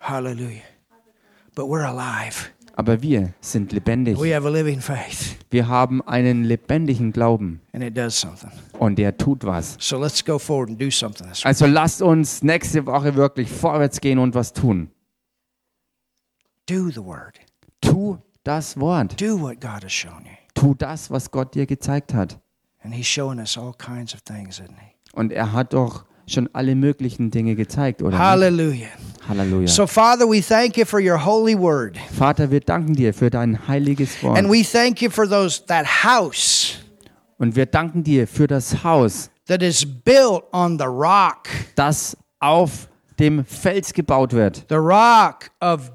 Hallelujah. 0.00 0.62
But 1.54 1.66
we're 1.66 1.84
alive. 1.86 2.50
Aber 2.74 3.02
wir 3.02 3.34
sind 3.40 3.72
lebendig. 3.72 4.18
We 4.18 4.34
have 4.34 4.46
a 4.46 4.50
living 4.50 4.80
faith, 4.80 5.36
Wir 5.50 5.68
haben 5.68 6.00
einen 6.08 6.44
lebendigen 6.44 7.12
Glauben 7.12 7.60
and 7.72 7.84
it 7.84 7.96
does 7.96 8.18
something. 8.18 8.50
und 8.78 8.98
der 8.98 9.16
tut 9.18 9.44
was. 9.44 9.76
So 9.78 9.98
let's 9.98 10.24
go 10.24 10.38
forward 10.38 10.70
and 10.70 10.80
do 10.80 10.90
something. 10.90 11.26
Also 11.44 11.66
lasst 11.66 12.00
uns 12.00 12.42
nächste 12.42 12.86
Woche 12.86 13.14
wirklich 13.14 13.50
vorwärts 13.50 14.00
gehen 14.00 14.18
und 14.18 14.34
was 14.34 14.54
tun. 14.54 14.90
Do 16.66 16.88
the 16.88 17.04
word. 17.04 17.38
Tu 17.82 18.16
das 18.44 18.78
Wort. 18.80 19.20
Do 19.20 19.38
what 19.38 19.60
God 19.60 19.84
has 19.84 19.92
shown 19.92 20.24
you. 20.24 20.32
Tu 20.54 20.74
das, 20.74 21.10
was 21.10 21.30
Gott 21.30 21.54
dir 21.54 21.66
gezeigt 21.66 22.14
hat. 22.14 22.38
And 22.82 22.94
He's 22.94 23.06
showing 23.06 23.38
us 23.38 23.58
all 23.58 23.74
kinds 23.74 24.14
of 24.14 24.22
things, 24.24 24.58
isn't 24.58 24.78
He? 24.80 24.94
Und 25.12 25.30
er 25.30 25.52
hat 25.52 25.74
doch 25.74 26.06
schon 26.26 26.48
alle 26.52 26.74
möglichen 26.74 27.30
Dinge 27.30 27.54
gezeigt, 27.54 28.02
oder? 28.02 28.10
nicht? 28.10 28.18
Hallelujah. 28.18 28.88
Halleluja. 29.28 29.68
So, 29.68 29.86
Father, 29.86 30.28
we 30.28 30.40
thank 30.42 30.76
you 30.76 30.84
for 30.84 31.00
your 31.00 31.16
holy 31.24 31.56
word. 31.56 31.96
Vater, 32.18 32.50
wir 32.50 32.60
danken 32.60 32.94
dir 32.94 33.14
für 33.14 33.30
dein 33.30 33.68
heiliges 33.68 34.20
Wort. 34.22 34.36
And 34.36 34.50
we 34.50 34.64
thank 34.64 35.00
you 35.00 35.10
for 35.10 35.28
those 35.28 35.64
that 35.66 35.86
house 36.04 36.74
Und 37.38 37.54
wir 37.56 37.66
danken 37.66 38.02
dir 38.02 38.26
für 38.26 38.46
das 38.48 38.82
Haus, 38.84 39.30
that 39.46 39.62
is 39.62 39.84
built 39.86 40.42
on 40.52 40.78
the 40.78 40.86
rock, 40.86 41.48
das 41.76 42.16
auf 42.40 42.88
dem 43.18 43.44
Fels 43.44 43.92
gebaut 43.92 44.32
wird. 44.32 44.64
the 44.68 44.74
rock 44.76 45.50
of 45.60 45.92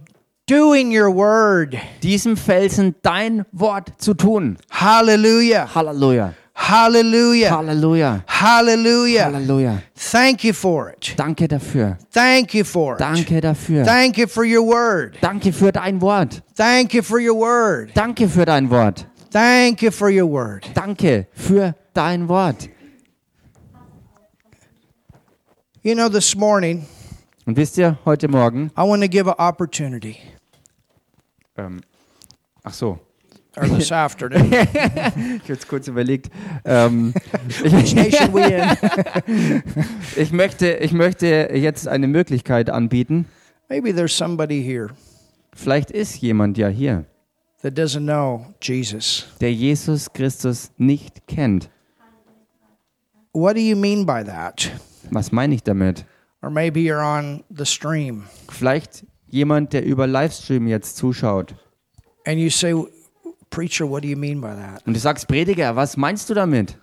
doing 0.49 0.97
your 0.97 1.13
word. 1.13 1.75
Diesem 2.03 2.37
Felsen 2.37 2.95
dein 3.01 3.45
Wort 3.51 3.91
zu 3.97 4.13
tun. 4.13 4.57
Hallelujah. 4.71 5.67
Halleluja. 5.75 6.33
Hallelujah. 6.59 7.51
Halleluja. 7.51 8.23
Hallelujah. 8.25 9.25
Halleluja. 9.25 9.81
Thank 9.95 10.43
you 10.43 10.53
for 10.53 10.89
it. 10.89 11.13
Danke 11.15 11.47
dafür. 11.47 11.97
Thank 12.11 12.55
you 12.55 12.63
for 12.63 12.95
it. 12.95 12.99
Danke 12.99 13.39
dafür. 13.41 13.85
Thank 13.85 14.17
you 14.17 14.27
for 14.27 14.43
your 14.43 14.63
word. 14.63 15.17
Danke 15.21 15.53
für 15.53 15.71
dein 15.71 16.01
Wort. 16.01 16.41
Thank 16.55 16.93
you 16.95 17.03
for 17.03 17.19
your 17.19 17.35
word. 17.35 17.91
Danke 17.95 18.27
für 18.27 18.45
dein 18.45 18.69
Wort. 18.69 19.05
Thank 19.31 19.81
you 19.83 19.91
for 19.91 20.09
your 20.09 20.25
word. 20.29 20.65
Danke 20.73 21.27
für 21.33 21.75
dein 21.93 22.27
Wort. 22.27 22.69
You 25.83 25.93
know, 25.95 26.09
this 26.09 26.35
morning, 26.35 26.85
Und 27.45 27.55
wisst 27.55 27.77
ihr, 27.77 27.97
heute 28.03 28.27
Morgen, 28.27 28.71
I 28.75 28.81
want 28.81 29.03
to 29.03 29.07
give 29.07 29.27
an 29.29 29.35
opportunity, 29.37 30.17
ähm, 31.55 31.81
ach 32.63 32.73
so, 32.73 32.99
or 33.57 33.67
this 33.67 33.91
afternoon. 33.93 34.51
ich 34.51 34.67
habe 34.69 35.41
jetzt 35.47 35.67
kurz 35.67 35.87
überlegt, 35.87 36.31
ähm, 36.65 37.13
ich, 37.63 37.95
ich, 40.17 40.31
möchte, 40.31 40.67
ich 40.75 40.91
möchte 40.93 41.49
jetzt 41.53 41.87
eine 41.87 42.07
Möglichkeit 42.07 42.69
anbieten. 42.69 43.25
Maybe 43.69 43.93
there's 43.93 44.15
somebody 44.15 44.63
here 44.63 44.89
Vielleicht 45.53 45.89
ist 45.91 46.17
jemand 46.21 46.57
ja 46.57 46.67
hier, 46.67 47.05
that 47.63 47.73
doesn't 47.77 48.05
know 48.05 48.45
Jesus. 48.61 49.27
der 49.41 49.51
Jesus 49.51 50.11
Christus 50.13 50.71
nicht 50.77 51.27
kennt. 51.27 51.69
What 53.33 53.55
do 53.55 53.59
you 53.61 53.75
mean 53.75 54.05
by 54.05 54.23
that? 54.23 54.71
Was 55.11 55.31
meine 55.31 55.55
ich 55.55 55.63
damit? 55.63 56.05
Or 56.41 56.49
maybe 56.51 56.79
you're 56.81 57.01
on 57.03 57.43
the 57.49 57.65
stream 57.65 58.23
Vielleicht 58.49 59.05
jemand, 59.27 59.73
der 59.73 59.83
über 59.83 60.05
Livestream 60.07 60.67
jetzt 60.67 60.97
zuschaut. 60.97 61.55
and 62.25 62.39
you 62.39 62.49
say, 62.49 62.73
Preacher, 63.49 63.89
what 63.89 64.03
do 64.03 64.07
you 64.07 64.17
mean 64.17 64.41
by 64.41 64.49
that? 64.49 64.85
Und 64.85 64.93
du 64.93 64.99
sagst, 64.99 65.27
Prediger, 65.27 65.75
was 65.75 65.97
meinst 65.97 66.29
du 66.29 66.33
damit? 66.33 66.77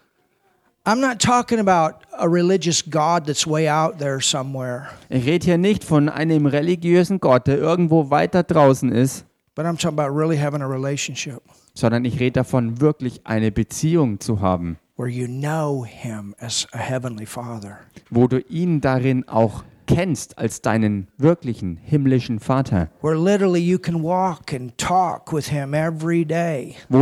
I'm 0.87 1.01
not 1.01 1.19
talking 1.19 1.61
about 1.61 2.01
a 2.13 2.27
religious 2.29 2.83
God 2.83 3.27
that's 3.27 3.47
way 3.47 3.69
out 3.71 3.99
there 3.99 4.21
somewhere, 4.21 4.89
Ich 5.09 5.25
rede 5.25 5.45
hier 5.47 5.57
nicht 5.59 5.83
von 5.83 6.11
einem 6.11 6.45
religiösen 6.47 7.21
Gott, 7.21 7.47
der 7.47 7.57
irgendwo 7.59 8.11
weiter 8.11 8.43
draußen 8.43 8.93
ist, 8.93 9.25
but 9.55 9.65
I'm 9.65 9.79
talking 9.79 9.99
about 9.99 10.15
really 10.15 10.37
having 10.37 10.61
a 10.61 10.67
relationship 10.67 11.41
sondern 11.75 12.05
ich 12.05 12.21
rede 12.21 12.33
davon, 12.33 12.81
wirklich 12.81 13.23
eine 13.25 13.51
Beziehung 13.51 14.21
zu 14.21 14.41
haben, 14.41 14.79
where 14.97 15.09
you 15.09 15.27
know 15.27 15.85
Him 15.85 16.35
as 16.39 16.69
a 16.73 16.79
Heavenly 16.79 17.27
Father. 17.27 17.79
wo 18.11 18.29
du 18.29 18.41
ihn 18.41 18.81
darin 18.83 19.27
auch 19.27 19.65
kennst 19.87 20.39
als 20.39 20.63
deinen 20.63 21.09
wirklichen 21.19 21.77
himmlischen 21.77 22.41
Vater, 22.41 22.91
wo 23.01 23.11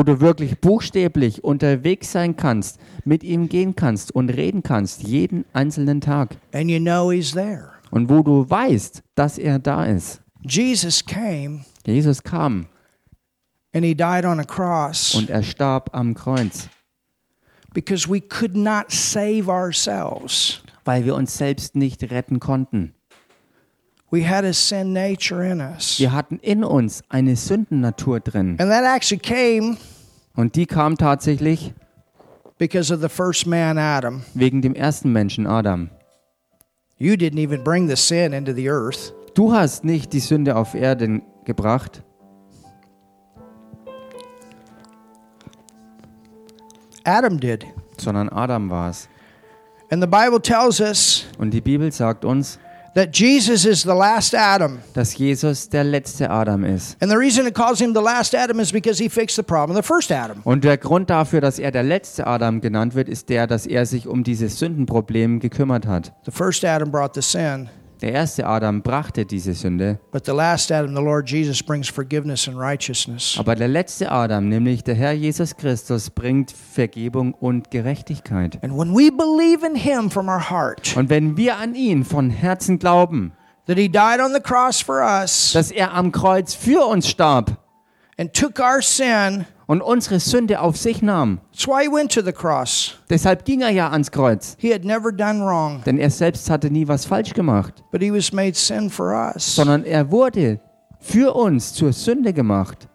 du 0.02 0.20
wirklich 0.20 0.60
buchstäblich 0.60 1.44
unterwegs 1.44 2.12
sein 2.12 2.36
kannst, 2.36 2.80
mit 3.04 3.24
ihm 3.24 3.48
gehen 3.48 3.76
kannst 3.76 4.14
und 4.14 4.28
reden 4.30 4.62
kannst, 4.62 5.02
jeden 5.02 5.44
einzelnen 5.52 6.00
Tag. 6.00 6.36
And 6.52 6.70
you 6.70 6.78
know 6.78 7.10
He's 7.10 7.32
there. 7.32 7.70
Und 7.90 8.08
wo 8.08 8.22
du 8.22 8.48
weißt, 8.48 9.02
dass 9.14 9.38
er 9.38 9.58
da 9.58 9.84
ist. 9.84 10.22
Jesus 10.44 11.04
came 11.04 11.64
Jesus 11.86 12.22
kam 12.22 12.66
and 13.72 13.84
He 13.84 13.94
died 13.94 14.24
on 14.24 14.40
a 14.40 14.44
cross 14.44 15.14
und 15.14 15.30
er 15.30 15.42
starb 15.42 15.90
am 15.92 16.14
Kreuz, 16.14 16.68
because 17.72 18.08
we 18.08 18.20
could 18.20 18.56
not 18.56 18.90
save 18.92 19.48
ourselves. 19.48 20.61
Weil 20.84 21.04
wir 21.04 21.14
uns 21.14 21.36
selbst 21.36 21.76
nicht 21.76 22.10
retten 22.10 22.40
konnten. 22.40 22.94
We 24.10 24.28
had 24.28 24.44
a 24.44 24.52
sin 24.52 24.92
nature 24.92 25.42
in 25.46 25.60
us. 25.60 25.98
Wir 25.98 26.12
hatten 26.12 26.38
in 26.40 26.64
uns 26.64 27.02
eine 27.08 27.34
Sündennatur 27.36 28.20
drin. 28.20 28.56
And 28.60 28.70
that 28.70 28.84
actually 28.84 29.20
came 29.20 29.78
Und 30.36 30.54
die 30.56 30.66
kam 30.66 30.96
tatsächlich 30.98 31.72
because 32.58 32.92
of 32.92 33.00
the 33.00 33.08
first 33.08 33.46
man, 33.46 33.78
Adam. 33.78 34.22
wegen 34.34 34.60
dem 34.60 34.74
ersten 34.74 35.12
Menschen, 35.12 35.46
Adam. 35.46 35.90
You 36.98 37.14
didn't 37.14 37.38
even 37.38 37.64
bring 37.64 37.88
the 37.88 37.96
sin 37.96 38.32
into 38.32 38.52
the 38.52 38.68
earth. 38.68 39.12
Du 39.34 39.52
hast 39.52 39.82
nicht 39.84 40.12
die 40.12 40.20
Sünde 40.20 40.56
auf 40.56 40.74
Erden 40.74 41.22
gebracht, 41.44 42.02
Adam 47.04 47.40
did. 47.40 47.66
sondern 47.98 48.28
Adam 48.28 48.70
war 48.70 48.90
es. 48.90 49.08
And 49.92 50.02
the 50.02 50.08
Bible 50.08 50.40
tells 50.40 50.80
us 50.80 51.26
Und 51.36 51.52
die 51.52 51.60
Bibel 51.60 51.92
sagt 51.92 52.24
uns, 52.24 52.58
that 52.94 53.14
Jesus 53.14 53.66
is 53.66 53.82
the 53.82 53.88
last 53.88 54.34
Adam. 54.34 54.78
dass 54.94 55.18
Jesus 55.18 55.68
der 55.68 55.84
letzte 55.84 56.30
Adam 56.30 56.64
ist. 56.64 56.96
And 57.02 57.10
the 57.10 57.18
reason 57.18 57.46
it 57.46 57.54
calls 57.54 57.78
him 57.78 57.92
the 57.94 58.00
last 58.00 58.34
Adam 58.34 58.58
is 58.58 58.72
because 58.72 59.02
he 59.02 59.10
fixed 59.10 59.36
the 59.36 59.42
problem 59.42 59.76
of 59.76 59.84
the 59.84 59.86
first 59.86 60.10
Adam. 60.10 60.40
Und 60.44 60.64
der 60.64 60.78
Grund 60.78 61.10
dafür, 61.10 61.42
dass 61.42 61.58
er 61.58 61.70
der 61.72 61.82
letzte 61.82 62.26
Adam 62.26 62.62
genannt 62.62 62.94
wird, 62.94 63.10
ist 63.10 63.28
der, 63.28 63.46
dass 63.46 63.66
er 63.66 63.84
sich 63.84 64.08
um 64.08 64.24
dieses 64.24 64.58
Sündenproblem 64.58 65.40
gekümmert 65.40 65.86
hat. 65.86 66.14
The 66.24 66.32
first 66.32 66.64
Adam 66.64 66.90
brought 66.90 67.14
the 67.14 67.20
sin, 67.20 67.68
Der 68.02 68.10
erste 68.12 68.44
Adam 68.48 68.82
brachte 68.82 69.24
diese 69.24 69.54
Sünde, 69.54 70.00
but 70.10 70.26
the 70.26 70.32
last 70.32 70.72
Adam, 70.72 70.92
the 70.94 71.00
Lord 71.00 71.30
Jesus, 71.30 71.62
brings 71.62 71.88
forgiveness 71.88 72.48
and 72.48 72.58
righteousness. 72.58 73.36
aber 73.38 73.54
der 73.54 73.68
letzte 73.68 74.10
Adam, 74.10 74.48
nämlich 74.48 74.82
der 74.82 74.96
Herr 74.96 75.12
Jesus 75.12 75.56
Christus, 75.56 76.10
bringt 76.10 76.50
Vergebung 76.50 77.32
und 77.32 77.70
Gerechtigkeit. 77.70 78.58
And 78.62 78.76
when 78.76 78.92
we 78.92 79.10
believe 79.12 79.64
in 79.64 79.76
him 79.76 80.10
from 80.10 80.28
our 80.28 80.50
heart, 80.50 80.96
Und 80.96 81.10
wenn 81.10 81.36
wir 81.36 81.58
an 81.58 81.76
ihn 81.76 82.04
von 82.04 82.28
Herzen 82.30 82.80
glauben, 82.80 83.34
that 83.66 83.78
he 83.78 83.88
died 83.88 84.18
on 84.18 84.32
the 84.34 84.40
cross 84.40 84.80
for 84.80 85.00
us 85.02 85.52
dass 85.52 85.70
er 85.70 85.94
am 85.94 86.10
Kreuz 86.10 86.54
für 86.54 86.84
uns 86.84 87.08
starb 87.08 87.56
and 88.18 88.32
took 88.34 88.58
our 88.58 88.82
sin, 88.82 89.46
und 89.72 89.80
unsere 89.80 90.20
Sünde 90.20 90.60
auf 90.60 90.76
sich 90.76 91.00
nahm, 91.00 91.40
went 91.56 92.12
to 92.12 92.20
the 92.20 92.30
cross. 92.30 92.94
deshalb 93.08 93.46
ging 93.46 93.62
er 93.62 93.70
ja 93.70 93.88
ans 93.88 94.10
Kreuz, 94.10 94.54
He 94.58 94.70
had 94.70 94.84
never 94.84 95.10
done 95.10 95.40
wrong, 95.42 95.80
denn 95.86 95.96
er 95.96 96.10
selbst 96.10 96.50
hatte 96.50 96.70
nie 96.70 96.86
was 96.86 97.06
falsch 97.06 97.32
gemacht, 97.32 97.82
but 97.90 98.02
he 98.02 98.12
was 98.12 98.32
made 98.34 98.52
sin 98.54 98.90
for 98.90 99.14
us. 99.34 99.56
Sondern 99.56 99.84
er 99.84 100.10
wurde 100.10 100.60
für 101.00 101.34
uns 101.34 101.72
zur 101.72 101.94
Sünde 101.94 102.34
gemacht, 102.34 102.86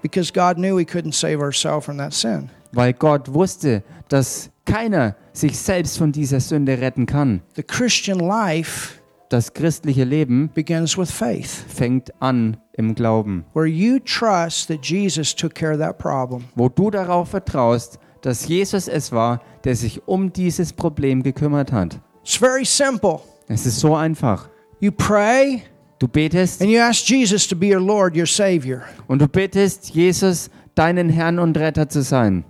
because 0.00 0.32
God 0.32 0.54
knew 0.56 0.76
we 0.76 0.84
couldn't 0.84 1.14
save 1.14 1.40
ourselves 1.42 1.84
from 1.84 1.98
that 1.98 2.14
sin. 2.14 2.48
weil 2.70 2.92
Gott 2.92 3.34
wusste, 3.34 3.82
dass 4.08 4.50
keiner 4.64 5.16
sich 5.32 5.58
selbst 5.58 5.98
von 5.98 6.12
dieser 6.12 6.38
Sünde 6.38 6.80
retten 6.80 7.06
kann. 7.06 7.40
The 7.56 7.64
Christian 7.64 8.20
life 8.20 9.00
Das 9.30 9.52
christliche 9.52 10.04
Leben 10.04 10.48
begins 10.54 10.96
with 10.96 11.10
faith, 11.10 11.50
fängt 11.50 12.12
an 12.22 12.56
im 12.78 12.94
Glauben, 12.94 13.44
where 13.52 13.66
you 13.66 13.98
trust 13.98 14.68
that 14.68 14.84
Jesus 14.86 15.34
took 15.34 15.54
care 15.54 15.72
of 15.74 15.78
that 15.80 15.98
problem. 15.98 16.44
wo 16.54 16.68
du 16.70 16.90
darauf 16.90 17.28
vertraust, 17.28 17.98
dass 18.22 18.48
Jesus 18.48 18.88
es 18.88 19.12
war, 19.12 19.40
der 19.64 19.76
sich 19.76 20.06
um 20.08 20.32
dieses 20.32 20.72
Problem 20.72 21.22
gekümmert 21.22 21.70
hat. 21.72 22.00
It's 22.22 22.36
very 22.36 22.64
simple. 22.64 23.20
Es 23.48 23.66
ist 23.66 23.80
so 23.80 23.94
einfach. 23.94 24.48
You 24.80 24.92
pray 24.92 25.62
Du 25.98 26.06
betest 26.06 26.62
and 26.62 26.70
you 26.70 26.78
ask 26.80 27.08
Jesus 27.08 27.48
to 27.48 27.56
be 27.56 27.66
your 27.74 27.80
Lord, 27.80 28.16
your 28.16 28.26
Savior. 28.26 28.82
und 29.08 29.20
du 29.20 29.26
betest 29.26 29.90
Jesus, 29.90 30.48
deinen 30.76 31.08
Herrn 31.10 31.40
und 31.40 31.58
Retter 31.58 31.88
zu 31.88 32.02
sein. 32.02 32.44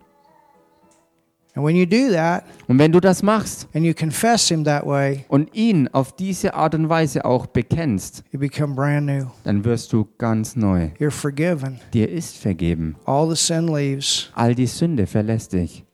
And 1.59 1.67
when 1.67 1.75
you 1.75 1.87
do 1.87 2.13
that 2.13 2.45
Und 2.69 2.79
wenn 2.79 2.93
du 2.93 3.01
das 3.01 3.21
machst 3.21 3.67
and 3.75 3.85
you 3.85 3.93
confess 3.93 4.47
Him 4.49 4.63
that 4.63 4.87
way, 4.87 5.25
und 5.29 5.53
ihn 5.57 5.89
auf 5.89 6.15
diese 6.15 6.55
Art 6.55 6.77
und 6.77 6.89
Weise 6.89 7.25
auch 7.25 7.47
bekennst, 7.47 8.23
you 8.31 8.39
become 8.39 8.77
brand 8.77 9.07
new. 9.07 9.27
dann 9.43 9.65
wirst 9.65 9.93
du 9.93 10.07
ganz 10.19 10.55
neu. 10.55 10.91
You're 11.01 11.11
forgiven. 11.11 11.81
Dir 11.93 12.09
ist 12.09 12.37
vergeben. 12.37 12.95
All 13.07 13.29
the 13.29 13.35
sin 13.35 13.67
leaves. 13.67 14.31
All 14.37 14.55
die 14.55 14.69
Sünde 14.69 15.09
verlässt 15.09 15.53
dich. 15.53 15.85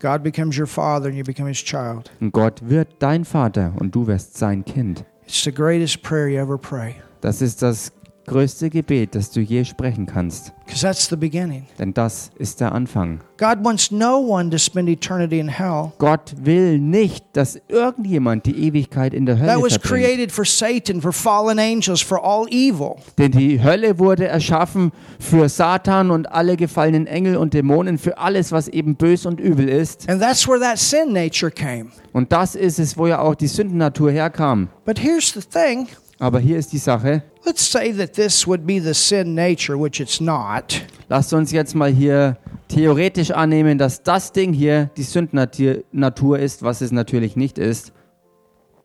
God 0.00 0.22
becomes 0.22 0.56
your 0.56 0.68
Father 0.68 1.06
and 1.06 1.16
you 1.16 1.24
become 1.24 1.48
His 1.48 1.58
child. 1.58 2.12
Und 2.20 2.30
Gott 2.32 2.60
wird 2.62 2.88
dein 3.00 3.24
Vater 3.24 3.72
und 3.80 3.92
du 3.92 4.06
wirst 4.06 4.38
sein 4.38 4.64
Kind. 4.64 5.04
It's 5.26 5.42
the 5.42 5.50
greatest 5.52 6.00
prayer 6.04 6.28
you 6.28 6.38
ever 6.38 6.56
pray 6.56 6.94
Das 7.22 7.42
ist 7.42 7.60
das 7.60 7.92
größte 8.26 8.70
Gebet, 8.70 9.14
das 9.14 9.30
du 9.30 9.40
je 9.40 9.64
sprechen 9.64 10.06
kannst. 10.06 10.52
that's 10.80 11.08
the 11.08 11.16
beginning. 11.16 11.66
Denn 11.78 11.92
das 11.92 12.30
ist 12.38 12.60
der 12.60 12.72
Anfang. 12.72 13.20
God 13.36 13.64
wants 13.64 13.90
no 13.90 14.18
one 14.18 14.50
to 14.50 14.58
spend 14.58 14.88
eternity 14.88 15.38
in 15.40 15.48
hell. 15.48 15.92
Gott 15.98 16.32
will 16.42 16.78
nicht, 16.78 17.24
dass 17.32 17.60
irgendjemand 17.68 18.46
die 18.46 18.66
Ewigkeit 18.66 19.12
in 19.14 19.26
der 19.26 19.36
That 19.36 19.50
Hölle 19.50 19.62
was 19.62 19.72
verbringt. 19.74 20.04
created 20.04 20.32
for 20.32 20.44
Satan, 20.44 21.02
for 21.02 21.12
fallen 21.12 21.58
angels, 21.58 22.00
for 22.00 22.24
all 22.24 22.46
evil. 22.50 22.96
Denn 23.18 23.32
die 23.32 23.62
Hölle 23.62 23.98
wurde 23.98 24.28
erschaffen 24.28 24.92
für 25.18 25.48
Satan 25.48 26.10
und 26.10 26.30
alle 26.30 26.56
gefallenen 26.56 27.06
Engel 27.06 27.36
und 27.36 27.54
Dämonen, 27.54 27.98
für 27.98 28.18
alles, 28.18 28.52
was 28.52 28.68
eben 28.68 28.94
bös 28.96 29.26
und 29.26 29.40
übel 29.40 29.68
ist. 29.68 30.08
And 30.08 30.22
that's 30.22 30.46
where 30.46 30.60
that 30.60 30.78
sin 30.78 31.12
nature 31.12 31.50
came. 31.50 31.86
Und 32.12 32.30
das 32.32 32.54
ist 32.54 32.78
es, 32.78 32.96
wo 32.96 33.06
ja 33.06 33.18
auch 33.20 33.34
die 33.34 33.48
Sündennatur 33.48 34.10
herkam. 34.12 34.68
But 34.84 34.98
here's 34.98 35.32
the 35.32 35.40
thing 35.40 35.88
Aber 36.22 36.38
hier 36.38 36.56
ist 36.56 36.72
die 36.72 36.78
Sache. 36.78 37.24
let's 37.44 37.68
say 37.68 37.92
that 37.92 38.12
this 38.12 38.46
would 38.46 38.64
be 38.64 38.80
the 38.80 38.94
sin 38.94 39.34
nature, 39.34 39.76
which 39.76 39.98
it's 39.98 40.20
not. 40.20 40.80
Lasst 41.08 41.32
uns 41.32 41.50
jetzt 41.50 41.74
mal 41.74 41.90
hier 41.90 42.36
theoretisch 42.68 43.32
annehmen, 43.32 43.76
dass 43.76 44.04
das 44.04 44.30
Ding 44.30 44.52
hier 44.52 44.88
die 44.96 45.02
Sündennatur 45.02 45.82
Natur 45.90 46.38
ist, 46.38 46.62
was 46.62 46.80
es 46.80 46.92
natürlich 46.92 47.34
nicht 47.34 47.58
ist. 47.58 47.92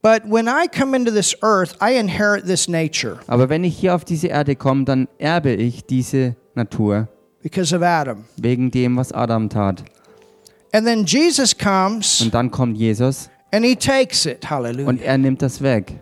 But 0.01 0.23
when 0.25 0.47
I 0.47 0.67
come 0.67 0.97
into 0.97 1.11
this 1.11 1.35
earth, 1.43 1.75
I 1.79 1.95
inherit 1.99 2.45
this 2.47 2.67
nature 2.67 3.19
Aber 3.27 3.49
wenn 3.49 3.63
ich 3.63 3.77
hier 3.77 3.93
auf 3.93 4.03
diese 4.03 4.27
Erde 4.27 4.55
komme, 4.55 4.85
dann 4.85 5.07
erbe 5.19 5.53
ich 5.53 5.85
diese 5.85 6.35
Natur 6.55 7.07
because 7.43 7.75
of 7.75 7.83
Adam. 7.83 8.25
wegen 8.37 8.71
dem, 8.71 8.97
was 8.97 9.11
Adam 9.11 9.47
tat. 9.47 9.83
And 10.73 10.87
then 10.87 11.05
Jesus 11.05 11.55
comes 11.55 12.19
Und 12.19 12.33
dann 12.33 12.49
kommt 12.49 12.77
Jesus 12.79 13.29
and 13.51 13.63
he 13.63 13.75
takes 13.75 14.25
it. 14.25 14.49
Hallelujah. 14.49 14.89
und 14.89 15.01
er 15.03 15.19
nimmt 15.19 15.43
das 15.43 15.61
weg. 15.61 15.99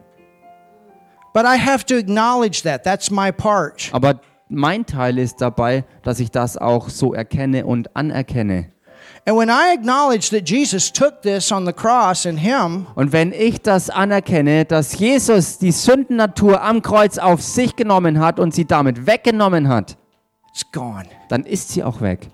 But 1.35 1.43
I 1.43 1.57
have 1.57 1.85
to 1.87 1.97
acknowledge 1.97 2.63
that. 2.63 2.85
That's 2.85 3.11
my 3.11 3.29
part. 3.29 3.89
Aber 3.91 4.21
mein 4.47 4.85
Teil 4.85 5.17
ist 5.17 5.41
dabei, 5.41 5.83
dass 6.01 6.21
ich 6.21 6.31
das 6.31 6.55
auch 6.55 6.87
so 6.87 7.13
erkenne 7.13 7.65
und 7.65 7.93
anerkenne. 7.93 8.67
And 9.25 9.37
when 9.37 9.49
I 9.49 9.73
acknowledge 9.73 10.29
that 10.29 10.49
Jesus 10.49 10.93
took 10.93 11.21
this 11.23 11.51
on 11.51 11.65
the 11.65 11.73
cross 11.73 12.23
in 12.23 12.37
him, 12.37 12.87
Und 12.95 13.11
wenn 13.11 13.33
ich 13.33 13.61
das 13.61 13.89
anerkenne, 13.89 14.63
dass 14.63 14.97
Jesus 14.97 15.57
die 15.57 15.73
Sündennatur 15.73 16.61
am 16.61 16.81
Kreuz 16.81 17.17
auf 17.17 17.41
sich 17.41 17.75
genommen 17.75 18.21
hat 18.21 18.39
und 18.39 18.55
sie 18.55 18.63
damit 18.63 19.05
weggenommen 19.05 19.67
hat, 19.67 19.97
it's 20.51 20.63
gone. 20.71 21.03
dann 21.27 21.43
ist 21.43 21.67
sie 21.71 21.83
auch 21.83 21.99
weg. 21.99 22.29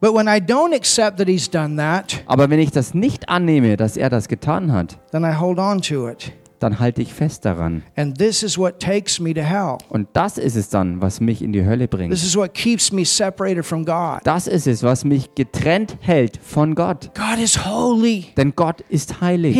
But 0.00 0.14
when 0.14 0.26
I 0.26 0.40
don't 0.40 0.74
accept 0.74 1.18
that 1.18 1.28
he's 1.28 1.48
done 1.48 1.76
that, 1.76 2.24
Aber 2.26 2.50
wenn 2.50 2.58
ich 2.58 2.72
das 2.72 2.92
nicht 2.92 3.28
annehme, 3.28 3.76
dass 3.76 3.96
er 3.96 4.10
das 4.10 4.26
getan 4.26 4.72
hat, 4.72 4.98
then 5.12 5.22
I 5.22 5.38
hold 5.38 5.60
on 5.60 5.80
to 5.82 6.08
it. 6.08 6.32
Dann 6.58 6.78
halte 6.78 7.02
ich 7.02 7.12
fest 7.12 7.44
daran. 7.44 7.82
And 7.96 8.18
this 8.18 8.42
is 8.42 8.58
what 8.58 8.80
takes 8.80 9.20
me 9.20 9.34
to 9.34 9.40
hell. 9.40 9.78
Und 9.88 10.08
das 10.12 10.38
ist 10.38 10.56
es 10.56 10.68
dann, 10.68 11.00
was 11.00 11.20
mich 11.20 11.42
in 11.42 11.52
die 11.52 11.64
Hölle 11.64 11.88
bringt. 11.88 12.12
This 12.12 12.24
is 12.24 12.36
what 12.36 12.54
keeps 12.54 12.92
me 12.92 13.04
separated 13.04 13.64
from 13.64 13.84
God. 13.84 14.20
Das 14.24 14.46
ist 14.46 14.66
es, 14.66 14.82
was 14.82 15.04
mich 15.04 15.34
getrennt 15.34 15.96
hält 16.00 16.38
von 16.42 16.74
Gott. 16.74 17.10
God 17.14 17.38
is 17.42 17.64
holy. 17.64 18.26
Denn 18.36 18.54
Gott 18.54 18.82
ist 18.88 19.20
heilig. 19.20 19.56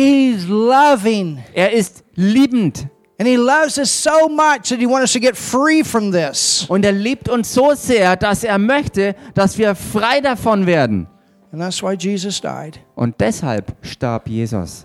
Er 1.53 1.71
ist 1.73 2.03
liebend. 2.15 2.87
And 3.17 3.29
he 3.29 3.37
loves 3.37 3.77
us 3.77 3.89
so 3.89 4.27
much 4.27 4.69
that 4.69 4.79
he 4.79 4.85
wants 4.85 5.03
us 5.03 5.13
to 5.13 5.19
get 5.19 5.37
free 5.37 5.83
from 5.83 6.11
this. 6.11 6.65
Und 6.67 6.83
er 6.83 6.91
liebt 6.91 7.29
uns 7.29 7.53
so 7.53 7.73
sehr, 7.73 8.17
dass 8.17 8.43
er 8.43 8.57
möchte, 8.57 9.15
dass 9.33 9.57
wir 9.57 9.73
frei 9.73 10.19
davon 10.19 10.65
werden. 10.65 11.07
And 11.53 11.61
that's 11.61 11.81
why 11.81 11.93
Jesus 11.93 12.41
died. 12.41 12.77
Und 12.95 13.15
deshalb 13.21 13.73
starb 13.81 14.27
Jesus. 14.27 14.84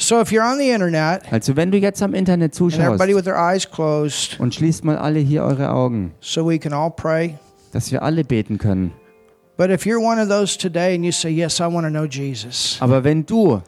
So 0.00 0.20
if 0.20 0.30
you're 0.30 0.44
on 0.44 0.58
the 0.58 0.70
internet 0.70 1.22
Also 1.32 1.56
wenn 1.56 1.72
du 1.72 1.78
jetzt 1.78 2.00
am 2.02 2.14
Internet 2.14 2.54
zuschaust 2.54 3.72
closed, 3.72 4.38
und 4.38 4.54
schließt 4.54 4.84
mal 4.84 4.96
alle 4.96 5.18
hier 5.18 5.42
eure 5.42 5.70
Augen, 5.70 6.12
so 6.20 6.48
we 6.48 6.56
can 6.56 6.72
all 6.72 6.90
pray. 6.90 7.36
dass 7.72 7.90
wir 7.90 8.02
alle 8.02 8.22
beten 8.22 8.58
können. 8.58 8.92
But 9.56 9.70
if 9.70 9.84
you're 9.84 10.00
one 10.00 10.22
of 10.22 10.28
those 10.28 10.56
today 10.56 10.94
and 10.94 11.04
you 11.04 11.10
say, 11.10 11.30
Yes, 11.30 11.58
I 11.58 11.64
want 11.64 11.84
to 11.84 11.90
know 11.90 12.04
Jesus, 12.04 12.78
Aber 12.80 13.02
wenn 13.02 13.26
du 13.26 13.60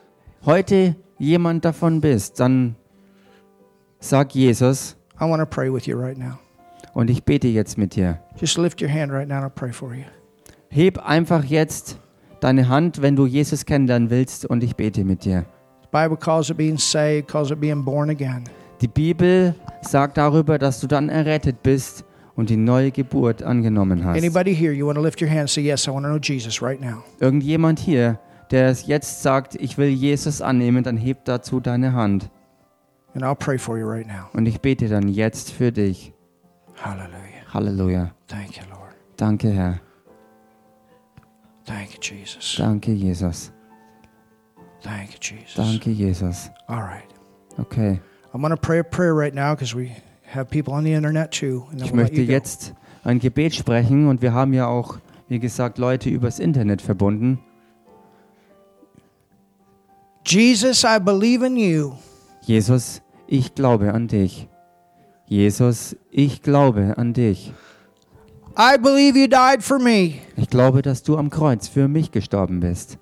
heute 0.46 0.94
jemand 1.18 1.64
davon 1.64 2.00
bist, 2.00 2.38
dann 2.38 2.76
sag 3.98 4.32
Jesus 4.32 4.96
I 5.20 5.24
want 5.24 5.40
to 5.40 5.46
pray 5.46 5.68
with 5.72 5.86
you 5.86 5.98
right 5.98 6.16
now. 6.16 6.38
und 6.94 7.10
ich 7.10 7.24
bete 7.24 7.48
jetzt 7.48 7.76
mit 7.76 7.96
dir. 7.96 8.20
Just 8.40 8.56
lift 8.56 8.80
your 8.80 8.88
hand 8.88 9.10
right 9.10 9.28
now 9.28 9.38
and 9.38 9.46
I'll 9.46 9.50
pray 9.50 9.72
for 9.72 9.94
you. 9.94 10.04
Heb 10.68 11.04
einfach 11.04 11.42
jetzt 11.42 11.98
deine 12.38 12.68
Hand, 12.68 13.02
wenn 13.02 13.16
du 13.16 13.26
Jesus 13.26 13.64
kennenlernen 13.64 14.10
willst 14.10 14.44
und 14.46 14.62
ich 14.62 14.76
bete 14.76 15.04
mit 15.04 15.24
dir. 15.24 15.44
Bible 15.90 16.16
calls 16.16 16.50
it 16.50 16.56
being 16.56 16.78
saved, 16.78 17.28
calls 17.28 17.50
it 17.50 17.60
being 17.60 17.84
born 17.84 18.10
again. 18.10 18.44
Die 18.80 18.88
Bibel 18.88 19.54
sagt 19.82 20.16
darüber, 20.16 20.58
dass 20.58 20.80
du 20.80 20.86
dann 20.86 21.08
errettet 21.08 21.62
bist 21.62 22.04
und 22.34 22.48
die 22.48 22.56
neue 22.56 22.90
Geburt 22.90 23.42
angenommen 23.42 24.04
hast. 24.04 24.16
Anybody 24.16 24.54
here, 24.54 24.72
you 24.72 24.86
want 24.86 24.96
to 24.96 25.02
lift 25.02 25.20
your 25.20 25.28
hand 25.28 25.40
and 25.40 25.50
say, 25.50 25.62
Yes, 25.62 25.86
I 25.86 25.90
want 25.90 26.04
to 26.04 26.10
know 26.10 26.18
Jesus 26.18 26.62
right 26.62 26.80
now. 26.80 27.02
Irgendjemand 27.18 27.78
hier, 27.78 28.18
der 28.50 28.68
es 28.68 28.86
jetzt 28.86 29.22
sagt, 29.22 29.54
ich 29.56 29.76
will 29.78 29.88
Jesus 29.88 30.40
annehmen, 30.40 30.82
dann 30.82 30.96
heb 30.96 31.24
dazu 31.24 31.60
deine 31.60 31.92
Hand 31.92 32.30
And 33.14 33.24
I'll 33.24 33.34
pray 33.34 33.58
for 33.58 33.76
you 33.76 33.86
right 33.86 34.06
now. 34.06 34.28
und 34.32 34.46
ich 34.46 34.60
bete 34.60 34.88
dann 34.88 35.08
jetzt 35.08 35.50
für 35.52 35.72
dich. 35.72 36.12
Hallelujah. 36.76 37.52
Halleluja. 37.52 38.12
Thank 38.28 38.56
you, 38.56 38.62
Lord. 38.70 38.94
Danke, 39.16 39.50
Herr. 39.50 39.80
Thank 41.64 41.92
you, 41.94 42.00
Jesus. 42.00 42.54
Danke, 42.56 42.92
Jesus. 42.92 43.52
Thank 44.90 45.12
you, 45.12 45.18
Jesus. 45.20 45.54
Danke, 45.54 45.94
Jesus. 45.94 46.50
All 46.68 46.82
right. 46.82 47.08
Okay. 47.60 48.00
I'm 48.34 48.40
going 48.40 48.50
to 48.50 48.56
pray 48.56 48.80
a 48.80 48.84
prayer 48.84 49.14
right 49.14 49.32
now 49.34 49.54
because 49.54 49.74
we 49.74 49.92
have 50.24 50.50
people 50.50 50.74
on 50.74 50.82
the 50.84 50.92
internet 50.92 51.30
too. 51.30 51.66
And 51.70 51.80
Ich 51.80 51.92
we'll 51.92 51.96
möchte 52.02 52.22
jetzt 52.22 52.74
ein 53.04 53.20
Gebet 53.20 53.54
sprechen 53.54 54.08
und 54.08 54.20
wir 54.20 54.32
haben 54.32 54.52
ja 54.52 54.66
auch, 54.66 54.98
wie 55.28 55.38
gesagt, 55.38 55.78
Leute 55.78 56.10
übers 56.10 56.40
Internet 56.40 56.82
verbunden. 56.82 57.38
Jesus, 60.26 60.84
I 60.84 60.98
believe 60.98 61.44
in 61.46 61.56
you. 61.56 61.92
Jesus, 62.42 63.00
ich 63.26 63.54
glaube 63.54 63.94
an 63.94 64.08
dich. 64.08 64.48
Jesus, 65.26 65.96
ich 66.10 66.42
glaube 66.42 66.94
an 66.98 67.12
dich. 67.12 67.52
I 68.58 68.76
believe 68.76 69.16
you 69.16 69.28
died 69.28 69.62
for 69.62 69.78
me. 69.78 70.14
Ich 70.36 70.50
glaube, 70.50 70.82
dass 70.82 71.02
du 71.04 71.16
am 71.16 71.30
Kreuz 71.30 71.68
für 71.68 71.86
mich 71.86 72.10
gestorben 72.10 72.60
bist. 72.60 72.98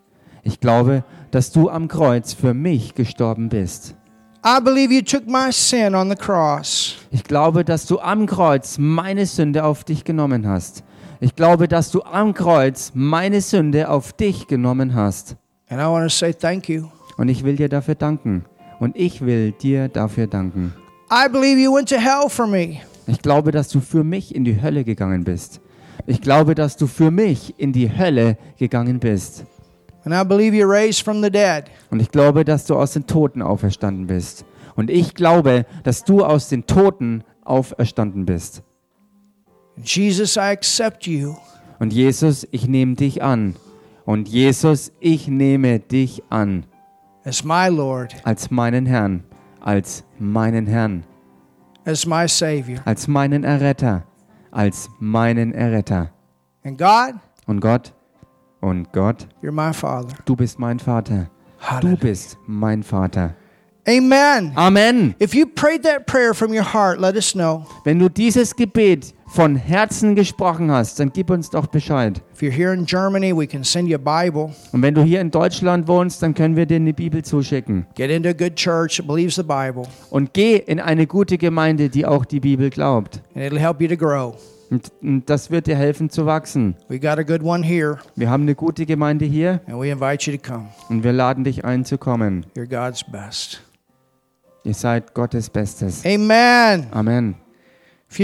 Ich 0.49 0.61
glaube, 0.61 1.05
dass 1.31 1.53
du 1.53 1.69
am 1.69 1.89
Kreuz 1.89 2.33
für 2.33 2.55
mich 2.55 2.95
gestorben 2.95 3.51
bist. 3.51 3.95
I 4.43 4.59
believe 4.65 4.91
you 4.91 5.03
took 5.03 5.27
my 5.27 5.53
sin 5.53 5.95
on 5.95 6.09
the 6.09 6.17
cross. 6.17 6.97
Ich 7.11 7.23
glaube, 7.23 7.67
dass 7.67 7.85
du 7.85 7.99
am 8.01 8.25
Kreuz 8.25 8.79
meine 8.79 9.27
Sünde 9.27 9.63
auf 9.63 9.85
dich 9.85 10.05
genommen 10.05 10.49
hast. 10.49 10.85
Ich 11.21 11.37
glaube, 11.37 11.69
dass 11.69 11.91
du 11.91 12.03
am 12.03 12.33
Kreuz 12.33 12.93
meine 12.95 13.43
Sünde 13.43 13.91
auf 13.91 14.15
dich 14.15 14.47
genommen 14.47 14.95
hast. 14.95 15.37
And 15.69 15.83
I 15.83 15.85
want 15.85 16.05
to 16.05 16.09
say 16.09 16.33
thank 16.33 16.67
you. 16.71 16.87
Und 17.19 17.29
ich 17.29 17.45
will 17.45 17.57
dir 17.57 17.69
dafür 17.69 17.95
danken. 17.95 18.47
Und 18.81 18.97
ich 18.97 19.21
will 19.21 19.53
dir 19.53 19.89
dafür 19.89 20.29
danken. 20.29 20.73
I 21.13 21.29
believe 21.31 21.61
you 21.61 21.75
went 21.75 21.91
to 21.91 21.97
hell 21.97 22.31
for 22.31 22.47
me. 22.47 22.79
Ich 23.07 23.21
glaube, 23.21 23.53
dass 23.53 23.69
du 23.69 23.81
für 23.81 24.03
mich 24.03 24.35
in 24.35 24.45
die 24.45 24.63
Hölle 24.63 24.85
gegangen 24.85 25.25
bist. 25.25 25.61
Ich 26.07 26.23
glaube, 26.23 26.55
dass 26.55 26.79
du 26.79 26.87
für 26.87 27.11
mich 27.11 27.55
in 27.59 27.75
die 27.75 27.95
Hölle 27.95 28.39
gegangen 28.57 28.99
bist. 28.99 29.45
Und 31.91 32.01
ich 32.01 32.11
glaube, 32.11 32.45
dass 32.45 32.67
du 32.67 32.75
aus 32.75 32.93
den 32.93 33.07
Toten 33.07 33.43
auferstanden 33.43 34.07
bist. 34.07 34.45
Und 34.77 34.91
ich 34.91 35.15
glaube, 35.15 35.67
dass 35.85 36.05
du 36.05 36.24
aus 36.24 36.49
den 36.49 36.66
Toten 36.66 37.24
auferstanden 37.45 38.27
bist. 38.27 38.62
Jesus, 39.82 40.37
I 40.37 40.41
accept 40.41 41.07
you 41.07 41.35
Und 41.78 41.93
Jesus, 41.93 42.47
ich 42.51 42.66
nehme 42.69 42.95
dich 42.95 43.23
an. 43.23 43.57
Und 44.05 44.28
Jesus, 44.28 44.93
ich 45.01 45.28
nehme 45.28 45.78
dich 45.78 46.23
an 46.31 46.65
as 47.24 47.45
my 47.45 47.69
Lord, 47.69 48.15
als 48.24 48.51
meinen 48.51 48.87
Herrn, 48.87 49.23
als 49.61 50.03
meinen 50.19 50.66
Herrn, 50.66 51.05
as 51.85 52.07
my 52.07 52.27
Savior. 52.27 52.81
als 52.87 53.07
meinen 53.07 53.45
Erretter, 53.45 54.05
als 54.51 54.89
meinen 54.99 55.53
Erretter. 55.53 56.11
And 56.65 56.78
God, 56.78 57.15
Und 57.47 57.61
Gott, 57.61 57.93
und 58.60 58.93
Gott, 58.93 59.26
you're 59.43 59.52
my 59.52 59.72
Father. 59.72 60.14
du 60.24 60.36
bist 60.36 60.59
mein 60.59 60.78
Vater. 60.78 61.28
Du 61.60 61.66
Hallelujah. 61.66 61.97
bist 62.01 62.39
mein 62.47 62.82
Vater. 62.82 63.35
Amen. 63.86 64.52
Amen. 64.55 65.14
If 65.18 65.35
you 65.35 65.47
prayed 65.47 65.82
that 65.85 66.05
prayer 66.06 66.35
from 66.35 66.52
your 66.52 66.62
heart, 66.74 67.01
let 67.01 67.16
us 67.16 67.32
know. 67.32 67.64
Wenn 67.85 67.98
du 67.98 68.10
dieses 68.10 68.55
Gebet 68.55 69.14
von 69.28 69.56
Herzen 69.56 70.14
gesprochen 70.14 70.70
hast, 70.70 71.01
dann 71.01 71.10
gib 71.10 71.30
uns 71.30 71.48
doch 71.48 71.66
Bescheid. 71.68 72.20
If 72.35 72.43
you're 72.43 72.51
here 72.52 72.74
in 72.74 72.85
Germany, 72.85 73.35
we 73.35 73.47
can 73.47 73.64
send 73.64 73.89
you 73.89 73.97
a 73.97 73.98
Bible. 74.22 74.51
Und 74.72 74.82
wenn 74.82 74.94
du 74.94 75.02
hier 75.02 75.22
in 75.22 75.30
Deutschland 75.30 75.89
wohnst, 75.89 76.22
dann 76.22 76.35
können 76.35 76.55
wir 76.55 76.66
dir 76.66 76.76
eine 76.76 76.93
Bibel 76.93 77.24
zuschicken. 77.24 77.86
Get 77.94 78.10
into 78.10 78.28
a 78.28 78.32
good 78.35 78.56
church 78.56 78.98
that 78.98 79.06
believes 79.06 79.36
the 79.36 79.43
Bible, 79.43 79.85
Und 80.10 80.35
geh 80.35 80.56
in 80.56 80.80
eine 80.80 81.06
gute 81.06 81.39
Gemeinde, 81.39 81.89
die 81.89 82.05
auch 82.05 82.26
die 82.26 82.40
Bibel 82.40 82.68
glaubt. 82.68 83.22
and 83.35 83.43
it'll 83.44 83.59
help 83.59 83.80
you 83.80 83.89
to 83.89 83.97
grow. 83.97 84.35
Und, 84.70 84.93
und 85.01 85.31
das 85.31 85.51
wird 85.51 85.66
dir 85.66 85.77
helfen 85.77 86.11
zu 86.11 86.27
wachsen. 86.27 86.77
We 86.89 87.01
got 87.01 87.19
a 87.19 87.23
good 87.23 87.43
one 87.43 87.65
here, 87.65 87.99
Wir 88.16 88.28
haben 88.28 88.43
eine 88.43 88.55
gute 88.55 88.85
Gemeinde 88.86 89.24
hier 89.24 89.61
and 89.66 89.81
we 89.81 89.90
invite 89.90 90.31
you 90.31 90.36
to 90.36 90.43
come. 90.53 90.69
und 90.89 91.05
wir 91.05 91.12
laden 91.12 91.45
dich 91.45 91.65
ein 91.65 91.85
zu 91.85 91.97
kommen. 91.99 92.45
You're 92.55 92.66
God's 92.66 93.03
best. 93.05 93.62
Ihr 94.65 94.74
seid 94.74 95.15
Gottes 95.15 95.49
Bestes. 95.49 96.05
Amen. 96.05 96.86
Amen. 96.90 97.36